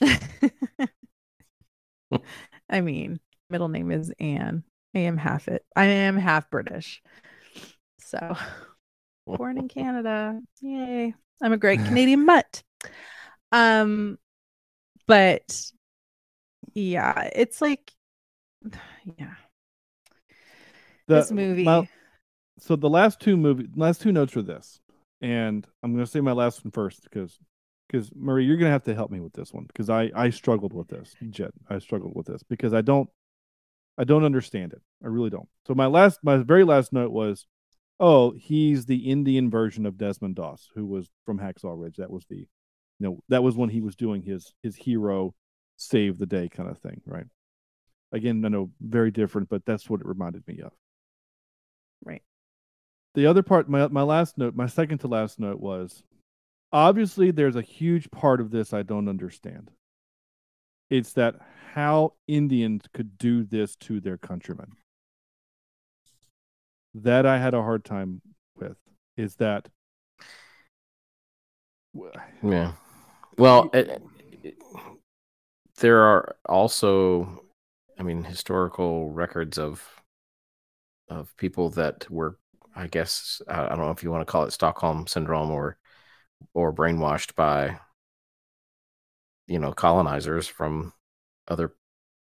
[2.70, 3.20] I mean,
[3.50, 4.62] middle name is Anne.
[4.94, 5.64] I am half it.
[5.74, 7.02] I am half British.
[8.00, 8.36] So
[9.26, 10.40] born in Canada.
[10.60, 11.14] Yay.
[11.42, 12.62] I'm a great Canadian mutt.
[13.52, 14.18] Um
[15.06, 15.60] but
[16.74, 17.92] yeah, it's like
[19.18, 19.34] yeah.
[21.06, 21.64] The- this movie.
[21.64, 21.88] my-
[22.58, 24.80] so the last two movie, last two notes are this,
[25.20, 27.38] and I'm going to say my last one first because
[27.86, 30.30] because Marie, you're going to have to help me with this one because I I
[30.30, 31.52] struggled with this, Jet.
[31.68, 33.08] I struggled with this because I don't
[33.98, 34.82] I don't understand it.
[35.04, 35.48] I really don't.
[35.66, 37.46] So my last my very last note was,
[38.00, 41.96] oh, he's the Indian version of Desmond Doss, who was from Hacksaw Ridge.
[41.96, 42.46] That was the, you
[43.00, 45.34] know, that was when he was doing his his hero
[45.76, 47.26] save the day kind of thing, right?
[48.12, 50.72] Again, I know very different, but that's what it reminded me of
[52.04, 52.22] right.
[53.14, 56.02] the other part my my last note my second to last note was
[56.72, 59.70] obviously there's a huge part of this i don't understand
[60.90, 61.34] it's that
[61.74, 64.72] how indians could do this to their countrymen
[66.94, 68.20] that i had a hard time
[68.56, 68.76] with
[69.16, 69.68] is that
[72.42, 72.72] Yeah.
[73.38, 74.02] Well, it,
[74.42, 74.56] it-
[75.78, 77.42] there are also,
[77.98, 79.82] I mean, historical records of
[81.08, 82.38] of people that were,
[82.74, 85.78] I guess, I don't know if you want to call it Stockholm syndrome or
[86.54, 87.78] or brainwashed by,
[89.46, 90.92] you know, colonizers from
[91.48, 91.74] other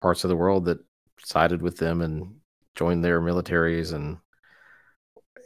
[0.02, 0.78] parts of the world that
[1.24, 2.36] sided with them and
[2.74, 4.18] joined their militaries, and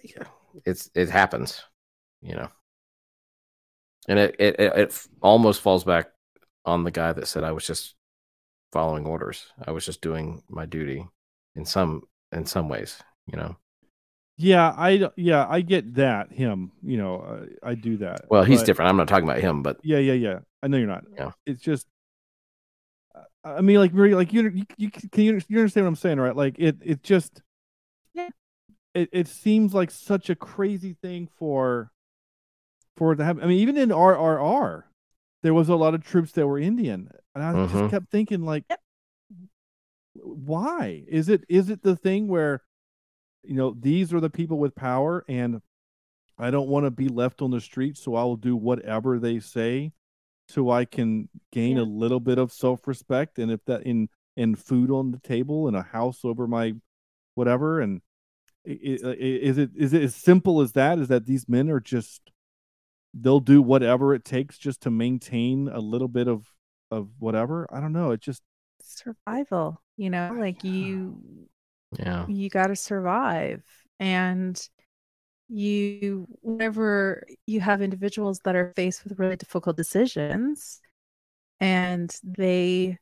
[0.02, 0.24] yeah,
[0.64, 1.62] it's it happens,
[2.20, 2.48] you know
[4.08, 6.10] and it, it it it almost falls back
[6.64, 7.94] on the guy that said I was just
[8.72, 9.46] following orders.
[9.66, 11.06] I was just doing my duty
[11.56, 12.02] in some
[12.32, 13.02] in some ways,
[13.32, 13.56] you know.
[14.36, 18.60] yeah I yeah i get that him you know uh, i do that Well, he's
[18.60, 18.88] but- different.
[18.90, 21.30] I'm not talking about him, but yeah yeah yeah i know you're not Yeah.
[21.46, 21.86] it's just
[23.44, 26.18] i mean like Marie, like you you, you can you, you understand what i'm saying
[26.20, 27.42] right like it it just
[28.14, 28.28] Yeah.
[28.94, 31.90] it, it seems like such a crazy thing for
[32.96, 34.84] for it to have i mean even in rrr
[35.42, 37.70] there was a lot of troops that were indian and i Mhm.
[37.72, 38.80] just kept thinking like Yep.
[40.14, 42.62] why is it is it the thing where
[43.48, 45.60] you know these are the people with power and
[46.38, 49.40] i don't want to be left on the street so i will do whatever they
[49.40, 49.90] say
[50.48, 51.82] so i can gain Yeah.
[51.82, 55.76] a little bit of self-respect and if that in and food on the table and
[55.76, 56.74] a house over my
[57.34, 58.00] whatever and
[58.68, 60.98] uh, i- is it is it as simple as that?
[60.98, 62.20] Is that these men are just
[63.14, 66.46] they'll do whatever it takes just to maintain a little bit of
[66.90, 67.66] of whatever?
[67.72, 68.42] I don't know it just
[68.82, 71.16] Survival, you know, like you
[71.98, 72.26] yeah.
[72.28, 73.62] you got to survive
[73.98, 74.68] and
[75.48, 80.80] you whenever you have individuals that are faced with really difficult decisions
[81.60, 82.98] and they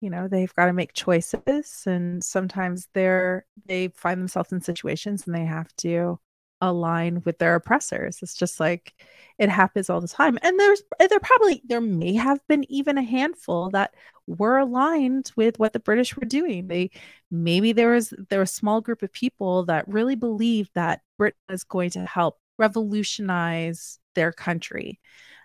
[0.00, 5.26] you know they've got to make choices and sometimes they're they find themselves in situations
[5.26, 6.18] and they have to
[6.60, 8.18] align with their oppressors.
[8.22, 8.94] It's just like
[9.38, 10.38] it happens all the time.
[10.42, 13.94] And there's there probably there may have been even a handful that
[14.26, 16.66] were aligned with what the british were doing.
[16.68, 16.90] They
[17.30, 21.38] maybe there was there was a small group of people that really believed that britain
[21.48, 25.00] was going to help revolutionize their country.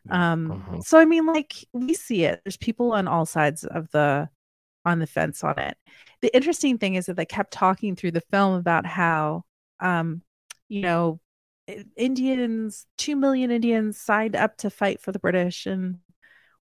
[0.10, 0.84] Um Mhm.
[0.84, 2.42] so i mean like we see it.
[2.44, 4.30] There's people on all sides of the
[4.86, 5.78] on the fence on it.
[6.22, 9.44] The interesting thing is that they kept talking through the film about how
[9.80, 10.24] um
[10.74, 11.20] you know
[11.96, 16.00] indians 2 million indians signed up to fight for the british in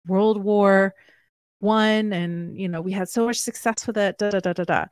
[0.07, 0.93] world war
[1.59, 4.63] one and you know we had so much success with it da da da da
[4.63, 4.85] da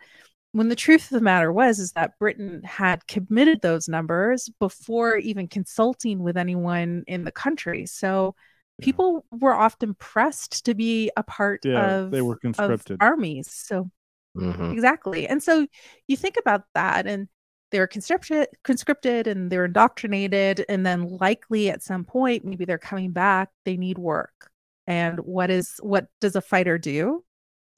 [0.52, 5.16] when the truth of the matter was is that britain had committed those numbers before
[5.18, 8.36] even consulting with anyone in the country so
[8.80, 8.86] Yeah.
[8.86, 12.98] people were often pressed to be a part Yeah, of they were of conscripted.
[13.02, 13.90] armies so
[14.36, 14.74] Mhm.
[14.74, 15.66] exactly and so
[16.08, 17.30] you think about that and
[17.76, 23.12] they're conscripted conscripted and they're indoctrinated and then likely at some point maybe they're coming
[23.12, 24.50] back they need work
[24.88, 27.22] and what is what does a fighter do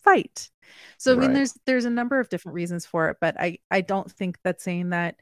[0.04, 0.52] fight
[1.00, 1.34] so i mean Right.
[1.34, 4.62] there's there's a number of different reasons for it but i i don't think that
[4.62, 5.16] saying that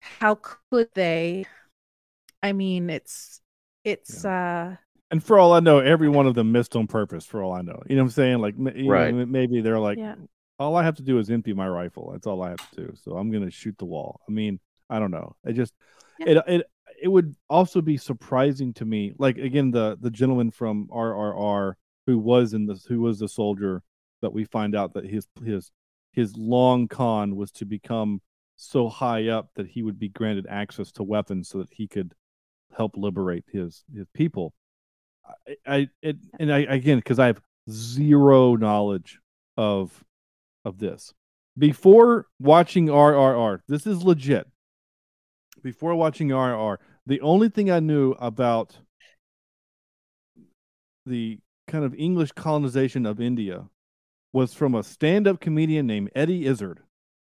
[0.00, 0.36] how
[0.70, 1.44] could they
[2.42, 3.40] i mean it's
[3.84, 4.76] it's uh
[5.10, 7.26] And for all I know, every one of them missed on purpose.
[7.26, 8.38] For all I know, you know what I'm saying?
[8.38, 9.14] Like, ma- you know, Right.
[9.26, 10.14] maybe they're like, yeah
[10.62, 12.10] all I have to do is empty my rifle.
[12.12, 12.94] That's all I have to do.
[12.96, 14.20] So I'm gonna shoot the wall.
[14.28, 15.36] I mean, I don't know.
[15.44, 15.74] It just
[16.18, 16.30] Yeah.
[16.30, 16.66] it it
[17.02, 19.12] it would also be surprising to me.
[19.18, 21.74] Like again, the the gentleman from RRR
[22.06, 23.82] who was in this who was the soldier
[24.20, 25.70] that we find out that his his
[26.12, 28.20] his long con was to become
[28.56, 32.14] so high up that he would be granted access to weapons so that he could
[32.76, 34.52] help liberate his his people.
[35.46, 37.40] I, I it, and I again because I have
[37.70, 39.18] zero knowledge
[39.56, 40.04] of
[40.64, 41.12] of this
[41.58, 43.60] before watching RRR.
[43.68, 44.48] This is legit.
[45.62, 48.76] Before watching RRR, the only thing I knew about
[51.06, 53.68] the kind of English colonization of India
[54.32, 56.80] was from a stand-up comedian named Eddie Izzard,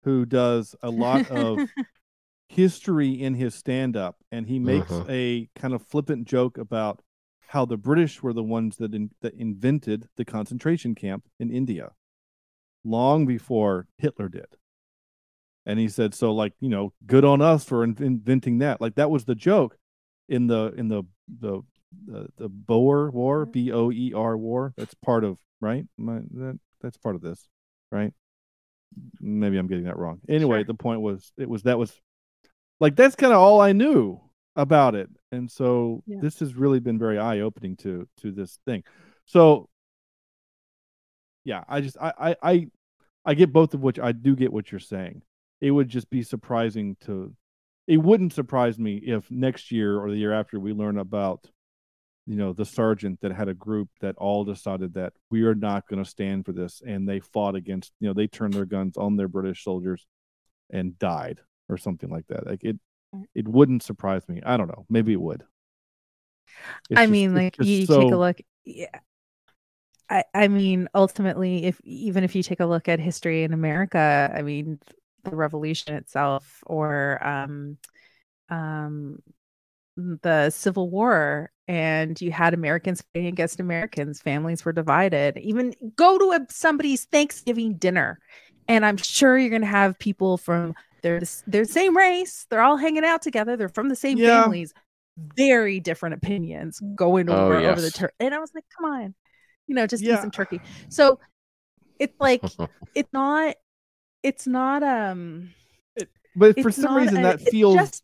[0.03, 1.60] who does a lot of
[2.47, 5.10] history in his stand-up, and he makes Mhm.
[5.10, 7.02] a kind of flippant joke about
[7.47, 11.91] how the British were the ones that in, that invented the concentration camp in India,
[12.86, 14.48] long before Hitler did.
[15.66, 18.80] And he said, "So, like, you know, good on us for in- inventing that.
[18.80, 19.78] Like, that was the joke
[20.30, 21.03] in the in the
[21.40, 21.62] the
[22.06, 23.52] the, the Boer War, mm-hmm.
[23.52, 24.74] B O E R War.
[24.78, 25.86] That's part of right.
[25.98, 27.48] My, that that's part of this,
[27.91, 28.14] right?
[29.20, 30.22] Maybe I'm getting that wrong.
[30.30, 30.66] Anyway, Sure.
[30.66, 31.99] the point was it was that was
[32.80, 34.20] like that's kind of all I knew
[34.56, 36.20] about it, and so Yeah.
[36.22, 38.84] this has really been very eye opening to to this thing.
[39.26, 39.68] So,
[41.44, 42.68] yeah, I just I I I,
[43.26, 45.23] I get both of which I do get what you're saying.
[45.61, 47.34] It would just be surprising to.
[47.88, 51.47] It wouldn't surprise me if next year or the year after we learn about
[52.26, 55.88] you know the sergeant that had a group that all decided that we are not
[55.88, 58.97] going to stand for this and they fought against you know they turned their guns
[58.97, 60.07] on their british soldiers
[60.72, 61.39] and died
[61.69, 62.80] or something like that like it
[63.15, 63.23] mm.
[63.35, 65.43] it wouldn't surprise me i don't know maybe it would
[66.89, 68.38] It's I just- mean, like you take a look.
[68.64, 68.88] Yeah.
[70.10, 74.32] I I mean, ultimately, if even if you take a look at history in America,
[74.34, 74.80] I mean,
[75.23, 77.77] the Revolution itself, or um,
[78.49, 79.22] um,
[79.98, 84.22] the Civil War, and you had Americans fighting against Americans.
[84.22, 85.38] Families were divided.
[85.38, 88.19] Even go to a, somebody's Thanksgiving dinner,
[88.68, 92.48] and I'm sure you're going to have people from they're the, they're the same race.
[92.49, 93.57] They're all hanging out together.
[93.57, 94.22] They're from the same Yeah.
[94.22, 94.73] families.
[95.18, 97.91] Very different opinions going Oh, over over the yes.
[97.91, 98.14] turkey.
[98.19, 99.15] And I was like, come on,
[99.68, 100.16] you know, just Yeah.
[100.16, 100.62] eat some turkey.
[100.90, 101.20] So
[102.00, 102.42] it's like
[102.96, 103.56] it's not
[104.24, 105.52] it's not um
[106.36, 108.04] but for some reason a- that feels just-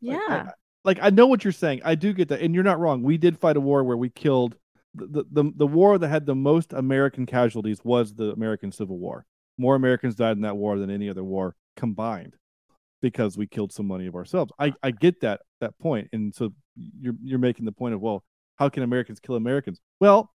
[0.00, 0.52] Like, yeah I,
[0.84, 1.82] like I know what you're saying.
[1.84, 3.02] I do get that, and you're not wrong.
[3.02, 4.56] We did fight a war where we killed
[4.94, 8.98] the, the the the war that had the most American casualties was the American Civil
[8.98, 9.26] War.
[9.58, 12.36] More Americans died in that war than any other war combined,
[13.02, 14.52] because we killed so many of ourselves.
[14.58, 18.22] I I get that that point, and so you're you're making the point of well,
[18.58, 19.80] how can Americans kill Americans?
[20.00, 20.32] Well,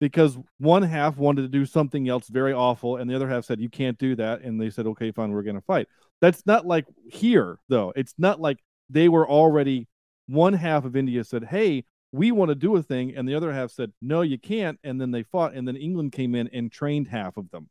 [0.00, 3.60] because one half wanted to do something else very awful, and the other half said
[3.60, 5.86] you can't do that, and they said okay, fine, we're going to fight.
[6.20, 7.92] That's not like here though.
[7.94, 8.58] It's not like
[8.90, 9.88] they were already
[10.26, 13.52] one half of India said, "Hey, we want to do a thing," and the other
[13.52, 16.70] half said, "No, you can't." And then they fought, and then England came in and
[16.70, 17.68] trained half of them.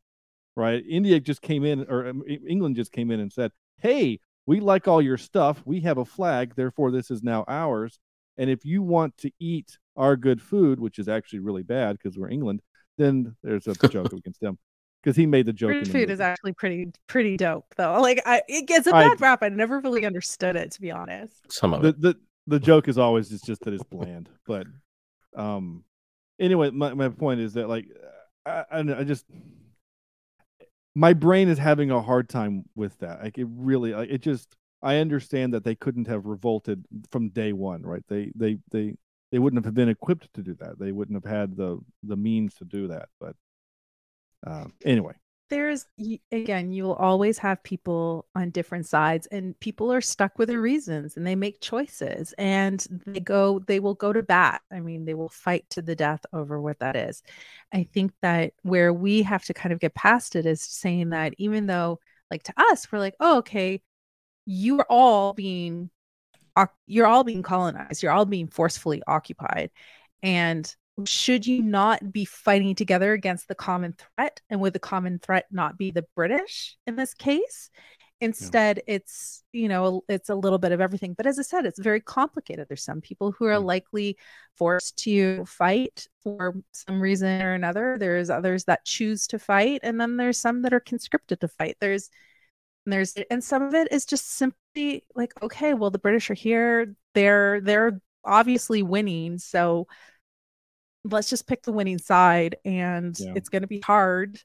[0.55, 0.83] Right?
[0.87, 4.87] India just came in, or um, England just came in and said, "Hey, we like
[4.87, 5.61] all your stuff.
[5.65, 7.99] We have a flag, therefore this is now ours.
[8.41, 12.17] And if you want to eat our good food, which is actually really bad because
[12.17, 12.61] we're England,
[12.97, 14.57] then there's a joke against them."
[15.01, 15.71] Because he made the joke.
[15.71, 18.01] in British the food is actually pretty pretty dope though.
[18.01, 19.39] Like I it gets a bad rap.
[19.41, 21.51] I never really understood it to be honest.
[21.51, 22.01] Some of the, it.
[22.01, 24.67] the the joke is always it's just that it's bland but
[25.35, 25.83] um
[26.39, 27.85] anyway my, my point is that like
[28.45, 29.25] I, I, I just
[30.95, 34.55] my brain is having a hard time with that like it really like it just
[34.83, 38.03] i understand that they couldn't have revolted from day one right?
[38.07, 38.95] They they they
[39.31, 40.77] they wouldn't have been equipped to do that.
[40.77, 43.35] They wouldn't have had the the means to do that but
[44.45, 45.13] um anyway.
[45.49, 45.85] There's
[46.31, 50.61] again you will always have people on different sides and people are stuck with their
[50.61, 54.61] reasons and they make choices and they go they will go to bat.
[54.71, 57.21] I mean they will fight to the death over what that is.
[57.73, 61.33] I think that where we have to kind of get past it is saying that
[61.37, 61.99] even though
[62.29, 63.81] like to us we're like oh okay
[64.51, 65.89] you are all being
[66.85, 69.71] you're all being colonized you're all being forcefully occupied.
[70.21, 70.73] And
[71.05, 75.45] should you not be fighting together against the common threat and would the common threat
[75.51, 77.69] not be the british in this case?
[78.19, 81.13] Instead it's you know it's a little bit of everything.
[81.13, 82.67] But as i said it's very complicated.
[82.67, 84.17] There's some people who are likely
[84.57, 87.95] forced to fight for some reason or another.
[87.97, 91.77] There's others that choose to fight and then there's some that are conscripted to fight.
[91.79, 92.09] There's
[92.85, 96.95] there's and some of it is just simply like okay well the british are here.
[97.13, 99.87] They're they're obviously winning so
[101.03, 103.33] let's just pick the winning side and Yeah.
[103.35, 104.39] it's going to be hard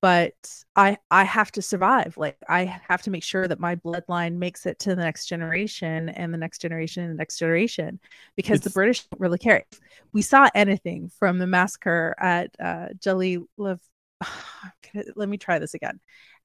[0.00, 0.34] but
[0.76, 2.16] i i have to survive.
[2.16, 6.08] Like i have to make sure that my bloodline makes it to the next generation
[6.10, 7.98] and the next generation and the next generation
[8.36, 9.64] because the british don't really care.
[9.72, 9.80] If
[10.12, 13.44] we saw anything from the massacre at uh Jali
[15.16, 16.00] let me try this again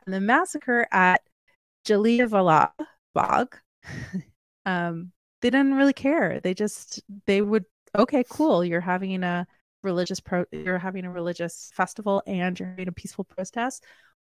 [0.05, 1.21] and the massacre at
[1.85, 2.71] Jallianwala
[3.13, 3.57] Bagh
[4.65, 5.11] um
[5.43, 6.39] they didn't really care.
[6.39, 7.65] They just they would
[7.95, 9.45] okay cool you're having a
[9.83, 13.83] religious pro you're having a religious festival and you're having a peaceful protest.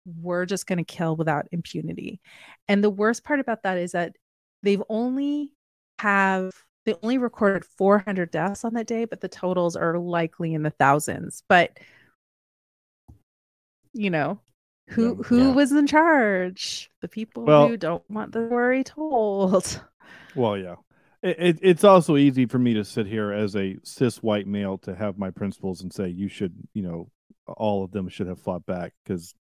[0.06, 2.20] We're just going to kill without impunity.
[2.68, 4.16] And the worst part about that is that
[4.62, 5.54] they've only
[6.00, 6.52] have
[6.86, 10.70] they only recorded 400 deaths on that day but the totals are likely in the
[10.72, 11.44] thousands.
[11.48, 11.80] But
[13.94, 14.42] you know
[14.90, 15.54] who who Yeah.
[15.54, 19.82] was in charge the people Well- who don't want the story told
[20.36, 20.76] Well, yeah.
[21.24, 24.78] It, it, it's also easy for me to sit here as a cis white male
[24.80, 27.10] to have my principles and say you should, you know,
[27.48, 29.34] all of them should have fought back because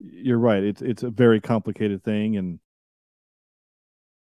[0.00, 0.62] you're right.
[0.62, 2.58] It's it's a very complicated thing, and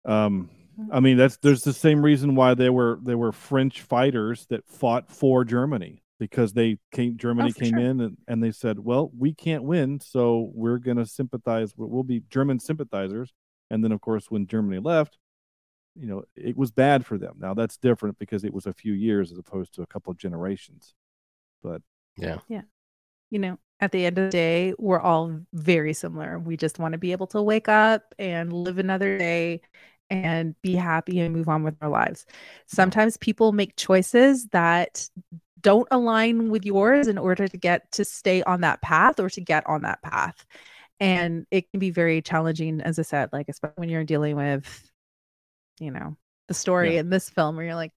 [0.03, 0.49] um,
[0.91, 4.67] I mean that's there's the same reason why they were they were French fighters that
[4.67, 7.79] fought for Germany because they came Germany oh, for came sure.
[7.79, 11.73] in and, and they said, well, we can't win, so we're gonna sympathize.
[11.75, 13.33] We'll be German sympathizers,
[13.69, 15.17] and then of course when Germany left
[15.97, 18.91] you know it was bad for them now that's different because it was a few
[18.91, 20.93] years as opposed to a couple of generations
[21.65, 21.81] but
[22.17, 22.61] yeah, Yeah.
[23.31, 26.39] you know, at the end of the day, we're all very similar.
[26.39, 29.61] We just want to be able to wake up and live another day
[30.09, 32.25] and be happy and move on with our lives.
[32.67, 35.09] Sometimes people make choices that
[35.65, 39.41] don't align with yours in order to get to stay on that path or to
[39.41, 40.45] get on that path.
[40.99, 44.91] And it can be very challenging, as I said, like, especially when you're dealing with,
[45.79, 46.17] you know,
[46.47, 46.99] the story Yeah.
[46.99, 47.93] in this film where you're like,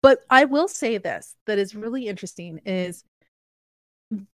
[0.00, 3.04] but I will say this that is really interesting is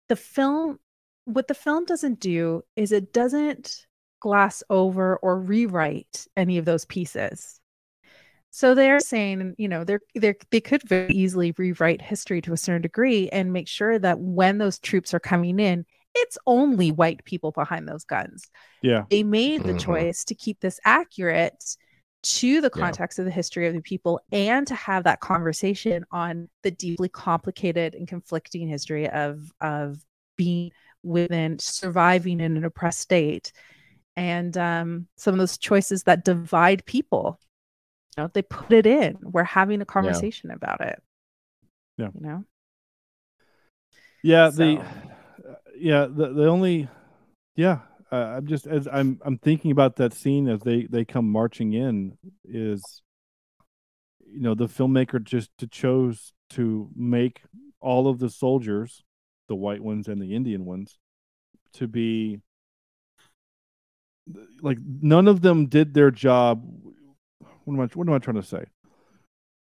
[0.07, 0.77] the film
[1.25, 3.87] what the film doesn't do is it doesn't
[4.19, 7.59] glass over or rewrite any of those pieces
[8.55, 12.57] so they're saying you know they're they they could very easily rewrite history to a
[12.57, 17.21] certain degree and make sure that when those troops are coming in it's only white
[17.25, 18.49] people behind those guns
[18.81, 19.79] yeah they made the Mhm.
[19.79, 21.77] choice to keep this accurate
[22.23, 22.79] to the Yeah.
[22.79, 27.09] context of the history of the people and to have that conversation on the deeply
[27.09, 29.97] complicated and conflicting history of of
[30.37, 30.71] being
[31.03, 33.51] within surviving in an oppressed state
[34.15, 37.44] and um, some of those choices that divide people you
[38.17, 39.17] know they put it in.
[39.21, 41.01] We're having a conversation about it.
[41.97, 42.09] Yeah.
[42.13, 42.43] you know?
[44.23, 46.87] Yeah the So- uh, yeah the the only
[47.55, 47.79] yeah
[48.11, 51.73] uh, i'm just as i'm i'm thinking about that scene as they they come marching
[51.73, 53.01] in is
[54.25, 57.41] you know the filmmaker just to chose to make
[57.81, 59.03] all of the soldiers
[59.47, 60.97] the white ones and the indian ones
[61.73, 62.39] to be
[64.61, 66.63] like none of them did their job
[67.65, 68.63] what am i what am i trying to say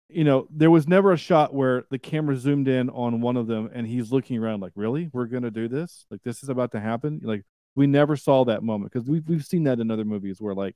[0.10, 3.48] you know there was never a shot where the camera zoomed in on one of
[3.48, 6.50] them and he's looking around like really we're going to do this like this is
[6.50, 7.44] about to happen like
[7.76, 10.76] we never saw that moment because we've, we've seen that in other movies where like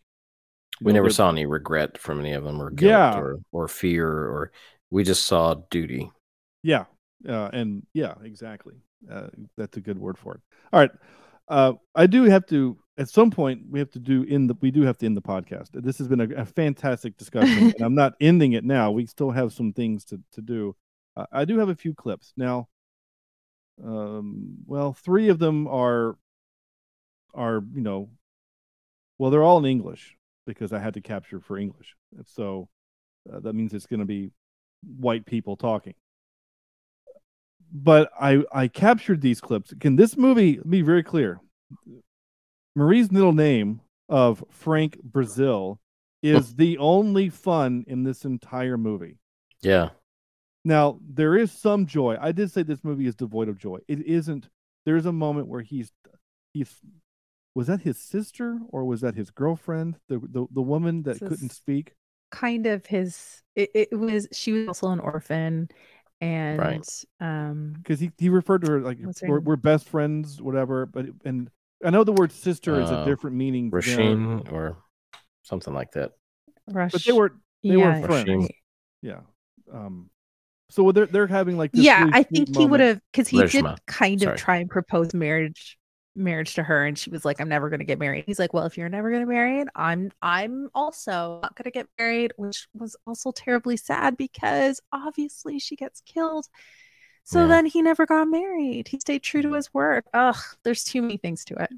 [0.82, 3.18] We know, never saw any regret from any of them or guilt Yeah.
[3.18, 4.52] or, or fear or
[4.92, 6.10] we just saw duty.
[6.64, 6.86] Yeah,
[7.28, 8.76] uh, and yeah, exactly.
[9.12, 9.28] Uh,
[9.58, 10.42] that's a good word for it.
[10.72, 10.92] All right,
[11.50, 14.72] uh, I do have to at some point we have to do in the we
[14.72, 15.70] do have to end the podcast.
[15.74, 18.92] This has been a, a fantastic discussion, and I'm not ending it now.
[18.92, 20.76] We still have some things to to do.
[21.16, 22.68] Uh, I do have a few clips now.
[23.84, 26.18] Um, well, three of them are
[27.34, 28.10] are you know,
[29.18, 30.16] well, they're all in English
[30.46, 31.96] because I had to capture for English,
[32.26, 32.70] so
[33.32, 34.32] uh, that means it's going to be
[34.98, 35.96] white people talking
[37.74, 39.74] but I I captured these clips.
[39.80, 41.40] Can this movie be very clear?
[42.76, 45.80] Marie's middle name of Frank Brazil
[46.22, 49.18] is the only fun in this entire movie.
[49.62, 49.90] Yeah.
[50.64, 52.18] Now there is some joy.
[52.20, 53.80] I did say this movie is devoid of joy.
[53.88, 54.50] It isn't.
[54.86, 55.92] There's a moment where he's
[56.54, 56.82] he's
[57.54, 59.98] was that his sister or was that his girlfriend?
[60.10, 61.94] The the, the woman that This couldn't speak.
[62.32, 65.70] kind of his it, it was she was also an orphan
[66.22, 66.84] and
[67.20, 70.86] um because he, he referred to her like her we're, we're best friends, whatever.
[70.86, 71.50] But and
[71.84, 73.70] I know the word sister is a Uh, different meaning.
[73.70, 74.78] there, Rasheen or
[75.44, 76.12] something like that.
[76.68, 76.92] Rush.
[76.92, 77.34] but they were
[77.64, 78.28] they yeah, were friends.
[78.30, 78.50] Rasheen.
[79.02, 79.22] Yeah.
[79.72, 80.10] Um.
[80.70, 83.38] So they're they're having like this yeah really i think he would have because he
[83.38, 83.78] did Rishma.
[83.86, 84.34] kind Sorry.
[84.34, 85.78] of try and propose marriage
[86.16, 88.52] marriage to her and she was like i'm never going to get married he's like
[88.54, 91.88] well if you're never going to marry it, i'm i'm also not going to get
[92.00, 96.48] married which was also terribly sad because obviously she gets killed
[97.26, 97.48] so Yeah.
[97.48, 99.56] then he never got married he stayed true to mm.
[99.58, 101.72] his word ugh there's too many things to it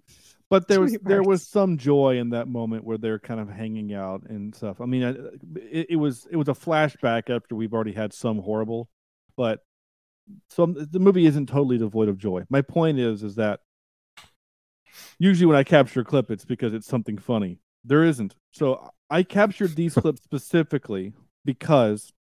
[0.49, 3.49] But there too was there was some joy in that moment where they're kind of
[3.49, 4.79] hanging out and stuff.
[4.81, 5.03] I mean,
[5.55, 8.89] it, it was it was a flashback after we've already had some horrible,
[9.35, 9.61] but
[10.49, 12.43] some the movie isn't totally devoid of joy.
[12.49, 13.61] My point is is that
[15.19, 17.59] usually when I capture a clip, it's because it's something funny.
[17.83, 18.35] There isn't.
[18.51, 21.13] So I captured these clips specifically
[21.45, 22.13] because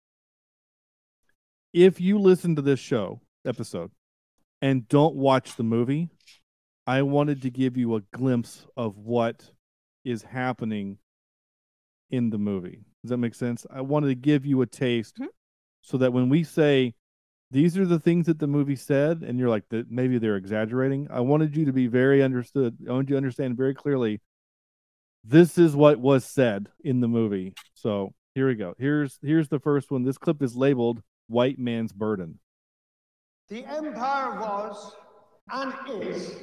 [1.73, 3.91] if you listen to this show episode
[4.63, 6.09] and don't watch the movie,
[6.87, 9.51] I wanted to give you a glimpse of what
[10.05, 10.99] is happening
[12.11, 12.85] in the movie.
[13.03, 13.67] Does that make sense?
[13.71, 15.29] I wanted to give you a taste Mhm.
[15.83, 16.95] so that when we say
[17.51, 21.07] these are the things that the movie said, and you're like that maybe they're exaggerating.
[21.11, 22.77] I wanted you to be very understood.
[22.89, 24.21] I wanted you to understand very clearly
[25.23, 27.55] this is what was said in the movie.
[27.75, 28.75] So here we go.
[28.79, 30.05] Here's here's the first one.
[30.05, 32.39] This clip is labeled White Man's Burden.
[33.49, 34.95] The empire was
[35.51, 35.73] and
[36.03, 36.35] is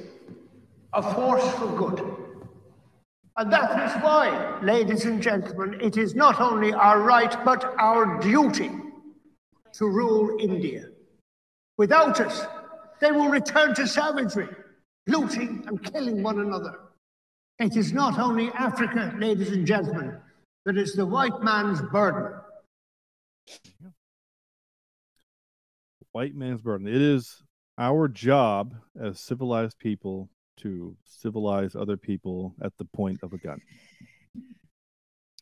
[0.92, 2.16] a force for good.
[3.36, 8.18] And that is why, ladies and gentlemen, it is not only our right but our
[8.20, 8.72] duty
[9.74, 10.86] to rule India.
[11.78, 12.44] Without us,
[13.00, 14.48] they will return to savagery,
[15.06, 16.80] looting and killing one another.
[17.60, 20.16] It is not only Africa, ladies and gentlemen,
[20.64, 22.40] that is the white man's burden.
[26.12, 26.86] white man's burden.
[26.86, 27.42] It is
[27.76, 33.60] our job as civilized people to civilize other people at the point of a gun.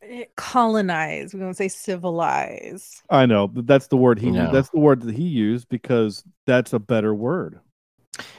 [0.03, 4.51] Eh, colonize we're going to say civilize I know but that's the word he No.
[4.51, 7.61] that's the word that he used because that's a better word.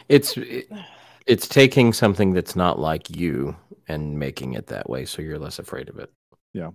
[0.10, 0.68] It's it-
[1.27, 3.55] it's taking something that's not like you
[3.88, 6.11] and making it that way, so you're less afraid of it.
[6.55, 6.71] Uh,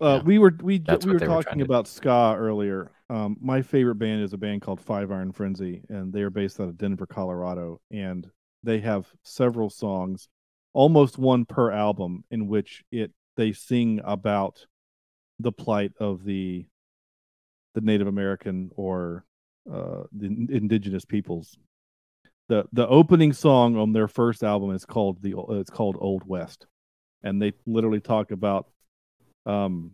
[0.00, 0.22] Yeah.
[0.22, 2.90] we were we That's we were were talking to- about ska earlier.
[3.08, 6.60] Um, my favorite band is a band called Five Iron Frenzy, and they are based
[6.60, 8.30] out of Denver, Colorado, and
[8.62, 10.28] they have several songs,
[10.72, 14.64] almost one per album, in which it they sing about
[15.38, 16.66] the plight of the
[17.74, 19.24] the Native American or
[19.70, 21.56] uh, the indigenous peoples.
[22.48, 26.66] the The opening song on their first album is called the it's called Old West,
[27.22, 28.68] and they literally talk about
[29.46, 29.92] um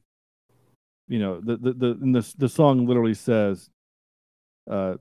[1.09, 3.71] you know the the the and the, the song literally says
[4.71, 4.95] uh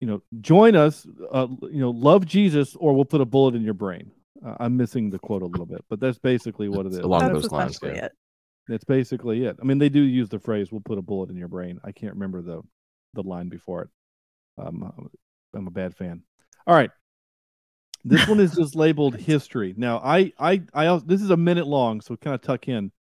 [0.00, 3.62] you know join us uh you know love jesus or we'll put a bullet in
[3.62, 4.10] your brain.
[4.44, 7.20] Uh, i'm missing the quote a little bit but that's basically what it It's along
[7.20, 7.88] that's those lines, yeah.
[8.06, 8.12] it.
[8.68, 9.56] That's basically it.
[9.60, 11.80] I mean they do use the phrase we'll put a bullet in your brain.
[11.82, 12.62] I can't remember the
[13.14, 13.88] the line before it.
[14.58, 15.10] Um
[15.54, 16.22] i'm a bad fan.
[16.66, 16.90] All right
[18.04, 19.74] this one is just labeled history.
[19.76, 22.92] Now i i i this is a minute long so kind of tuck in.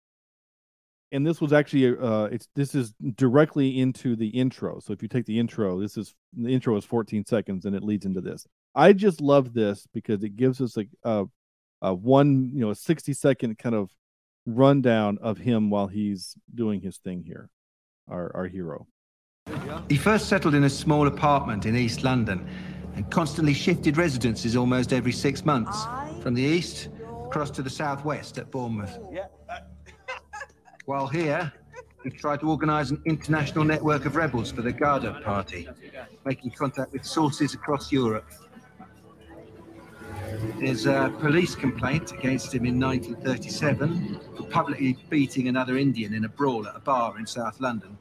[1.14, 4.80] And this was actually uh it's this is directly into the intro.
[4.80, 7.84] So if you take the intro this is the intro is 14 seconds and it
[7.84, 8.46] leads into this.
[8.74, 11.26] I just love this because it gives us a a,
[11.82, 13.90] a one you know a 60 second kind of
[14.46, 17.50] rundown of him while he's doing his thing here
[18.08, 18.88] our our hero.
[19.90, 22.48] He first settled in a small apartment in East London
[23.02, 25.88] and constantly shifted residences almost every six months.
[26.22, 26.90] From the east
[27.26, 29.00] across to the southwest at Bournemouth.
[30.86, 31.52] While here,
[32.04, 35.68] he tried to organise an international network of rebels for the Ghadar Party,
[36.26, 38.30] making contact with sources across Europe.
[40.60, 46.30] There's a police complaint against him in 1937 for publicly beating another Indian in a
[46.30, 47.98] brawl at a bar in South London.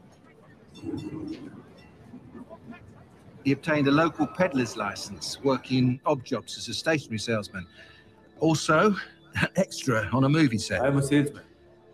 [3.44, 7.66] He obtained a local peddler's license, working odd jobs as a stationery salesman.
[8.38, 8.94] Also,
[9.56, 10.82] extra on a movie set.
[10.82, 11.42] I'm a salesman.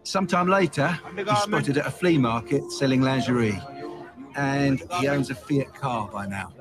[0.02, 3.60] Sometime later, he's spotted at a flea market selling lingerie.
[4.36, 6.52] And he owns a Fiat car by now.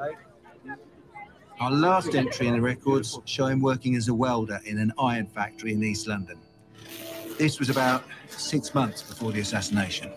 [1.60, 5.28] Our last entry in the records show him working as a welder in an iron
[5.28, 6.40] factory in East London.
[7.38, 10.12] This was about six months before the assassination.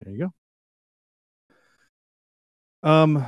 [0.00, 0.32] there you go
[2.82, 3.24] um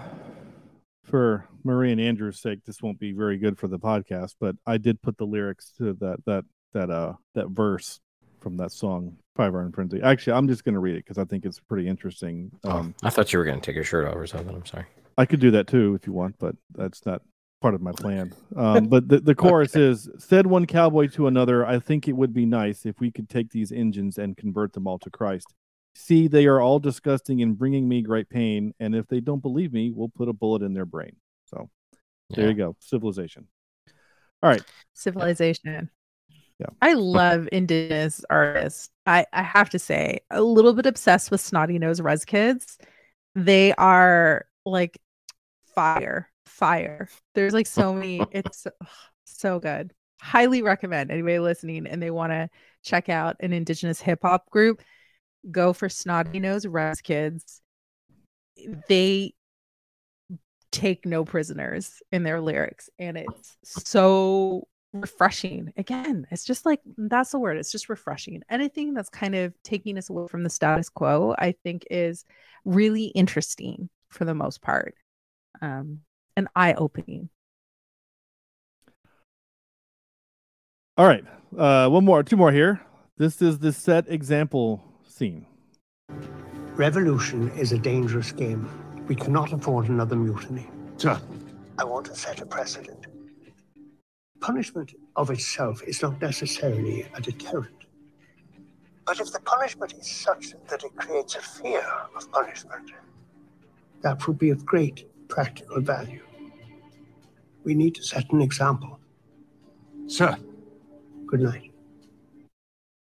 [1.04, 4.76] for marie and andrew's sake this won't be very good for the podcast but i
[4.76, 8.00] did put the lyrics to that that that uh that verse
[8.40, 10.00] from that song Five Iron Frenzy.
[10.00, 12.52] Actually, I'm just going to read it because I think it's pretty interesting.
[12.62, 14.54] Um, oh, I thought you were going to take your shirt off or something.
[14.54, 14.86] I'm sorry.
[15.18, 17.22] I could do that too if you want, but that's not
[17.60, 18.32] part of my plan.
[18.56, 19.82] Um, but the, the chorus okay.
[19.82, 23.28] is said one cowboy to another, I think it would be nice if we could
[23.28, 25.52] take these Indians and convert them all to Christ.
[25.94, 28.74] See, they are all disgusting and bringing me great pain.
[28.80, 31.16] And if they don't believe me, we'll put a bullet in their brain.
[31.46, 31.70] So
[32.30, 32.36] yeah.
[32.36, 32.76] there you go.
[32.80, 33.46] Civilization.
[34.42, 34.62] All right.
[34.92, 35.90] Civilization.
[36.58, 36.66] Yeah.
[36.82, 38.90] I love indigenous artists.
[39.06, 42.78] I, I have to say, a little bit obsessed with Snotty Nose Rez Kids.
[43.34, 44.98] They are like
[45.74, 47.08] fire, fire.
[47.34, 48.20] There's like so many.
[48.32, 48.66] It's
[49.24, 49.92] so good.
[50.20, 52.48] Highly recommend anybody listening and they want to
[52.82, 54.80] check out an indigenous hip hop group
[55.50, 57.60] go for snotty nose Rez Kids.
[58.88, 59.34] They
[60.70, 65.72] take no prisoners in their lyrics, and it's so refreshing.
[65.76, 67.56] Again, it's just like that's the word.
[67.56, 68.42] It's just refreshing.
[68.50, 72.24] Anything that's kind of taking us away from the status quo, I think, is
[72.64, 74.94] really interesting for the most part,
[75.60, 76.00] um,
[76.36, 77.28] and eye opening.
[80.96, 81.24] All right,
[81.58, 82.80] uh, one more, two more here.
[83.16, 85.46] This is the set example scene.
[86.74, 88.68] Revolution is a dangerous game.
[89.06, 90.66] We cannot afford another mutiny.
[90.96, 91.20] Sir.
[91.78, 93.06] I want to set a precedent.
[94.40, 97.86] Punishment of itself is not necessarily a deterrent.
[99.06, 101.86] But if the punishment is such that it creates a fear
[102.16, 102.90] of punishment,
[104.00, 106.24] that would be of great practical value.
[107.62, 108.98] We need to set an example.
[110.08, 110.36] Sir.
[111.26, 111.73] Good night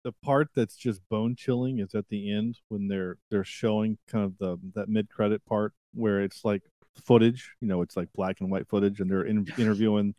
[0.03, 4.23] the part that's just bone chilling is at the end when they're they're showing kind
[4.25, 6.63] of the that mid credit part where it's like
[7.05, 10.15] footage, you know, it's like black and white footage, and they're in, interviewing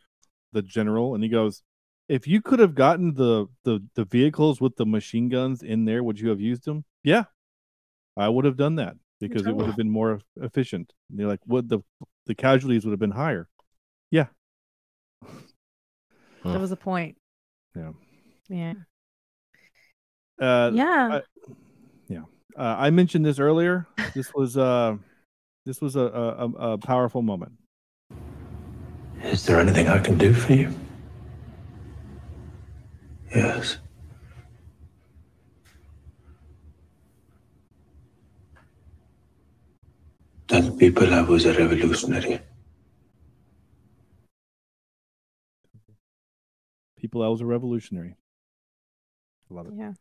[0.52, 1.62] the general, and he goes,
[2.08, 6.02] "If you could have gotten the the the vehicles with the machine guns in there,
[6.02, 6.84] would you have used them?
[7.02, 7.24] Yeah,
[8.16, 11.40] I would have done that because it would have been more efficient." And they're like,
[11.46, 11.80] "Would the
[12.26, 13.48] the casualties would have been higher?"
[14.10, 14.26] Yeah,
[16.44, 17.16] that was a point.
[17.76, 17.92] Yeah.
[18.48, 18.74] Yeah.
[20.40, 21.08] Uh, yeah.
[21.12, 21.22] I,
[22.08, 22.22] yeah.
[22.56, 23.86] Uh, I mentioned this earlier.
[24.14, 24.96] This was uh,
[25.66, 27.52] this was a, a, a powerful moment.
[29.22, 30.74] Is there anything I can do for you?
[33.34, 33.76] Yes.
[40.48, 42.40] Tell people I was a revolutionary.
[46.96, 48.16] People, I was a revolutionary.
[49.50, 49.74] I love it.
[49.76, 49.92] Yeah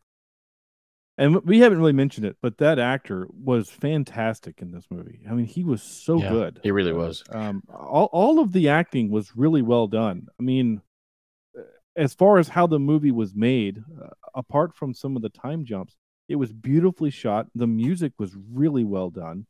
[1.20, 5.20] and we haven't really mentioned it, but that actor was fantastic in this movie.
[5.28, 6.60] I mean, he was so yeah, good.
[6.62, 7.22] He really was.
[7.28, 10.28] Um, all all of the acting was really well done.
[10.40, 10.80] I mean,
[11.56, 11.60] uh,
[11.94, 15.66] as far as how the movie was made, uh, apart from some of the time
[15.66, 17.48] jumps, it was beautifully shot.
[17.54, 19.46] The music was really well done.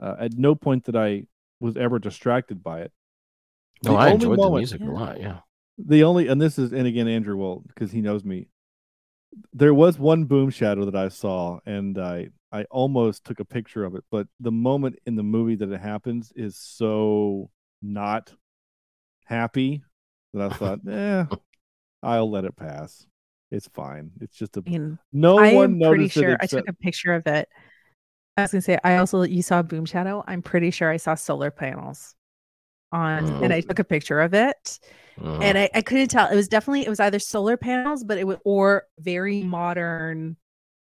[0.00, 1.24] Uh, at no point that I
[1.58, 2.92] was ever distracted by it.
[3.82, 4.88] No, I enjoyed moment, the music yeah.
[4.88, 5.20] a lot.
[5.20, 5.38] Yeah.
[5.76, 8.46] The only, and this is, and again, Andrew will, because he knows me
[9.52, 13.84] there was one boom shadow that I saw, and I I almost took a picture
[13.84, 17.50] of it, but the moment in the movie that it happens is so
[17.82, 18.32] not
[19.24, 19.82] happy
[20.32, 21.24] that I thought, eh,
[22.02, 23.06] I'll let it pass.
[23.50, 24.10] It's fine.
[24.20, 27.26] It's just a I mean, no I one pretty sure I took a picture of
[27.26, 27.48] it.
[28.36, 30.24] I was gonna say I also you saw boom shadow.
[30.26, 32.14] I'm pretty sure I saw solar panels
[32.94, 34.78] on, and I took a picture of it
[35.20, 35.38] uh-huh.
[35.42, 36.30] And I, I couldn't tell.
[36.30, 40.36] It was definitely it was either solar panels, but it was or very modern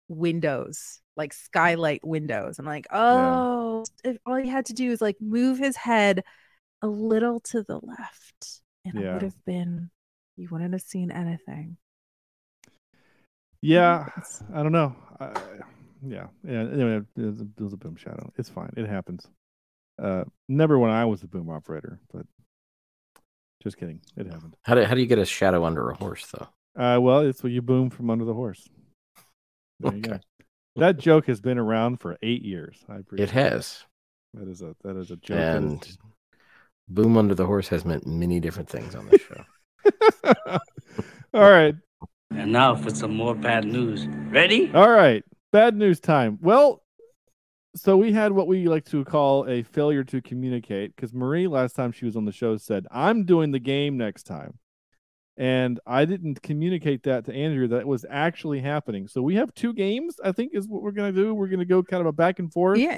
[0.07, 2.59] windows, like skylight windows.
[2.59, 4.13] I'm like, oh, yeah.
[4.25, 6.23] all he had to do is like move his head
[6.81, 9.09] a little to the left, and yeah.
[9.09, 9.89] it would have been
[10.37, 11.77] you wouldn't have seen anything.
[13.61, 14.05] Yeah,
[14.53, 14.95] I don't know.
[15.19, 15.31] I,
[16.07, 16.61] yeah, yeah.
[16.61, 18.31] Anyway, it was, a, it was a boom shadow.
[18.37, 18.71] It's fine.
[18.77, 19.27] It happens.
[20.01, 22.25] Uh, never when I was a boom operator, but
[23.61, 24.01] just kidding.
[24.15, 24.55] It happened.
[24.63, 26.47] How do how do you get a shadow under a horse though?
[26.81, 28.67] Uh, well, it's when you boom from under the horse.
[29.79, 29.97] There okay.
[29.97, 30.19] you go.
[30.77, 32.77] That joke has been around for eight years.
[32.87, 33.83] I appreciate it has.
[34.33, 35.37] That is a that is a joke.
[35.37, 35.97] And
[36.87, 39.43] boom under the horse has meant many different things on this show.
[41.33, 41.75] All right.
[42.31, 44.07] And now for some more bad news.
[44.07, 44.71] Ready?
[44.73, 45.23] All right.
[45.51, 46.37] Bad news time.
[46.41, 46.83] Well,
[47.75, 51.75] so we had what we like to call a failure to communicate because Marie last
[51.75, 54.57] time she was on the show said I'm doing the game next time,
[55.37, 59.07] and I didn't communicate that to Andrew that was actually happening.
[59.07, 60.15] So we have two games.
[60.23, 61.33] I think is what we're gonna do.
[61.33, 62.79] We're gonna go kind of a back and forth.
[62.79, 62.97] Yeah,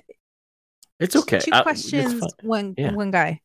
[0.99, 1.39] it's okay.
[1.39, 2.93] 2 uh, questions, one yeah.
[2.93, 3.41] one guy.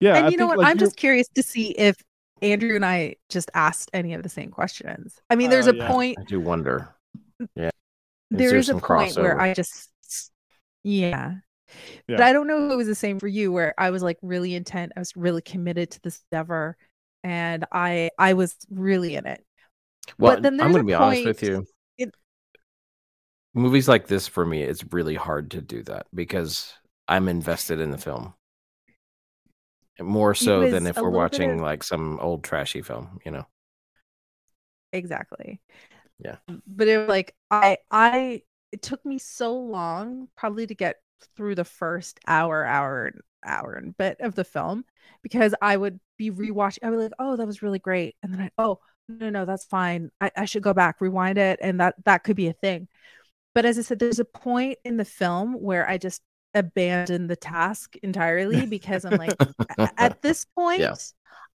[0.00, 0.58] Yeah, and you know what?
[0.58, 1.96] Like I'm just curious to see if
[2.40, 5.20] Andrew and I just asked any of the same questions.
[5.28, 5.88] I mean, there's Oh, a yeah.
[5.88, 6.94] point I do wonder.
[7.54, 7.70] Yeah.
[8.30, 9.40] there there is a some point where?
[9.40, 9.90] I just
[10.82, 11.34] yeah.
[12.06, 14.18] But I don't know if it was the same for you where I was like
[14.22, 14.92] really intent.
[14.96, 16.76] I was really committed to this endeavor
[17.22, 19.44] and I I was really in it.
[20.18, 21.66] Well, then I'm going to be honest with you.
[21.98, 22.12] in-
[23.54, 26.72] Movies like this for me, it's really hard to do that because
[27.06, 28.34] I'm invested in the film
[30.00, 33.18] more so than if we're watching of- like some old trashy film.
[33.26, 33.46] You know.
[34.92, 35.60] Exactly.
[36.18, 36.36] Yeah.
[36.66, 38.42] But it was like I I
[38.72, 40.96] it took me so long probably to get
[41.36, 44.84] through the first hour, hour, and hour and bit of the film
[45.22, 46.36] because I would be mm.
[46.36, 46.78] rewatching.
[46.82, 48.16] I would like, oh, that was really great.
[48.22, 50.10] And then I oh no, no, that's fine.
[50.20, 52.88] I, I should go back, rewind it, and that that could be a thing.
[53.54, 56.22] But as I said, there's a point in the film where I just
[56.54, 59.36] abandon the task entirely because I'm like,
[59.96, 60.82] at this point,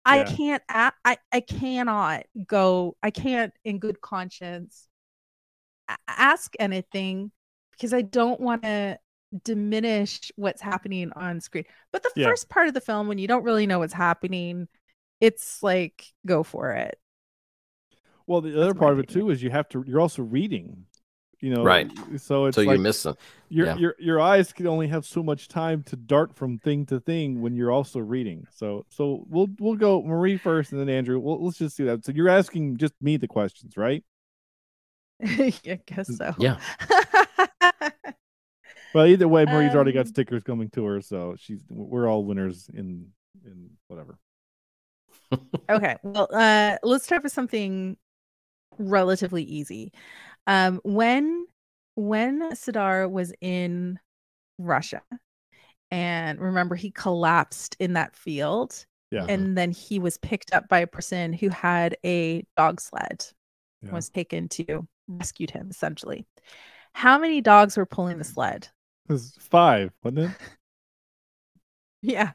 [0.05, 0.23] I Yeah.
[0.23, 4.88] can't I, I cannot go I can't in good conscience
[6.07, 7.31] ask anything
[7.71, 8.99] because I don't want to
[9.43, 11.65] diminish what's happening on screen.
[11.91, 12.27] But the Yeah.
[12.27, 14.67] first part of the film when you don't really know what's happening,
[15.21, 16.97] it's like go for it.
[18.27, 19.83] Well, the other my part of it too is you have to.
[19.87, 20.85] You're also reading.
[21.41, 21.89] You know, Right.
[22.17, 23.15] So it's so like you miss them.
[23.47, 23.75] your yeah.
[23.77, 27.41] your your eyes can only have so much time to dart from thing to thing
[27.41, 28.45] when you're also reading.
[28.51, 31.17] So so we'll we'll go Marie first and then Andrew.
[31.17, 32.03] Well, let's just do that.
[32.03, 34.03] So you're asking just me the questions, right?
[35.25, 36.33] I guess so.
[36.39, 36.57] Yeah.
[38.91, 42.25] Well, either way, Marie's already got Um, stickers coming to her, so she's we're all
[42.25, 43.09] winners in
[43.45, 44.17] in whatever.
[45.69, 47.95] okay well uh let's start with something
[48.79, 49.91] relatively easy
[50.47, 51.45] um when
[51.95, 53.99] when Sardar was in
[54.57, 55.03] Russia
[55.91, 59.25] and remember he collapsed in that field Yeah.
[59.29, 63.25] and then he was picked up by a person who had a dog sled
[63.83, 63.91] Yeah.
[63.91, 66.25] was taken to rescued him essentially
[66.93, 68.67] how many dogs were pulling the sled
[69.09, 70.31] It was five, wasn't it?
[72.01, 72.31] yeah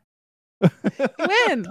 [0.60, 1.66] win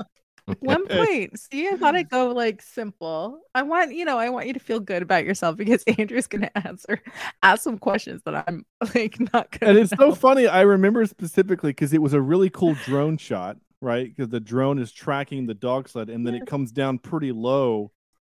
[0.59, 4.45] one point see i thought i'd go like simple i want you know i want
[4.45, 7.01] you to feel good about yourself because andrew's gonna answer
[7.43, 10.47] ask some questions that i'm like not gonna and it's so funny.
[10.47, 14.07] I remember specifically because it was a really cool drone shot, right?
[14.07, 17.91] Because the drone is tracking the dog sled, and then it comes down pretty low.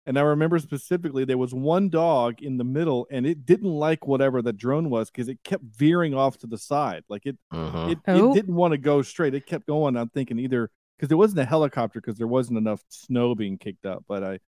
[0.06, 4.06] And I remember specifically there was one dog in the middle, and it didn't like
[4.06, 7.92] whatever the drone was because it kept veering off to the side, like it Mhm.
[7.92, 8.30] it, Oh.
[8.30, 9.34] it didn't want to go straight.
[9.34, 9.96] It kept going.
[9.96, 13.86] I'm thinking either because there wasn't a helicopter because there wasn't enough snow being kicked
[13.86, 14.04] up.
[14.06, 14.38] But I,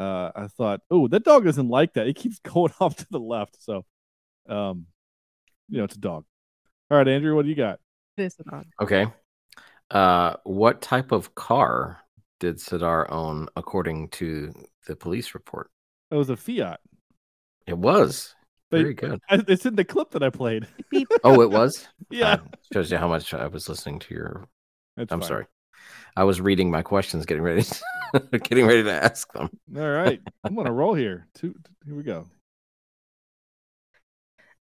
[0.00, 2.06] uh, I thought, oh, that dog doesn't like that.
[2.06, 3.62] It keeps going off to the left.
[3.62, 3.84] So,
[4.48, 4.86] um,
[5.70, 6.24] you know, it's a dog.
[6.90, 7.80] All right, Andrew, what do you got?
[8.18, 8.66] This is odd.
[8.80, 9.06] Okay.
[9.90, 12.01] Uh, what type of car
[12.42, 14.52] did Sardar own, according to
[14.88, 15.70] the police report?
[16.10, 16.80] It was a Fiat.
[17.68, 18.34] It was
[18.72, 19.20] They- very good.
[19.30, 20.66] I, it's in the clip that I played.
[20.90, 21.06] Beep.
[21.24, 21.86] Oh, it was.
[22.10, 22.38] Yeah, Uh,
[22.72, 24.48] shows you how much I was listening to your.
[24.96, 25.28] That's I'm fine.
[25.28, 25.46] sorry.
[26.16, 27.62] I was reading my questions, getting ready,
[28.32, 29.48] getting ready to ask them.
[29.76, 31.28] All right, I'm gonna roll here.
[31.34, 31.54] Two,
[31.86, 32.26] here we go.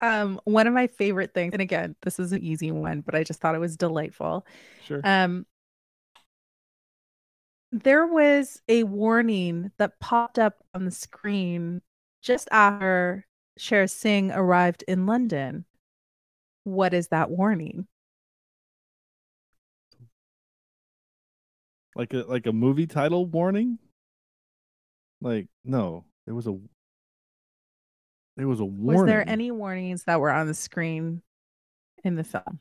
[0.02, 3.24] um one of my favorite things and again this is an easy one but i
[3.24, 4.46] just thought it was delightful
[4.86, 5.00] Sure.
[5.06, 5.46] um
[7.74, 11.82] there was a warning that popped up on the screen
[12.22, 13.26] just after
[13.58, 15.66] Sher Singh arrived in London.
[16.64, 17.88] What is that warning?
[21.96, 23.78] like a like a movie title warning.
[25.22, 26.58] Like no, there was a
[28.36, 29.02] there was a warning.
[29.02, 31.22] Was there any warnings that were on the screen
[32.04, 32.60] in the film?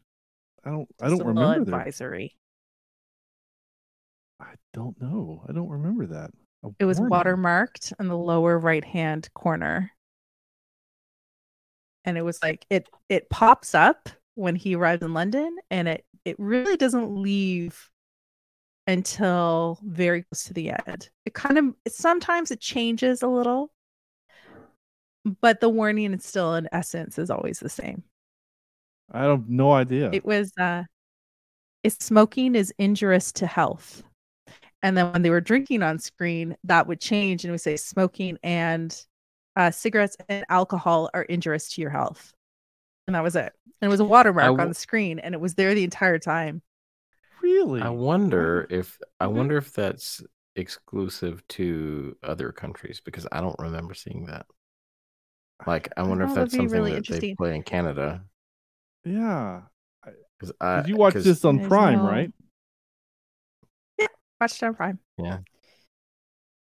[0.64, 2.36] I don't I don't a remember advisory.
[4.42, 5.44] I don't know.
[5.48, 6.30] I don't remember that.
[6.64, 7.12] A It was warning.
[7.12, 9.92] watermarked in the lower right hand corner.
[12.04, 16.04] And it was like it it pops up when he arrives in London and it
[16.24, 17.88] it really doesn't leave
[18.88, 21.10] until very close to the end.
[21.24, 23.70] It kind of it, sometimes it changes a little,
[25.40, 28.02] but the warning is still in essence is always the same.
[29.12, 30.10] I have no idea.
[30.12, 30.82] It was uh
[31.84, 34.02] is smoking is injurious to health.
[34.82, 38.38] And then when they were drinking on screen, that would change and we say smoking
[38.42, 38.96] and
[39.56, 42.32] uh, cigarettes and alcohol are injurious to your health.
[43.06, 43.52] And that was it.
[43.80, 46.62] And it was a watermark on the screen and it was there the entire time.
[47.40, 47.80] really?
[47.82, 49.32] I wonder if I Mhm.
[49.34, 50.22] wonder if that's
[50.56, 54.46] exclusive to other countries because I don't remember seeing that.
[55.66, 58.24] Like, I wonder Oh, if that's something really that they play in Canada.
[59.04, 59.62] yeah.
[60.38, 62.32] 'Cause I, Did you watch this on Prime, no- right?
[64.42, 64.98] Watched it on Prime.
[65.18, 65.40] Yeah,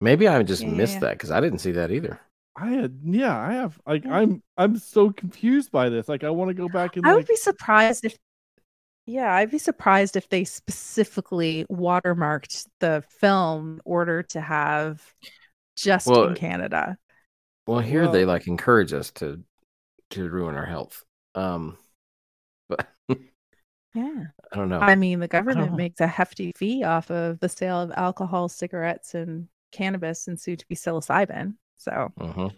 [0.01, 1.01] Maybe I just Yeah, yeah, missed yeah.
[1.01, 2.21] that because I didn't see that either.
[2.57, 6.09] I had yeah, I have like I'm I'm so confused by this.
[6.09, 8.17] Like I want to go back and I would be surprised if
[9.07, 15.03] yeah, I'd be surprised if they specifically watermarked the film in order to have
[15.77, 16.99] just Well, in Canada.
[17.67, 19.43] Well, here they like encourage us to
[20.11, 21.05] to ruin our health.
[21.35, 21.79] Um,
[22.69, 22.89] but
[23.95, 24.25] Yeah.
[24.53, 24.81] I don't know.
[24.81, 29.15] I mean, the government makes a hefty fee off of the sale of alcohol, cigarettes,
[29.15, 31.55] and cannabis, and soon to be psilocybin.
[31.77, 32.55] So Mhm.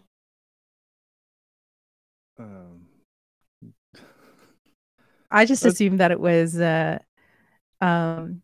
[2.38, 2.86] um,
[5.30, 6.98] I just assumed that it was uh
[7.80, 8.42] um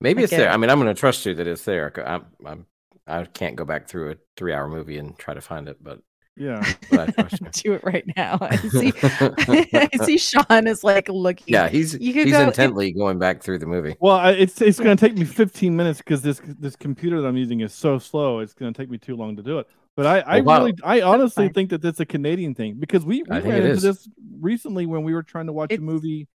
[0.00, 0.48] Maybe like it's there.
[0.48, 1.90] a- I mean, I'm going to trust you that it's there.
[1.90, 2.66] 'cause I'm, I'm,
[3.06, 6.00] I can't go back through a three-hour movie and try to find it, but,
[6.36, 6.64] yeah.
[6.90, 7.70] but I trust you.
[7.70, 8.38] do it right now.
[8.40, 11.44] I see I see Sean is like looking.
[11.48, 13.96] yeah, he's You he's go- intently going back through the movie.
[14.00, 17.28] Well, I, it's it's going to take me 15 minutes because this this computer that
[17.28, 18.40] I'm using is so slow.
[18.40, 19.68] It's going to take me too long to do it.
[19.94, 20.58] But I I Oh, wow.
[20.60, 23.82] really I honestly think that that's a Canadian thing because we, we ran into is.
[23.82, 24.08] this
[24.40, 26.28] recently when we were trying to watch a movie.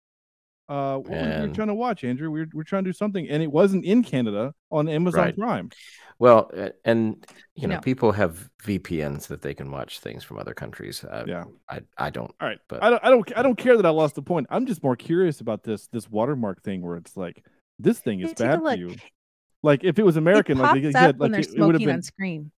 [0.68, 2.30] Uh, what was we were And- trying to watch, Andrew.
[2.30, 5.20] We were, we were trying to do something, and it wasn't in Canada on Amazon
[5.20, 5.36] Right.
[5.38, 5.70] Prime.
[6.18, 7.24] Well, uh, and
[7.54, 7.80] you know, No.
[7.82, 11.04] people have VPNs that they can watch things from other countries.
[11.04, 11.44] Uh, Yeah.
[11.68, 12.32] I, I don't.
[12.40, 14.46] All right, But- I don't I don't I don't care that I lost the point.
[14.50, 17.44] I'm just more curious about this this watermark thing where it's like
[17.78, 18.96] this thing is Hey, take a bad for you.
[19.62, 21.96] Like if it was American, it like pops said, like it, it would have been
[21.96, 22.50] on screen.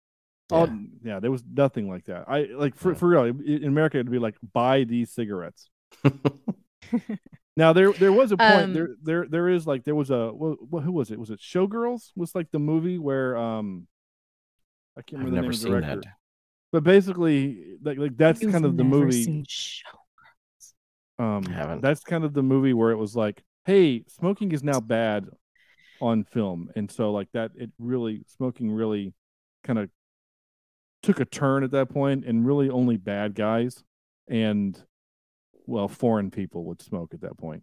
[0.53, 0.77] Oh Yeah.
[1.03, 2.27] yeah, there was nothing like that.
[2.29, 2.99] I like for Yeah.
[2.99, 5.69] for real in America it'd be like buy these cigarettes.
[7.57, 10.29] Now there there was a point Um, there there there is like there was a
[10.33, 13.89] what, who was it was it Showgirls was like the movie where um
[14.97, 16.01] I can't I've remember the never name of the seen director.
[16.01, 16.05] that.
[16.73, 19.89] But basically like like that's You've kind of the never movie seen show.
[21.19, 21.81] um Haven't.
[21.81, 25.27] that's kind of the movie where it was like hey smoking is now bad
[26.01, 29.15] on film and so like that it really smoking really
[29.65, 29.91] kind of
[31.03, 33.83] took a turn at that point and really only bad guys
[34.29, 34.83] and
[35.67, 37.63] well foreign people would smoke at that point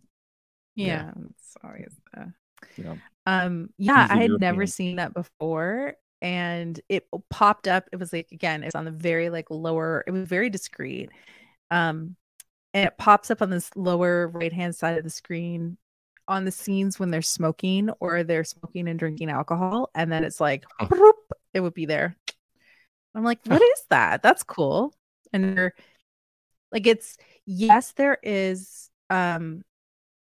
[0.76, 2.34] Yeah, it's always the
[2.78, 7.88] yeah Um, yeah, I had never seen that before, and it popped up.
[7.92, 10.04] It was like again, it's on the very like lower.
[10.08, 11.12] It was very discreet.
[11.72, 12.16] Um,
[12.74, 15.78] and it pops up on this lower right hand side of the screen
[16.28, 20.42] on the scenes when they're smoking or they're smoking and drinking alcohol, and then it's
[20.42, 20.88] like, Huh.
[20.92, 21.14] bloop,
[21.54, 22.18] it would be there.
[23.16, 24.24] I'm like, what is that?
[24.24, 24.94] That's cool.
[25.32, 25.74] And they're
[26.74, 27.18] like, it's
[27.48, 28.90] yes, there is.
[29.12, 29.64] Um,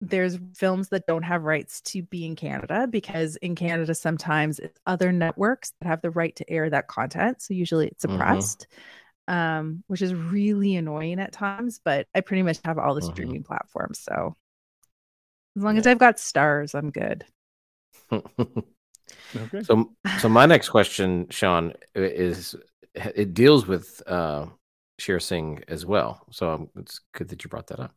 [0.02, 4.80] there's films that don't have rights to be in Canada because in Canada sometimes it's
[4.86, 7.42] other networks that have the right to air that content.
[7.42, 8.04] So usually it's Mhm.
[8.04, 8.68] suppressed,
[9.28, 11.82] um, which is really annoying at times.
[11.84, 13.04] But I pretty much have all the Mhm.
[13.04, 14.36] streaming platforms, so
[15.56, 17.26] as long as I've got stars, I'm good.
[19.36, 22.56] okay so, so my next question, Sean, is
[22.96, 24.48] it deals with uh,
[25.00, 26.26] Sher Singh as well.
[26.32, 27.96] So um, it's good that you brought that up.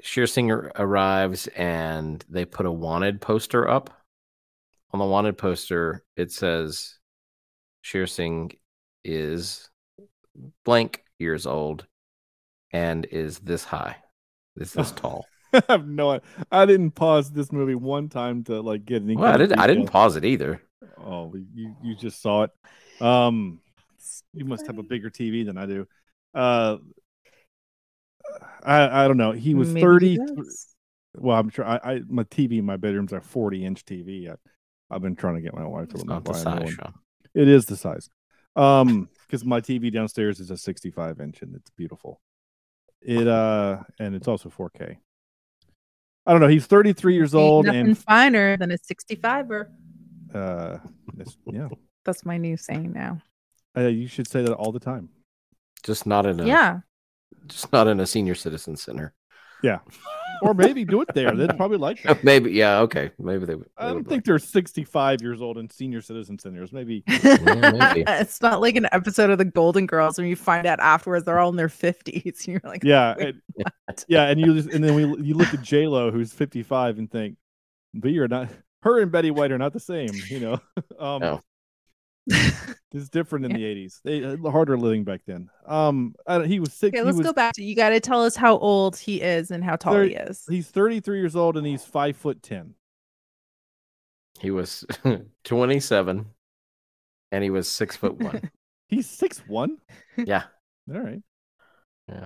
[0.00, 3.90] Sher Singh arrives and they put a wanted poster up.
[4.92, 6.98] On the wanted poster, it says
[7.82, 8.52] Sher Singh
[9.04, 9.68] is
[10.64, 11.86] blank years old
[12.72, 13.96] and is this high,
[14.56, 15.26] is this tall.
[15.52, 16.20] I have no i-
[16.52, 19.58] I didn't pause this movie one time to like get any Well, I didn't.
[19.58, 20.62] I didn't pause it either.
[21.04, 22.50] oh you you just saw it
[23.00, 23.60] um
[24.32, 25.86] you must have a bigger tv than i do.
[26.34, 26.76] Uh
[28.62, 29.32] i i don't know.
[29.32, 30.74] He was Maybe 30 does.
[31.14, 34.34] well i'm sure i, I my tv in my bedroom's a 40 inch tv I,
[34.94, 36.60] i've been trying to get my wife to It's let me not the buy a
[36.60, 36.94] new size, one.
[37.34, 38.08] It is the size.
[38.56, 42.20] Um because my tv downstairs is a 65 inch and it's beautiful.
[43.02, 44.96] It uh and it's also 4k
[46.26, 46.48] i don't know.
[46.48, 49.68] He's 33 years Ain't old nothing and finer than a 65er.
[50.34, 50.78] uh
[51.46, 51.68] yeah.
[52.04, 53.20] That's my new saying now.
[53.84, 55.08] Uh, you should say that all the time
[55.82, 56.46] Just not in a.
[56.46, 56.80] Yeah.
[57.46, 59.14] Just not in a senior citizen center.
[59.62, 59.78] Yeah.
[60.40, 62.52] Or maybe do it there they'd probably like that Maybe.
[62.52, 62.78] Yeah.
[62.80, 63.10] Okay.
[63.18, 63.56] Maybe they.
[63.56, 66.72] would- I they don't would think they're 65 years old in senior citizen centers.
[66.72, 68.04] Maybe maybe.
[68.06, 71.40] it's not like an episode of the Golden Girls when you find out afterwards they're
[71.40, 72.46] all in their 50s.
[72.46, 73.42] You're like, yeah, and,
[74.06, 77.10] yeah, and you just, and then we you look at J Lo who's 55 and
[77.10, 77.36] think,
[77.94, 78.48] but you're not.
[78.82, 80.10] Her and Betty White are not the same.
[80.28, 80.52] You know,
[81.00, 81.40] um, No.
[82.92, 84.00] it's different in the 80s.
[84.02, 85.48] They uh, harder living back then.
[85.66, 86.94] Um, I, he was six.
[86.96, 87.74] Okay, let's was, go back to you.
[87.74, 90.44] Got to tell us how old he is and how tall Thir- he is.
[90.48, 92.74] He's 33 years old and he's five foot ten.
[94.40, 94.86] He was
[95.44, 96.26] 27
[97.32, 98.50] and he was six foot one.
[98.88, 99.76] He's six one.
[100.16, 100.44] yeah.
[100.90, 101.20] All right.
[102.08, 102.24] Yeah.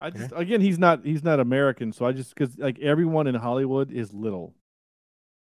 [0.00, 3.34] I just again he's not he's not American, so I just because like everyone in
[3.34, 4.54] Hollywood is little,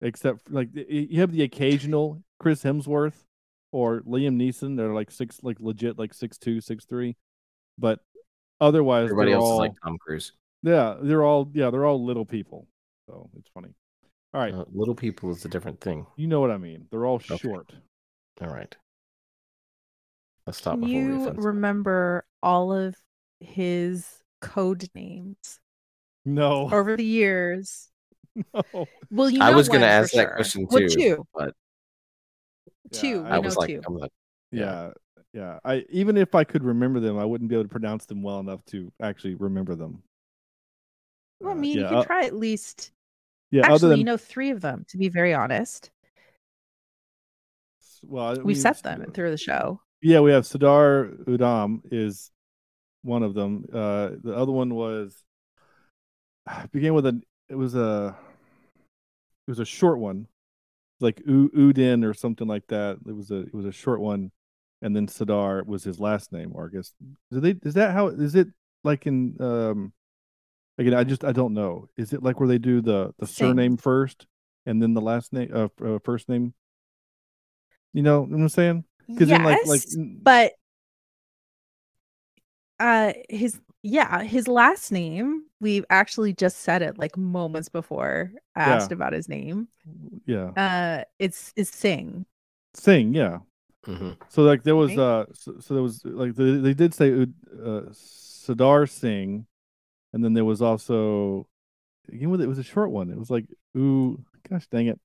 [0.00, 3.24] except for, like you have the occasional Chris Hemsworth
[3.72, 4.76] or Liam Neeson.
[4.76, 7.16] They're like six, like legit, like six two, six three.
[7.78, 8.00] But
[8.60, 10.32] otherwise, Everybody else all, is like Tom Cruise.
[10.62, 12.66] yeah, they're all yeah, they're all little people.
[13.08, 13.74] So it's funny.
[14.34, 16.06] All right, Uh, little people is a different thing.
[16.16, 16.86] you know what I mean.
[16.90, 17.36] They're all Okay.
[17.36, 17.72] short.
[18.40, 18.74] All right.
[20.46, 22.94] Let's stop Can before we you remember all of
[23.40, 24.06] his
[24.40, 25.58] code names
[26.24, 27.88] No, over the years?
[28.54, 28.88] no.
[29.10, 30.34] Well, you I was going to one for ask that sure.
[30.36, 31.54] question Well, too, two, but
[32.92, 33.24] two.
[33.24, 33.82] I we I know was like, two.
[33.86, 34.12] I'm like,
[34.50, 34.90] Yeah,
[35.32, 35.58] yeah.
[35.64, 38.40] I even if I could remember them, I wouldn't be able to pronounce them well
[38.40, 40.02] enough to actually remember them.
[41.40, 42.92] Well, I Uh, mean, you can uh, try at least.
[43.50, 44.84] Yeah, other Actually, than you know three of them.
[44.88, 45.90] To be very honest,
[48.02, 49.80] well, I we've set them through the show.
[50.02, 52.30] Yeah, we have Sardar Udham is
[53.02, 53.64] one of them.
[53.72, 55.16] Uh, the other one was
[56.72, 57.20] began with a.
[57.48, 58.16] It was a.
[59.46, 60.26] It was a short one,
[61.00, 62.98] like U- Udin or something like that.
[63.06, 63.40] It was a.
[63.40, 64.32] It was a short one,
[64.82, 66.52] and then Sardar was his last name.
[66.54, 66.92] Or I guess
[67.32, 67.56] do they?
[67.62, 68.08] Is that how?
[68.08, 68.48] Is it
[68.84, 69.36] like in?
[69.40, 69.92] Um,
[70.78, 71.88] again, I just I don't know.
[71.96, 73.48] Is it like where they do the the Same.
[73.48, 74.26] surname first
[74.64, 76.54] and then the last name, uh, uh first name?
[77.92, 78.84] You know what I'm saying?
[79.08, 79.82] Because yes, like like
[80.22, 80.52] but
[82.78, 85.44] uh, his yeah, his last name.
[85.60, 88.74] We've actually just said it like moments before I Yeah.
[88.74, 89.68] asked about his name.
[90.26, 90.52] yeah.
[90.56, 92.26] Uh, it's is Singh.
[92.74, 93.38] Sing, yeah.
[93.86, 94.16] mhm.
[94.28, 94.98] So like there was Right.
[94.98, 97.26] uh so, so there was like they, they did say
[97.64, 99.46] uh Sardar Singh
[100.12, 101.48] and then there was also
[102.12, 103.10] again with it was a short one.
[103.10, 103.46] It was like
[103.76, 105.00] ooh gosh dang it.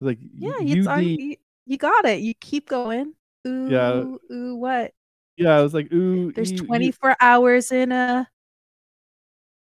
[0.00, 2.20] It like Yeah, U- it's on, you, you got it.
[2.20, 3.14] You keep going.
[3.46, 4.04] Ooh, Yeah.
[4.30, 4.94] ooh, what?
[5.40, 8.28] Yeah, it was like ooh There's E- U- 24 hours in a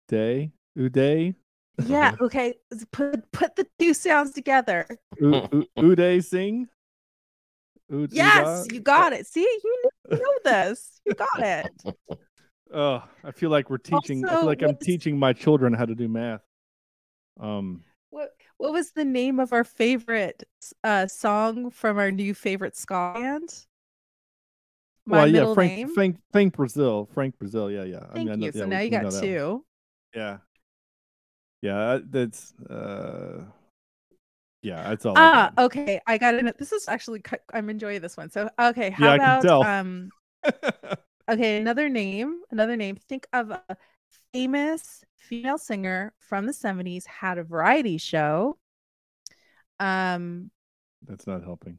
[0.09, 0.51] day.
[0.79, 1.35] Ooh, day.
[1.87, 2.15] yeah.
[2.21, 2.55] Okay,
[2.91, 4.87] put put the two sounds together.
[5.21, 6.67] U- U- Uday Singh.
[7.93, 8.73] Ud- Yes, Uda?
[8.73, 9.27] you got it.
[9.27, 11.01] See, you know this.
[11.05, 11.69] You got it.
[12.71, 15.87] Oh, I feel like we're teaching I feel like I'm what's- teaching my children how
[15.87, 16.43] to do math.
[17.41, 20.43] Um What what was the name of our favorite
[20.85, 23.49] uh song from our new favorite ska band?
[25.09, 25.95] My well, yeah, middle Frank, name.
[25.95, 27.99] Frank, Frank Brazil, Frank Brazil, yeah, yeah.
[28.11, 28.53] I Thank mean, I know- you.
[28.53, 29.23] So yeah, now we- you got that one.
[29.23, 29.65] two.
[30.15, 30.39] Yeah.
[31.63, 33.45] Yeah, that's uh
[34.63, 35.15] yeah, that's all.
[35.17, 35.65] Ah, got.
[35.67, 36.01] okay.
[36.07, 36.59] I got it.
[36.59, 37.23] This is actually
[37.53, 38.31] I'm enjoying this one.
[38.31, 39.63] So okay, how Yeah, I can about tell.
[39.65, 40.11] um
[41.31, 42.97] okay, another name, another name.
[42.97, 43.63] Think of a
[44.33, 48.59] famous female singer from the 70s had a variety show.
[49.81, 50.51] Um
[51.07, 51.79] that's not helping.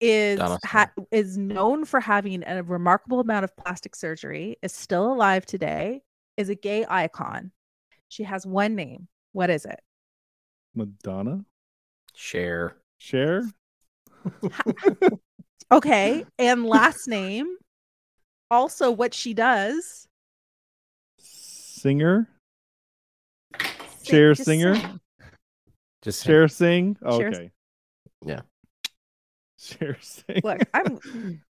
[0.00, 5.44] Is ha- is known for having a remarkable amount of plastic surgery, is still alive
[5.44, 6.00] today,
[6.38, 7.52] is a gay icon.
[8.08, 9.08] She has one name.
[9.32, 9.80] What is it?
[10.74, 11.44] Madonna?
[12.14, 12.76] Cher.
[12.98, 13.44] Cher?
[15.72, 17.56] Okay, and last name.
[18.50, 20.08] Also, what she does.
[21.18, 22.28] Singer?
[23.54, 23.70] Sing-
[24.02, 24.74] Cher singer?
[24.74, 25.00] sing.
[26.02, 26.96] Just Cher sing?
[27.04, 27.50] Oh, okay.
[28.24, 28.40] Yeah.
[29.60, 30.40] Sing.
[30.42, 30.98] Look, I'm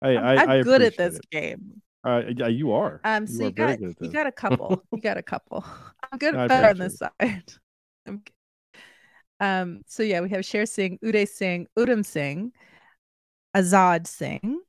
[0.00, 1.30] I, I'm, I, I'm I good at this it.
[1.30, 1.82] game.
[2.04, 3.00] Uh, yeah, you are.
[3.04, 4.82] Um, you so you very got you got a couple.
[4.92, 5.64] You got a couple.
[6.12, 7.52] I'm good at better on this side.
[8.06, 8.22] I'm
[9.40, 9.82] um.
[9.86, 12.52] So yeah, we have Sher Singh, Uday Singh, Udham Singh,
[13.56, 14.60] Azad Singh,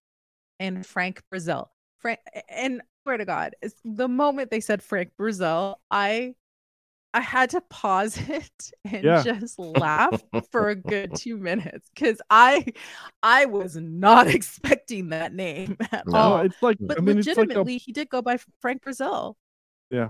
[0.60, 1.69] and Frank Brazil.
[1.99, 2.19] Frank
[2.49, 6.34] and swear to God, it's the moment they said Frank Brazil, I
[7.14, 9.23] I had to pause it and Yeah.
[9.23, 12.65] just laugh for a good two minutes because I
[13.23, 16.41] I was not expecting that name at No, all.
[16.41, 19.38] it's like But I mean, it's like a legitimately, he did go by Frank Brazil.
[19.91, 20.10] yeah.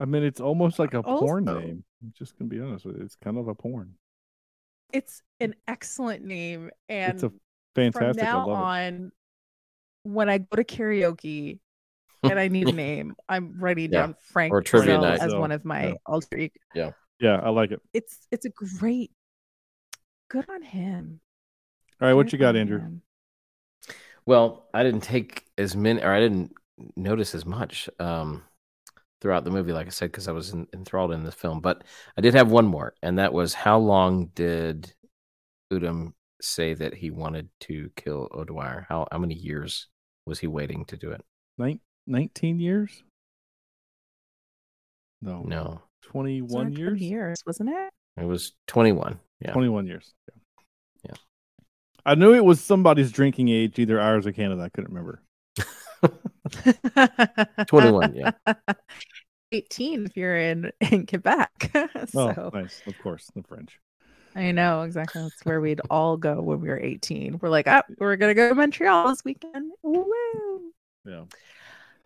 [0.00, 1.84] I mean, it's almost like a porn name.
[2.02, 3.02] I'm just gonna be honest with you.
[3.04, 3.94] It's kind of a porn.
[4.92, 7.32] It's an excellent name, and it's a
[7.74, 8.28] fantastic.
[8.30, 8.68] from now love it.
[8.68, 9.12] on,
[10.04, 11.60] when I go to karaoke
[12.30, 15.14] and I need a name, I'm writing Yeah, down Frank or trivia night.
[15.14, 15.94] as Brazil, one of my yeah.
[16.06, 16.54] alter ego.
[16.74, 16.90] Yeah,
[17.20, 17.80] yeah, I like it.
[17.92, 19.10] It's it's a great,
[20.28, 21.20] good on him.
[22.00, 22.78] All right, what you got, Andrew?
[22.78, 23.02] him.
[24.26, 26.52] Well, I didn't take as many, or I didn't
[26.96, 28.42] notice as much um,
[29.20, 31.60] throughout the movie, like I said, because I was en- enthralled in this film.
[31.60, 31.84] But
[32.16, 34.92] I did have one more, and that was how long did
[35.72, 38.86] Udham say that he wanted to kill O'Dwyer?
[38.88, 39.88] How how many years
[40.26, 41.22] was he waiting to do it?
[41.58, 43.02] Nin- 19 years?
[45.22, 47.00] No, No, 21 around 20 years?
[47.00, 47.90] years, wasn't it?
[48.20, 49.18] it was twenty one.
[49.40, 50.12] Yeah, 21 years.
[50.28, 50.34] Yeah.
[51.10, 51.16] Yeah.
[52.04, 54.62] I knew it was somebody's drinking age, either ours or Canada.
[54.62, 55.22] I couldn't remember.
[57.66, 58.32] 21, yeah.
[59.52, 61.70] 18 if you're in in Quebec.
[62.16, 62.82] Oh, nice.
[62.86, 63.80] Of course, the French.
[64.36, 65.22] I know exactly.
[65.22, 67.38] That's where we'd all go when we were 18.
[67.40, 69.72] We're like, oh, we're gonna go to Montreal this weekend.
[69.82, 70.04] Woo.
[71.06, 71.24] Yeah.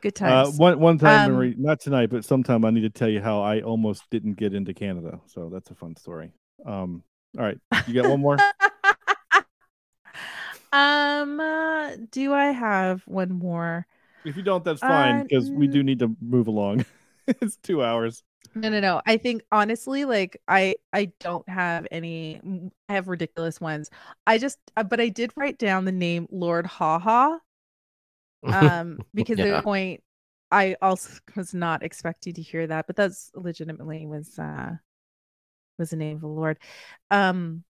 [0.00, 0.58] Good Uh, times.
[0.58, 3.42] one one time, Um, Marie, not tonight, but sometime I need to tell you how
[3.42, 5.20] I almost didn't get into Canada.
[5.26, 6.32] So that's a fun story.
[6.64, 7.02] Um,
[7.36, 8.36] all right, you got one more?
[10.72, 13.86] um, uh, do I have one more?
[14.24, 16.84] if you don't, that's fine Uh, because we do need to move along.
[17.26, 18.22] it's two hours.
[18.54, 19.00] No, no, no.
[19.06, 22.40] I think honestly, like I, I don't have any.
[22.88, 23.90] I have ridiculous ones.
[24.26, 27.38] I just, uh, but I did write down the name Lord Haha,
[28.44, 29.56] um, because Yeah.
[29.56, 30.02] the point
[30.50, 34.72] I also was not expecting to hear that, but that's legitimately was uh
[35.78, 36.58] was the name of the Lord.
[37.10, 37.64] Um,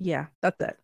[0.00, 0.78] yeah, that's it.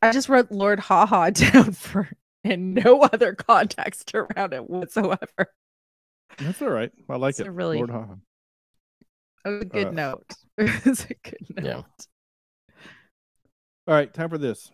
[0.00, 2.08] I just wrote Lord Haha down for
[2.44, 5.52] and no other context around it whatsoever.
[6.38, 6.90] That's all right.
[7.08, 7.50] I like It's it.
[7.52, 8.14] really- Lord Haha.
[9.44, 10.32] A good Uh, note.
[10.58, 11.64] It was a good note.
[11.64, 11.82] Yeah.
[13.88, 14.70] All right, time for this.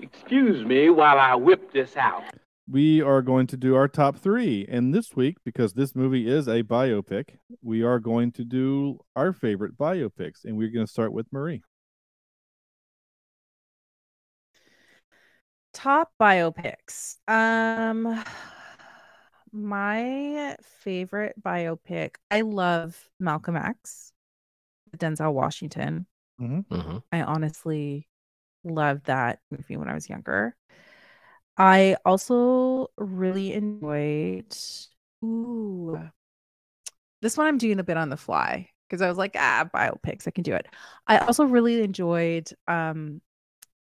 [0.00, 2.22] Excuse me while I whip this out.
[2.68, 6.48] We are going to do our top three, and this week, because this movie is
[6.48, 11.12] a biopic, we are going to do our favorite biopics, and we're going to start
[11.12, 11.62] with Marie.
[15.72, 17.16] Top biopics.
[17.28, 18.24] Um
[19.52, 22.16] my favorite biopic.
[22.30, 24.12] I love Malcolm X,
[24.96, 26.06] Denzel Washington.
[26.40, 27.02] Mhm.
[27.12, 28.08] I honestly
[28.66, 30.56] loved that movie when I was younger.
[31.56, 34.54] I also really enjoyed
[35.24, 35.98] ooh.
[37.22, 40.26] This one I'm doing a bit on the fly because I was like, ah, biopics,
[40.28, 40.66] I can do it.
[41.06, 43.20] I also really enjoyed um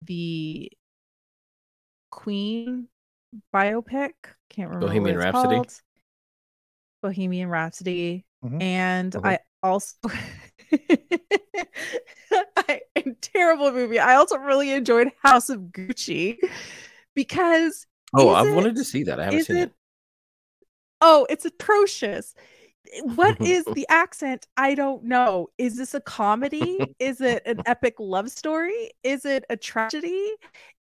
[0.02, 0.70] the
[2.10, 2.88] Queen
[3.54, 4.12] biopic.
[4.48, 5.56] Can't remember Bohemian what it's Rhapsody?
[5.56, 5.82] called.
[7.02, 8.24] Bohemian Rhapsody.
[8.42, 8.60] Mhm.
[8.60, 9.24] And Mhm.
[9.24, 9.96] I also
[13.32, 13.98] terrible movie.
[13.98, 16.38] I also really enjoyed House of Gucci
[17.14, 19.20] because Oh, I've wanted to see that.
[19.20, 19.72] I haven't seen it.
[21.00, 22.34] Oh, it's atrocious.
[23.02, 24.46] What is the accent?
[24.56, 25.48] I don't know.
[25.58, 26.78] Is this a comedy?
[26.98, 28.92] Is it an epic love story?
[29.02, 30.32] Is it a tragedy?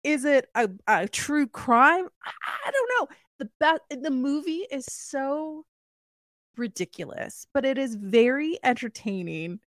[0.02, 2.08] Is it a, a true crime?
[2.24, 2.30] I,
[2.66, 3.16] I don't know.
[3.38, 5.64] The best the movie is so
[6.56, 9.60] ridiculous, but it is very entertaining.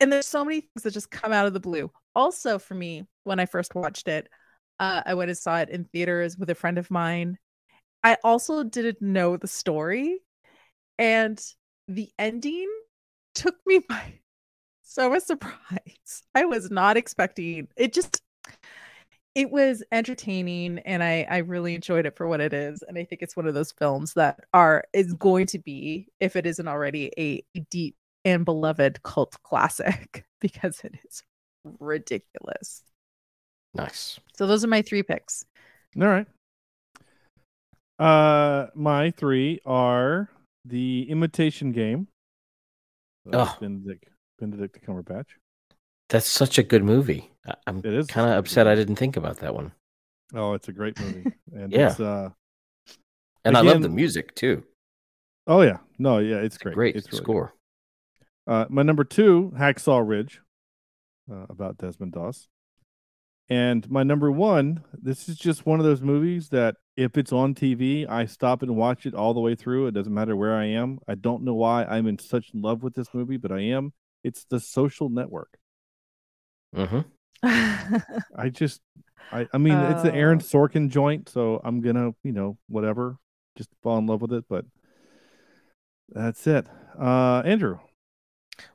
[0.00, 1.90] A- And there's so many things that just come out of the blue.
[2.14, 4.28] Also, for me, when I first watched it,
[4.80, 7.38] uh, I went and saw it in theaters with a friend of mine.
[8.04, 10.20] I also didn't know the story,
[10.98, 11.42] and
[11.88, 12.68] the ending
[13.34, 14.20] took me by
[14.82, 16.22] so much surprise.
[16.34, 17.94] I was not expecting it.
[17.94, 18.22] Just
[19.34, 22.82] it was entertaining, and I I really enjoyed it for what it is.
[22.82, 26.34] And I think it's one of those films that are is going to be, if
[26.36, 27.96] it isn't already, a, a deep
[28.28, 31.22] and beloved cult classic because it is
[31.80, 32.82] ridiculous.
[33.74, 34.18] Nice.
[34.36, 35.44] So those are my three picks.
[36.00, 36.26] All right.
[37.98, 40.30] Uh, my three are
[40.64, 42.08] the Imitation Game.
[43.32, 43.56] Oh.
[43.60, 44.04] Benedict
[44.38, 45.26] Benedict Cumberbatch.
[46.08, 47.30] That's such a good movie.
[47.46, 49.72] I- I'm It is kind of good upset I didn't think about that one.
[50.34, 51.24] Oh, it's a great movie,
[51.54, 51.90] and Yeah.
[51.90, 52.30] it's uh,
[53.44, 54.62] And I love the music too.
[55.46, 56.74] oh yeah, no, yeah, it's great.
[56.74, 57.24] Great it's really good.
[57.24, 57.54] score.
[58.48, 60.40] Uh, my number two, Hacksaw Ridge,
[61.30, 62.48] uh, about Desmond Doss.
[63.50, 67.54] And my number one, this is just one of those movies that if it's on
[67.54, 69.86] TV, I stop and watch it all the way through.
[69.86, 70.98] It doesn't matter where I am.
[71.06, 73.92] I don't know why I'm in such love with this movie, but I am.
[74.24, 75.58] It's The Social Network.
[76.74, 77.00] hmm
[77.42, 78.80] I just,
[79.30, 80.44] I, I mean, it's an Aaron Oh.
[80.44, 83.18] Sorkin joint, so I'm gonna, you know, whatever,
[83.56, 84.44] just fall in love with it.
[84.48, 84.64] But
[86.08, 86.66] that's it.
[87.00, 87.78] Uh, Andrew,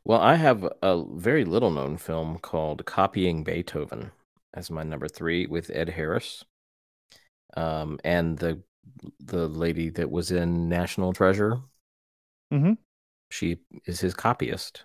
[0.04, 4.12] Well, I have a very little known film called Copying Beethoven
[4.54, 6.44] as my number three with Ed Harris.
[7.56, 8.62] Um, and the
[9.20, 11.62] the lady that was in National Treasure.
[12.52, 12.78] Mhm.
[13.30, 14.84] She is his copyist.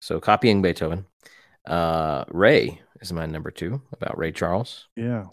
[0.00, 1.06] So copying Beethoven.
[1.66, 4.88] Uh, Ray is my number two about Ray Charles.
[4.96, 5.26] yeah.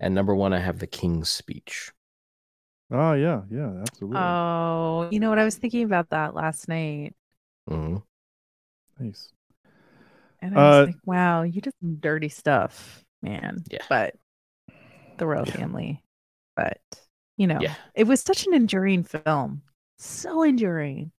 [0.00, 1.92] And number one, I have The King's Speech.
[2.90, 4.18] Oh yeah, yeah, absolutely.
[4.18, 5.38] oh, you know what?
[5.38, 7.14] I was thinking about that last night.
[7.68, 7.96] Hmm
[8.98, 9.32] nice.
[10.40, 13.64] And I was Uh, like, wow, you did some dirty stuff, man.
[13.70, 13.82] Yeah.
[13.88, 14.14] But
[15.16, 15.52] the royal Yeah.
[15.52, 16.02] family.
[16.56, 16.80] But,
[17.36, 17.74] you know, Yeah.
[17.94, 19.62] it was such an enduring film.
[19.98, 21.12] So enduring.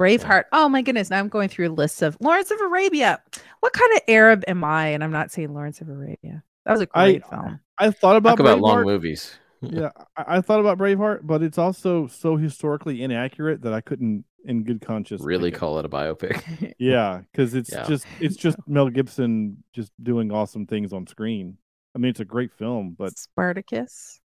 [0.00, 0.44] Braveheart.
[0.52, 1.10] Oh my goodness.
[1.10, 3.22] Now I'm going through lists of Lawrence of Arabia.
[3.60, 4.88] What kind of Arab am I?
[4.88, 6.42] And I'm not saying Lawrence of Arabia.
[6.64, 7.60] That was a great film.
[7.78, 9.38] I thought about Talk about long movies.
[9.62, 14.24] Yeah, I, I thought about Braveheart, but it's also so historically inaccurate that I couldn't,
[14.44, 15.60] in good conscience, really pick it.
[15.60, 16.74] call it a biopic.
[16.78, 17.84] Yeah, because it's Yeah.
[17.84, 21.58] just it's just Mel Gibson just doing awesome things on screen.
[21.94, 24.20] I mean, it's a great film, but Spartacus.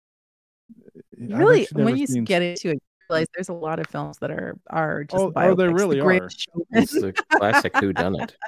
[1.22, 2.80] I've really, when you seen- get into it, you
[3.10, 5.51] realize there's a lot of films that are are just Oh, oh biopics.
[5.51, 6.61] oh, they really Greatest are.
[6.81, 8.35] It's the classic Who Done It.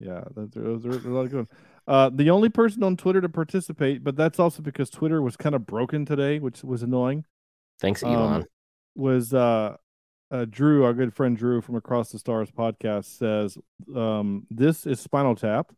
[0.00, 1.36] Yeah, those are, those are a lot of good.
[1.38, 1.48] ones.
[1.88, 5.54] Uh, the only person on Twitter to participate, but that's also because Twitter was kind
[5.54, 7.24] of broken today, which was annoying.
[7.80, 8.44] Thanks, um, Elon.
[8.94, 9.76] was uh,
[10.30, 13.56] uh, Drew, our good friend Drew from Across the Stars podcast, says
[13.96, 15.72] um, this is Spinal Tap.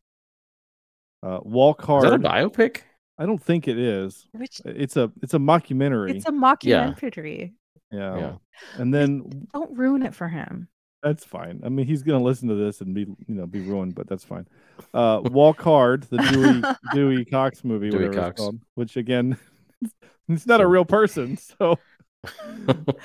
[1.22, 2.80] Uh, Walk Is that a biopic?
[3.16, 4.26] I don't think it is.
[4.32, 6.16] Which It's a it's a mockumentary.
[6.16, 7.52] it's a mockumentary.
[7.92, 8.16] yeah.
[8.18, 8.32] Yeah.
[8.78, 10.66] and then Don't ruin it for him.
[11.02, 11.60] That's fine.
[11.64, 14.24] I mean, he's gonna listen to this and be, you know, be ruined, but that's
[14.24, 14.46] fine.
[14.92, 16.62] Uh, Walk Hard, the Dewey
[16.94, 18.32] Dewey Cox movie, Dewey whatever Cox.
[18.32, 19.38] it's called, which again,
[20.28, 21.38] it's not a real person.
[21.38, 21.78] So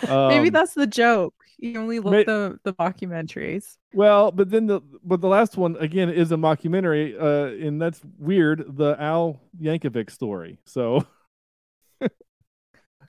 [0.04, 1.34] Maybe um, that's the joke.
[1.58, 3.78] You only look may- the the documentaries.
[3.94, 4.32] well.
[4.32, 8.76] But then the but the last one again is a mockumentary, uh, and that's weird.
[8.76, 10.60] The Al Yankovic story.
[10.66, 11.06] So,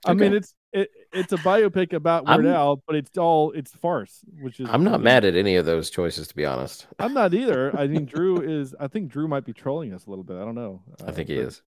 [0.05, 3.73] I mean, it's it, it's a biopic about Weird I'm- Al, but it's all it's
[3.73, 6.87] farce, which is I'm not mad at any of those choices, to be honest.
[6.99, 7.77] I'm not either.
[7.77, 8.75] I mean, Drew is.
[8.79, 10.37] I think Drew might be trolling us a little bit.
[10.37, 10.81] I don't know.
[11.05, 11.61] I think he but, is.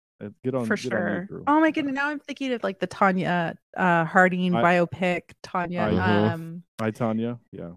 [0.44, 1.44] Get on for good on you, sure.
[1.48, 1.96] Oh my goodness!
[1.96, 5.22] Now I'm thinking of like the Tonya uh, Harding I- biopic.
[5.44, 5.82] Tonya.
[5.82, 6.32] I- Mhm.
[6.34, 6.64] Um.
[6.82, 7.40] Hi, Tonya.
[7.52, 7.72] Yeah.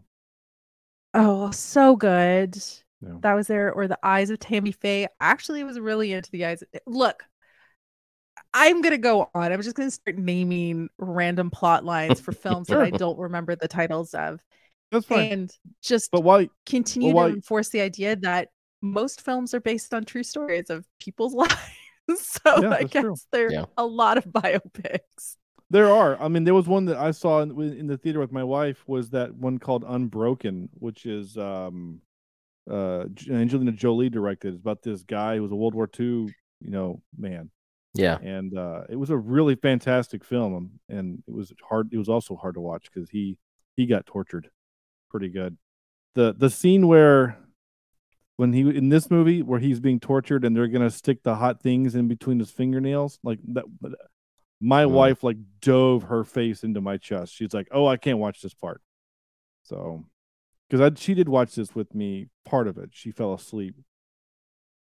[1.14, 2.56] Oh, so good.
[3.00, 3.14] Yeah.
[3.20, 5.08] That was there, or the Eyes of Tammy Faye.
[5.20, 6.62] Actually, was really into the eyes.
[6.62, 7.24] Of, look,
[8.54, 9.52] I'm gonna go on.
[9.52, 13.68] I'm just gonna start naming random plot lines for films that I don't remember the
[13.68, 14.40] titles of,
[14.90, 15.32] That's fine.
[15.32, 15.52] and
[15.82, 16.48] just but why?
[16.66, 18.48] continue well, why- to enforce the idea that
[18.82, 21.54] most films are based on true stories of people's lives.
[22.18, 23.14] so Yeah, I guess true.
[23.30, 23.64] there are Yeah.
[23.78, 25.36] a lot of biopics.
[25.70, 26.20] There are.
[26.20, 28.82] I mean, there was one that I saw in, in the theater with my wife.
[28.86, 32.00] Was that one called Unbroken, which is um,
[32.70, 34.52] uh, Angelina Jolie directed.
[34.54, 37.50] It's about this guy who was a World War II, you know, man,
[37.94, 38.18] Yeah.
[38.22, 40.80] and uh, it was a really fantastic film.
[40.88, 41.90] And it was hard.
[41.92, 43.36] It was also hard to watch because he
[43.76, 44.48] he got tortured
[45.10, 45.56] pretty good.
[46.14, 47.38] The the scene where
[48.36, 51.62] when he in this movie where he's being tortured and they're gonna stick the hot
[51.62, 53.64] things in between his fingernails, like that.
[54.64, 54.90] My Mm.
[54.92, 57.34] wife like dove her face into my chest.
[57.34, 58.80] She's like, "Oh, I can't watch this part."
[59.64, 60.04] So,
[60.68, 62.90] because I she did watch this with me, part of it.
[62.92, 63.74] She fell asleep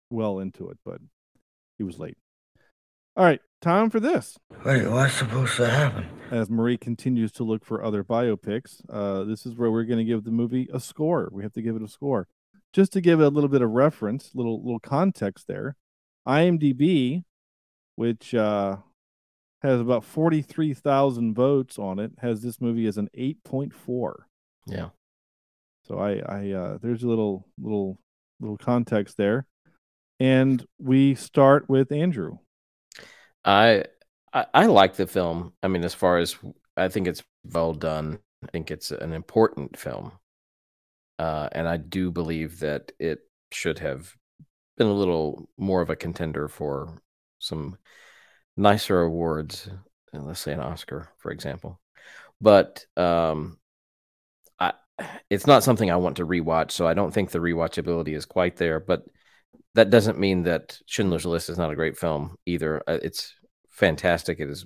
[0.09, 0.99] well into it, but
[1.77, 2.17] he was late.
[3.17, 4.37] All right, time for this.
[4.63, 6.05] Wait, what's supposed to happen?
[6.29, 10.03] As Marie continues to look for other biopics, uh, this is where we're going to
[10.03, 11.27] give the movie a score.
[11.31, 12.27] We have to give it a score,
[12.73, 15.75] just to give it a little bit of reference, little little context there.
[16.27, 17.23] IMDb,
[17.95, 18.75] which uh,
[19.63, 23.73] has about forty three thousand votes on it, has this movie as an eight point
[23.73, 24.27] four.
[24.67, 24.89] Yeah.
[25.85, 27.97] So I, I uh, there's a little little
[28.39, 29.47] little context there,
[30.19, 32.37] and we start with Andrew.
[33.47, 33.85] I,
[34.33, 35.53] I I like the film.
[35.63, 36.37] I mean, as far as
[36.75, 38.19] I think it's well done.
[38.43, 40.11] I think it's an important film,
[41.17, 43.21] uh, and I do believe that it
[43.51, 44.13] should have
[44.77, 47.01] been a little more of a contender for
[47.39, 47.77] some
[48.57, 49.69] nicer awards.
[50.13, 51.81] Let's say an Oscar, for example.
[52.41, 53.59] But um,
[54.59, 54.73] I,
[55.29, 58.57] it's not something I want to rewatch, so I don't think the rewatchability is quite
[58.57, 58.79] there.
[58.79, 59.03] But
[59.75, 62.83] that doesn't mean that Schindler's List is not a great film either.
[62.87, 63.35] Uh, It's
[63.77, 64.39] fantastic.
[64.39, 64.65] It is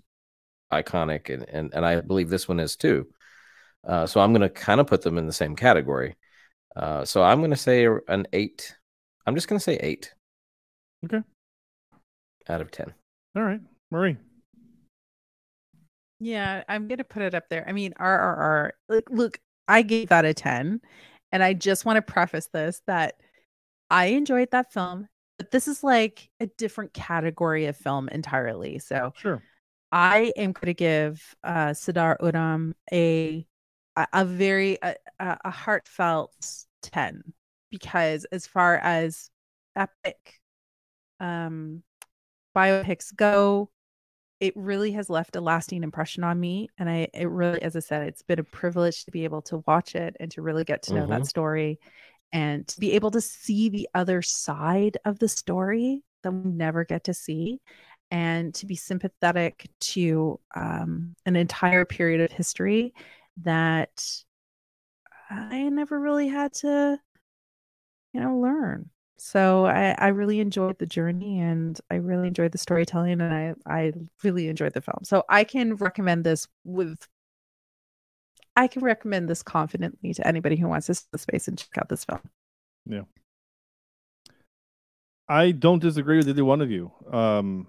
[0.74, 3.08] iconic, and and, and I believe this one is too.
[3.88, 6.16] Uh, so I'm going to kind of put them in the same category.
[6.76, 8.76] Uh, so I'm going to say an eight.
[9.26, 10.14] I'm just going to say eight.
[11.06, 11.22] Okay.
[12.48, 12.94] Out of ten.
[13.36, 13.62] All right,
[13.92, 14.18] Marie.
[16.20, 17.68] Yeah, I'm gonna put it up there.
[17.68, 18.72] I mean, RRR.
[18.90, 20.80] Look, look, I gave that a 10,
[21.32, 23.16] and I just want to preface this that
[23.90, 25.08] I enjoyed that film,
[25.42, 28.78] but this is like a different category of film entirely.
[28.78, 29.42] So Sure.
[29.92, 33.48] I am going to give uh, Sardar Udham a
[34.14, 36.32] a, very a, a heartfelt
[36.84, 37.34] 10
[37.72, 39.32] because as far as
[39.76, 40.40] epic
[41.20, 41.82] um
[42.56, 43.72] biopics go
[44.40, 47.80] it really has left a lasting impression on me and i it really as i
[47.80, 50.84] said it's been a privilege to be able to watch it and to really get
[50.84, 51.28] to know that Mhm.
[51.28, 51.80] story
[52.34, 56.86] and to be able to see the other side of the story that we never
[56.86, 57.60] get to see
[58.10, 62.94] and to be sympathetic to um, an entire period of history
[63.44, 64.06] that
[65.30, 67.00] I never really had to,
[68.14, 68.90] you know, learn.
[69.18, 73.54] So I, I really enjoyed the journey and I really enjoyed the storytelling and I,
[73.66, 73.94] I
[74.24, 75.00] really enjoyed the film.
[75.04, 77.08] So I can recommend this with
[78.56, 81.78] I can recommend this confidently to anybody who wants to see the space and check
[81.78, 82.20] out this film.
[82.86, 83.04] Yeah.
[85.28, 86.92] I don't disagree with either one of you.
[87.10, 87.68] Um,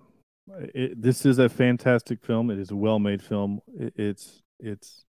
[0.75, 2.51] it, this is a fantastic film.
[2.51, 3.61] It is a well-made film.
[3.79, 5.05] It, it's it's.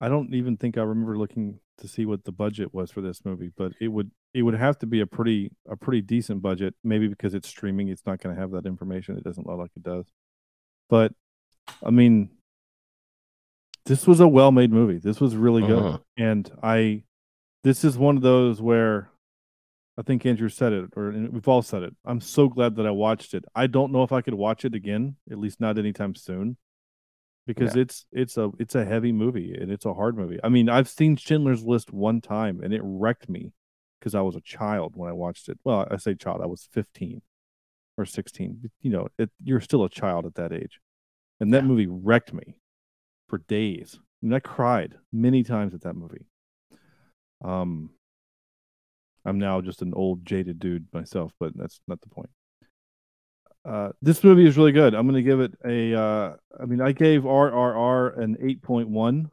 [0.00, 3.24] I don't even think I remember looking to see what the budget was for this
[3.24, 6.74] movie, but it would it would have to be a pretty a pretty decent budget.
[6.82, 9.16] Maybe because it's streaming, it's not going to have that information.
[9.16, 10.06] It doesn't look like it does.
[10.88, 11.12] But
[11.84, 12.30] I mean,
[13.86, 14.98] this was a well-made movie.
[14.98, 15.98] This was really good, Uh-huh.
[16.16, 17.04] and I.
[17.62, 19.10] This is one of those where
[19.98, 21.94] I think Andrew said it, or we've all said it.
[22.06, 23.44] I'm so glad that I watched it.
[23.54, 26.56] I don't know if I could watch it again, at least not anytime soon,
[27.46, 27.82] because Yeah.
[27.82, 30.38] it's it's a it's a heavy movie and it's a hard movie.
[30.42, 33.52] I mean, I've seen Schindler's List one time and it wrecked me
[33.98, 35.58] because I was a child when I watched it.
[35.64, 37.20] Well, I say child, I was 15
[37.98, 38.70] or 16.
[38.80, 40.80] You know, it, you're still a child at that age,
[41.40, 42.54] and that movie wrecked me
[43.30, 43.98] for days.
[43.98, 46.26] I mean, I cried many times at that movie.
[47.42, 47.90] Um,
[49.24, 52.30] I'm now just an old jaded dude myself, but that's not the point.
[53.64, 54.94] Uh, this movie is really good.
[54.94, 55.94] I'm going to give it a.
[55.94, 59.30] Uh, I mean, I gave RRR an 8.1,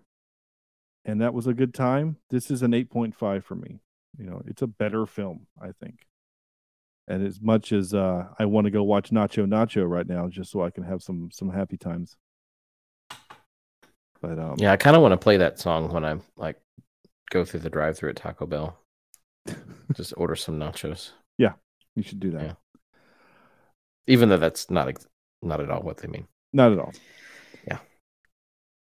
[1.05, 2.17] and that was a good time.
[2.29, 3.79] This is an 8.5 for me.
[4.17, 6.05] You know, it's a better film, I think.
[7.07, 10.51] And as much as uh, I want to go watch Nacho Nacho right now, just
[10.51, 12.17] so I can have some some happy times.
[14.21, 16.57] But um, Yeah, I kind of want to play that song when I like
[17.29, 18.77] go through the drive-through at Taco Bell.
[19.93, 21.53] Just order some nachos, yeah,
[21.95, 22.41] you should do that.
[22.43, 22.53] Yeah.
[24.07, 25.05] even though that's not ex-
[25.41, 26.27] not at all what they mean.
[26.53, 26.93] Not at all.
[27.67, 27.79] Yeah.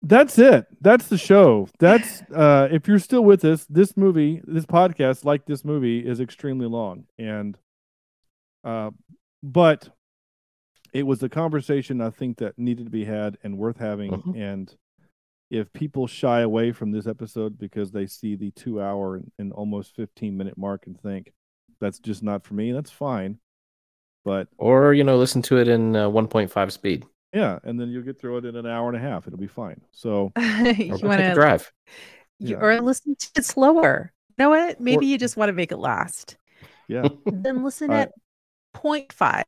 [0.01, 0.67] That's it.
[0.79, 1.67] That's the show.
[1.79, 6.19] That's uh if you're still with us, this movie, this podcast, like this movie, is
[6.19, 7.05] extremely long.
[7.17, 7.57] And
[8.63, 8.91] uh
[9.43, 9.89] but
[10.93, 14.11] it was a conversation I think that needed to be had and worth having.
[14.11, 14.37] Mhm.
[14.37, 14.75] And
[15.49, 19.53] if people shy away from this episode because they see the two hour and, and
[19.53, 21.31] almost 15 minute mark and think
[21.79, 23.39] that's just not for me, that's fine.
[24.25, 27.05] But Or you know, listen to it in uh, 1.5 speed.
[27.33, 29.25] yeah, and then you'll get through it in an hour and a half.
[29.27, 29.79] It'll be fine.
[29.91, 31.71] So you want go take a want drive.
[32.39, 32.57] you, Yeah.
[32.63, 34.11] or listen to it slower.
[34.37, 34.81] You know what?
[34.81, 36.35] Maybe Or- you just want to make it last.
[36.89, 37.07] yeah.
[37.25, 38.11] Then listen I- at
[38.75, 39.43] 0.5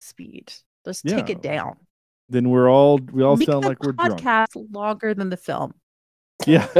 [0.00, 0.52] speed.
[0.84, 1.76] Just take it down.
[2.28, 4.20] Then we're all we all Make sound the like we're drunk.
[4.20, 5.74] podcast longer than the film.
[6.46, 6.66] Yeah,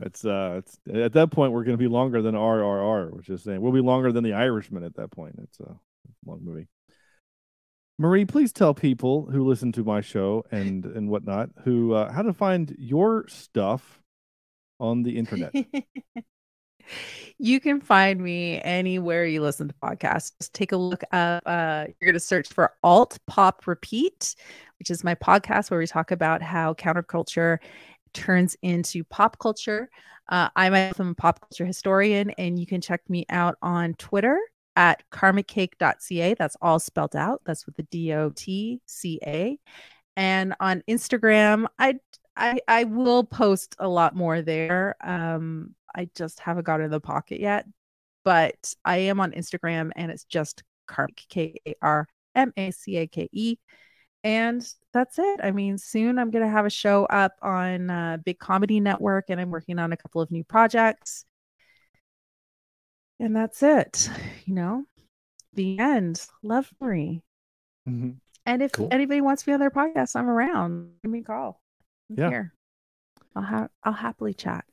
[0.00, 3.42] it's uh, it's at that point we're going to be longer than RRR, which is
[3.42, 5.36] saying we'll be longer than the Irishman at that point.
[5.42, 5.76] It's a
[6.26, 6.68] long movie.
[7.98, 12.22] Marie, please tell people who listen to my show and and whatnot who uh, how
[12.22, 14.02] to find your stuff
[14.78, 15.54] on the internet.
[17.38, 20.32] you can find me anywhere you listen to podcasts.
[20.38, 21.42] Just take a look up.
[21.46, 24.34] Uh, you're going to search for Alt Pop Repeat,
[24.78, 27.58] which is my podcast where we talk about how counterculture
[28.12, 29.88] turns into pop culture.
[30.28, 33.94] Uh, I myself am a pop culture historian, and you can check me out on
[33.94, 34.38] Twitter
[34.74, 36.34] at karmacake.ca.
[36.34, 37.42] That's all spelled out.
[37.44, 39.58] That's with the D O T C A.
[40.16, 42.00] And on Instagram, I
[42.36, 44.96] I I will post a lot more there.
[45.02, 47.66] Um, I just haven't got in the pocket yet,
[48.24, 52.96] but I am on Instagram, and it's just Karmacake, K A R M A C
[52.98, 53.56] A K E.
[54.22, 55.40] And that's it.
[55.42, 59.26] I mean, soon I'm going to have a show up on uh, Big Comedy Network,
[59.28, 61.24] and I'm working on a couple of new projects.
[63.18, 64.10] And that's it.
[64.44, 64.84] You know,
[65.54, 66.24] the end.
[66.42, 67.22] Love Marie.
[67.88, 68.16] Mhm.
[68.44, 68.88] And if Cool.
[68.90, 70.92] anybody wants to be on their podcast, I'm around.
[71.02, 71.60] Give me a call.
[72.10, 72.28] I'm Yeah.
[72.30, 72.54] here.
[73.34, 74.64] I'll have I'll happily chat.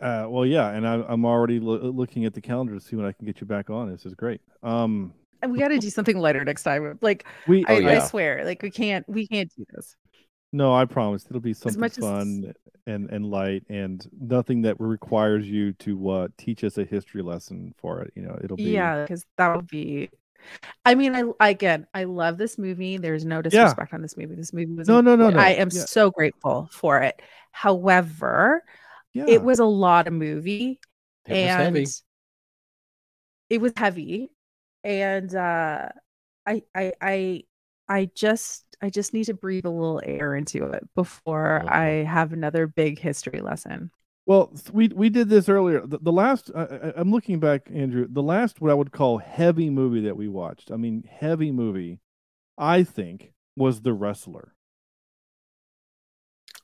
[0.00, 3.04] Uh, well, yeah, and I, I'm already lo- looking at the calendar to see when
[3.06, 3.90] I can get you back on.
[3.90, 4.40] This is great.
[4.62, 5.12] Um,
[5.42, 6.98] And we got to do something lighter next time.
[7.02, 9.96] Like we I, Oh, I swear, like we can't we can't do this.
[10.52, 12.52] No, I promise it'll be something as- fun
[12.86, 17.74] and and light and nothing that requires you to uh, teach us a history lesson
[17.76, 18.12] for it.
[18.14, 20.10] You know, it'll be Yeah, because that would be.
[20.86, 22.96] I mean, I again, I love this movie.
[22.96, 24.36] There's no disrespect on this movie.
[24.36, 25.40] This movie was No, no, no, incredible.
[25.40, 25.84] I am Yeah.
[25.84, 27.20] so grateful for it.
[27.50, 28.62] However,
[29.26, 29.34] yeah.
[29.34, 30.80] it was a lot of movie
[31.26, 31.86] It was and heavy.
[33.50, 34.30] it was heavy
[34.84, 35.88] and uh
[36.46, 37.42] I, I i
[37.88, 41.70] i just i just need to breathe a little air into it before Mhm.
[41.70, 43.90] i have another big history lesson
[44.26, 45.86] Well, we we did this earlier.
[45.86, 48.06] The, the last I, I- I'm looking back, Andrew.
[48.10, 50.70] The last what I would call heavy movie that we watched.
[50.70, 52.00] I mean, heavy movie.
[52.58, 54.52] I think was The Wrestler.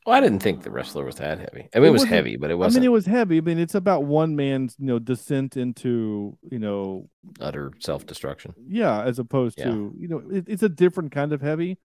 [0.07, 1.69] Well, I didn't think the wrestler was that heavy.
[1.75, 3.39] I mean, it, was wasn't- heavy, but it wasn't I mean, it was heavy.
[3.39, 7.09] I mean, it's about one man's, you know, descent into, you know,
[7.41, 8.55] utter self destruction.
[8.69, 9.67] yeah, as opposed Yeah.
[9.71, 11.79] to, you know, it, it's a different kind of heavy.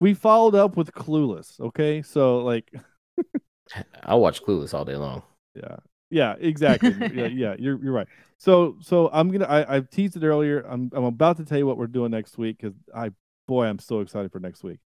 [0.00, 1.60] We followed up with Clueless.
[1.60, 2.72] Okay, so like,
[4.02, 5.22] I'll watch Clueless all day long.
[5.54, 5.76] yeah,
[6.10, 6.94] yeah, exactly.
[7.14, 8.06] yeah, yeah, you're you're right.
[8.38, 10.60] So so I'm gonna I I teased it earlier.
[10.60, 13.10] I'm I'm about to tell you what we're doing next week because I
[13.46, 14.78] boy I'm so excited for next week.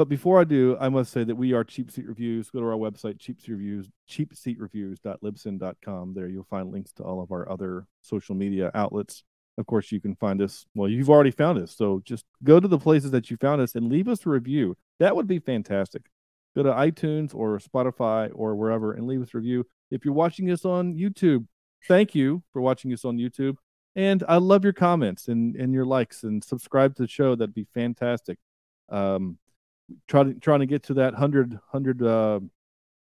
[0.00, 2.48] But before I do, I must say that we are Cheap Seat Reviews.
[2.48, 6.14] Go to our website, Cheap Seat Reviews, cheapseatreviews.libsyn.com.
[6.14, 9.24] There you'll find links to all of our other social media outlets.
[9.58, 10.64] Of course, you can find us.
[10.74, 11.76] Well, you've already found us.
[11.76, 14.74] So just go to the places that you found us and leave us a review.
[15.00, 16.04] That would be fantastic.
[16.56, 19.66] Go to iTunes or Spotify or wherever and leave us a review.
[19.90, 21.46] If you're watching us on YouTube,
[21.88, 23.56] thank you for watching us on YouTube.
[23.94, 27.34] And I love your comments and, and your likes and subscribe to the show.
[27.34, 28.38] That'd be fantastic.
[28.88, 29.36] Um,
[30.08, 32.40] trying trying to get to that 100 100 uh,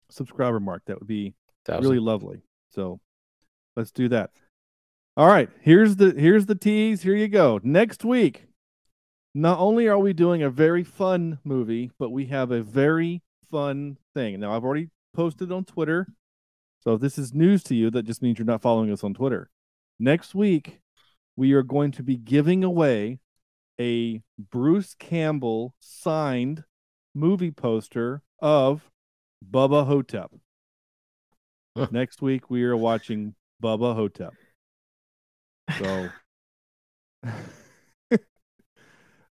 [0.09, 0.83] subscriber mark.
[0.85, 1.33] That would be
[1.65, 1.83] Thousand.
[1.83, 2.41] really lovely.
[2.69, 2.99] So
[3.75, 4.31] let's do that.
[5.15, 7.03] All right, here's the here's the tease.
[7.03, 7.59] Here you go.
[7.63, 8.47] Next week,
[9.35, 13.97] not only are we doing a very fun movie, but we have a very fun
[14.13, 14.39] thing.
[14.39, 16.07] Now I've already posted on Twitter.
[16.79, 19.13] So if this is news to you, that just means you're not following us on
[19.13, 19.49] Twitter.
[19.99, 20.81] Next week,
[21.35, 23.19] we are going to be giving away
[23.79, 26.63] a Bruce Campbell signed
[27.15, 28.89] movie poster of
[29.49, 30.31] Bubba Ho-Tep.
[31.91, 34.33] Next week we are watching Bubba Ho-Tep.
[35.77, 36.09] So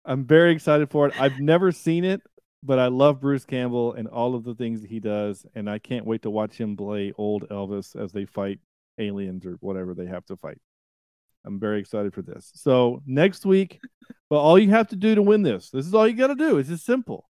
[0.06, 1.22] I'm very excited for it.
[1.22, 2.22] I've never seen it,
[2.64, 5.80] but I love Bruce Campbell and all of the things that he does, and I
[5.80, 8.60] can't wait to watch him play old Elvis as they fight
[8.98, 10.58] aliens or whatever they have to fight.
[11.46, 12.52] I'm very excited for this.
[12.56, 13.80] So next week,
[14.30, 16.36] well, all you have to do to win this, this is all you got to
[16.36, 16.58] do.
[16.58, 17.30] It's just simple.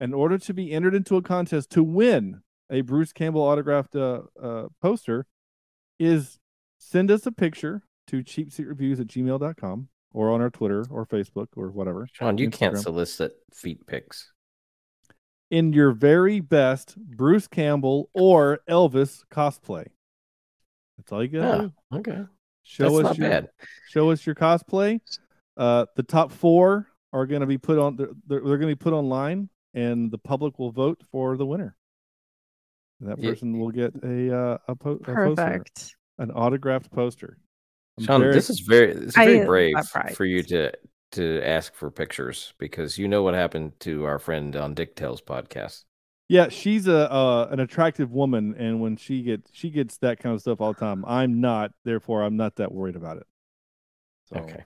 [0.00, 4.22] In order to be entered into a contest to win a Bruce Campbell autographed uh,
[4.42, 5.26] uh, poster,
[6.00, 6.38] is
[6.78, 11.70] send us a picture to cheapseatreviews at gmail.com or on our Twitter or Facebook or
[11.70, 12.08] whatever.
[12.12, 14.32] Sean, you can't solicit feet pics.
[15.50, 19.86] in your very best Bruce Campbell or Elvis cosplay.
[20.96, 21.70] That's all you got.
[21.92, 22.24] Yeah, okay.
[22.64, 23.48] Show That's us not your bad.
[23.90, 25.00] show us your cosplay.
[25.56, 27.96] Uh, the top four are going to be put on.
[27.96, 31.46] They're, they're, they're going to be put online, and the public will vote for the
[31.46, 31.76] winner.
[33.00, 35.94] And that Ye- person will get a uh, a, po- a poster, Perfect.
[36.18, 37.38] an autographed poster.
[37.98, 40.72] I'm Sean, very- this is very this is very love brave for you to
[41.12, 45.20] to ask for pictures because you know what happened to our friend on Dick Tales
[45.22, 45.84] podcast.
[46.28, 50.34] Yeah, she's a uh, an attractive woman, and when she gets she gets that kind
[50.34, 51.04] of stuff all the time.
[51.06, 53.26] I'm not, therefore, I'm not that worried about it.
[54.24, 54.64] So, Okay.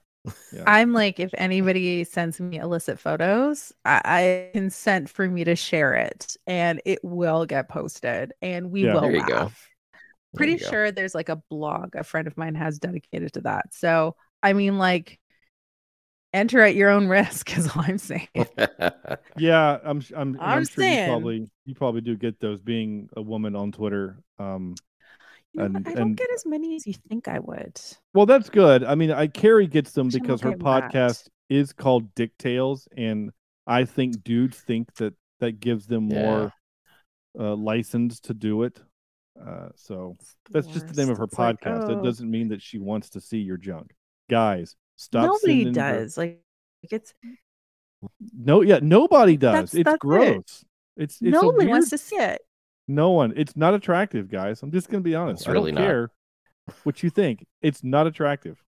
[0.52, 0.68] yeah.
[0.68, 5.94] I'm like, if anybody sends me illicit photos, I, I consent for me to share
[5.94, 8.86] it, and it will get posted, and we Yeah.
[8.86, 9.34] will There you go.
[9.38, 9.68] laugh.
[10.32, 10.78] There Pretty you go.
[10.78, 13.74] sure there's like a blog a friend of mine has dedicated to that.
[13.74, 15.20] So I mean, like,
[16.32, 18.28] enter at your own risk, is all I'm saying.
[19.36, 23.08] Yeah, I'm I'm, I'm I'm sure saying- you probably you probably do get those being
[23.16, 24.18] a woman on Twitter.
[24.38, 24.74] Um,
[25.54, 25.86] You know, And- what?
[25.88, 27.80] I don't and- get as many as you think I would.
[28.14, 28.84] well, that's good.
[28.84, 30.92] I mean, I Carrie gets them I'm because her okay with that.
[30.92, 33.30] podcast is called Dick Tales, and
[33.66, 36.22] I think dudes think that that gives them Yeah.
[36.22, 36.52] more
[37.38, 38.80] uh, license to do it.
[39.40, 40.16] Uh, so
[40.50, 41.32] that's just the name of her Worst.
[41.32, 41.90] It's like, podcast.
[41.90, 42.02] It oh.
[42.02, 43.94] doesn't mean that she wants to see your junk,
[44.28, 44.74] guys.
[44.98, 45.26] Stop.
[45.26, 46.18] Nobody sending her- does.
[46.18, 46.42] Like,
[46.90, 47.34] it's mm.
[48.36, 49.52] No, yeah, nobody does.
[49.52, 50.00] That's- it's that's it.
[50.00, 50.64] gross.
[50.96, 52.40] It's it's nobody weird wants to see it.
[52.88, 53.32] No one.
[53.36, 54.62] It's not attractive, guys.
[54.62, 55.42] I'm just gonna be honest.
[55.42, 55.86] It's I really don't not.
[55.88, 56.10] care
[56.84, 57.46] what you think.
[57.62, 58.62] It's not attractive.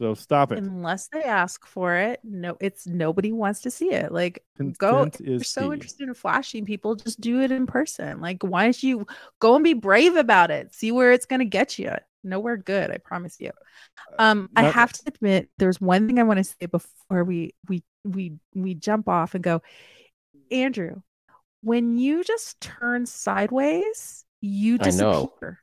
[0.00, 0.58] So stop it.
[0.58, 4.12] Unless they ask for it, no, it's nobody wants to see it.
[4.12, 4.44] Like,
[4.78, 5.04] go.
[5.04, 5.74] Consent If you're so key.
[5.74, 8.20] interested in flashing people, just do it in person.
[8.20, 9.06] Like, why don't you
[9.40, 10.72] go and be brave about it?
[10.72, 11.92] See where it's gonna get you.
[12.24, 13.52] Nowhere good, I promise you.
[14.18, 17.82] Um, I have to admit, there's one thing I want to say before we we
[18.04, 19.62] we we jump off and go,
[20.50, 21.02] Andrew.
[21.62, 25.08] When you just turn sideways, you I disappear.
[25.42, 25.56] know.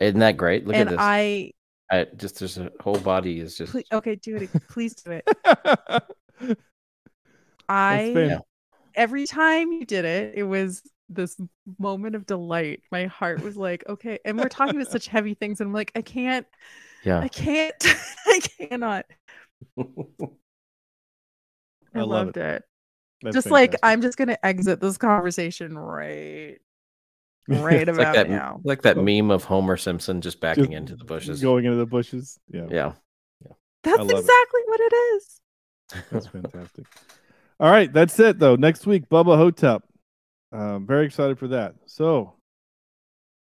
[0.00, 0.66] Isn't that great?
[0.66, 0.98] Look and at this.
[1.00, 1.52] I,
[1.90, 4.50] I just there's a whole body is just ple- okay, do it.
[4.68, 6.56] Please do it.
[7.68, 8.40] I
[8.94, 11.40] every time you did it, it was this
[11.78, 12.82] moment of delight.
[12.90, 14.18] My heart was like, okay.
[14.24, 16.46] And we're talking about such heavy things, and I'm like, I can't,
[17.04, 17.20] yeah.
[17.20, 17.74] I can't,
[18.26, 19.06] I cannot.
[19.78, 19.82] I,
[21.94, 22.62] I love loved it.
[23.22, 23.74] That's just like.
[23.82, 26.58] I'm just gonna exit this conversation right,
[27.48, 28.60] right It's like about that now.
[28.64, 29.02] like that oh.
[29.02, 31.40] meme of Homer Simpson just backing Just into the bushes.
[31.40, 32.38] going into the bushes.
[32.48, 32.92] Yeah, Yeah.
[33.44, 33.52] yeah.
[33.84, 34.18] That's love it.
[34.18, 35.40] exactly what it is.
[36.10, 36.86] that's fantastic.
[37.58, 38.56] All right, that's it though.
[38.56, 39.82] Next week, Bubba Ho-Tep.
[40.52, 41.74] Um, very excited for that.
[41.86, 42.36] So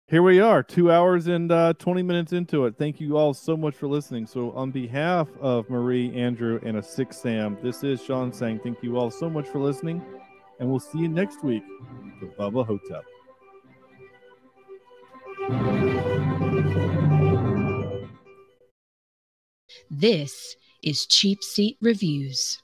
[0.07, 2.75] here we are, two hours and uh, 20 minutes into it.
[2.77, 4.27] Thank you all so much for listening.
[4.27, 8.83] So, on behalf of Marie, Andrew, and a six Sam, this is Sean saying thank
[8.83, 10.03] you all so much for listening,
[10.59, 11.63] and we'll see you next week
[12.19, 13.03] The Bubba Ho-Tep.
[19.89, 22.62] This is Cheap Seat Reviews.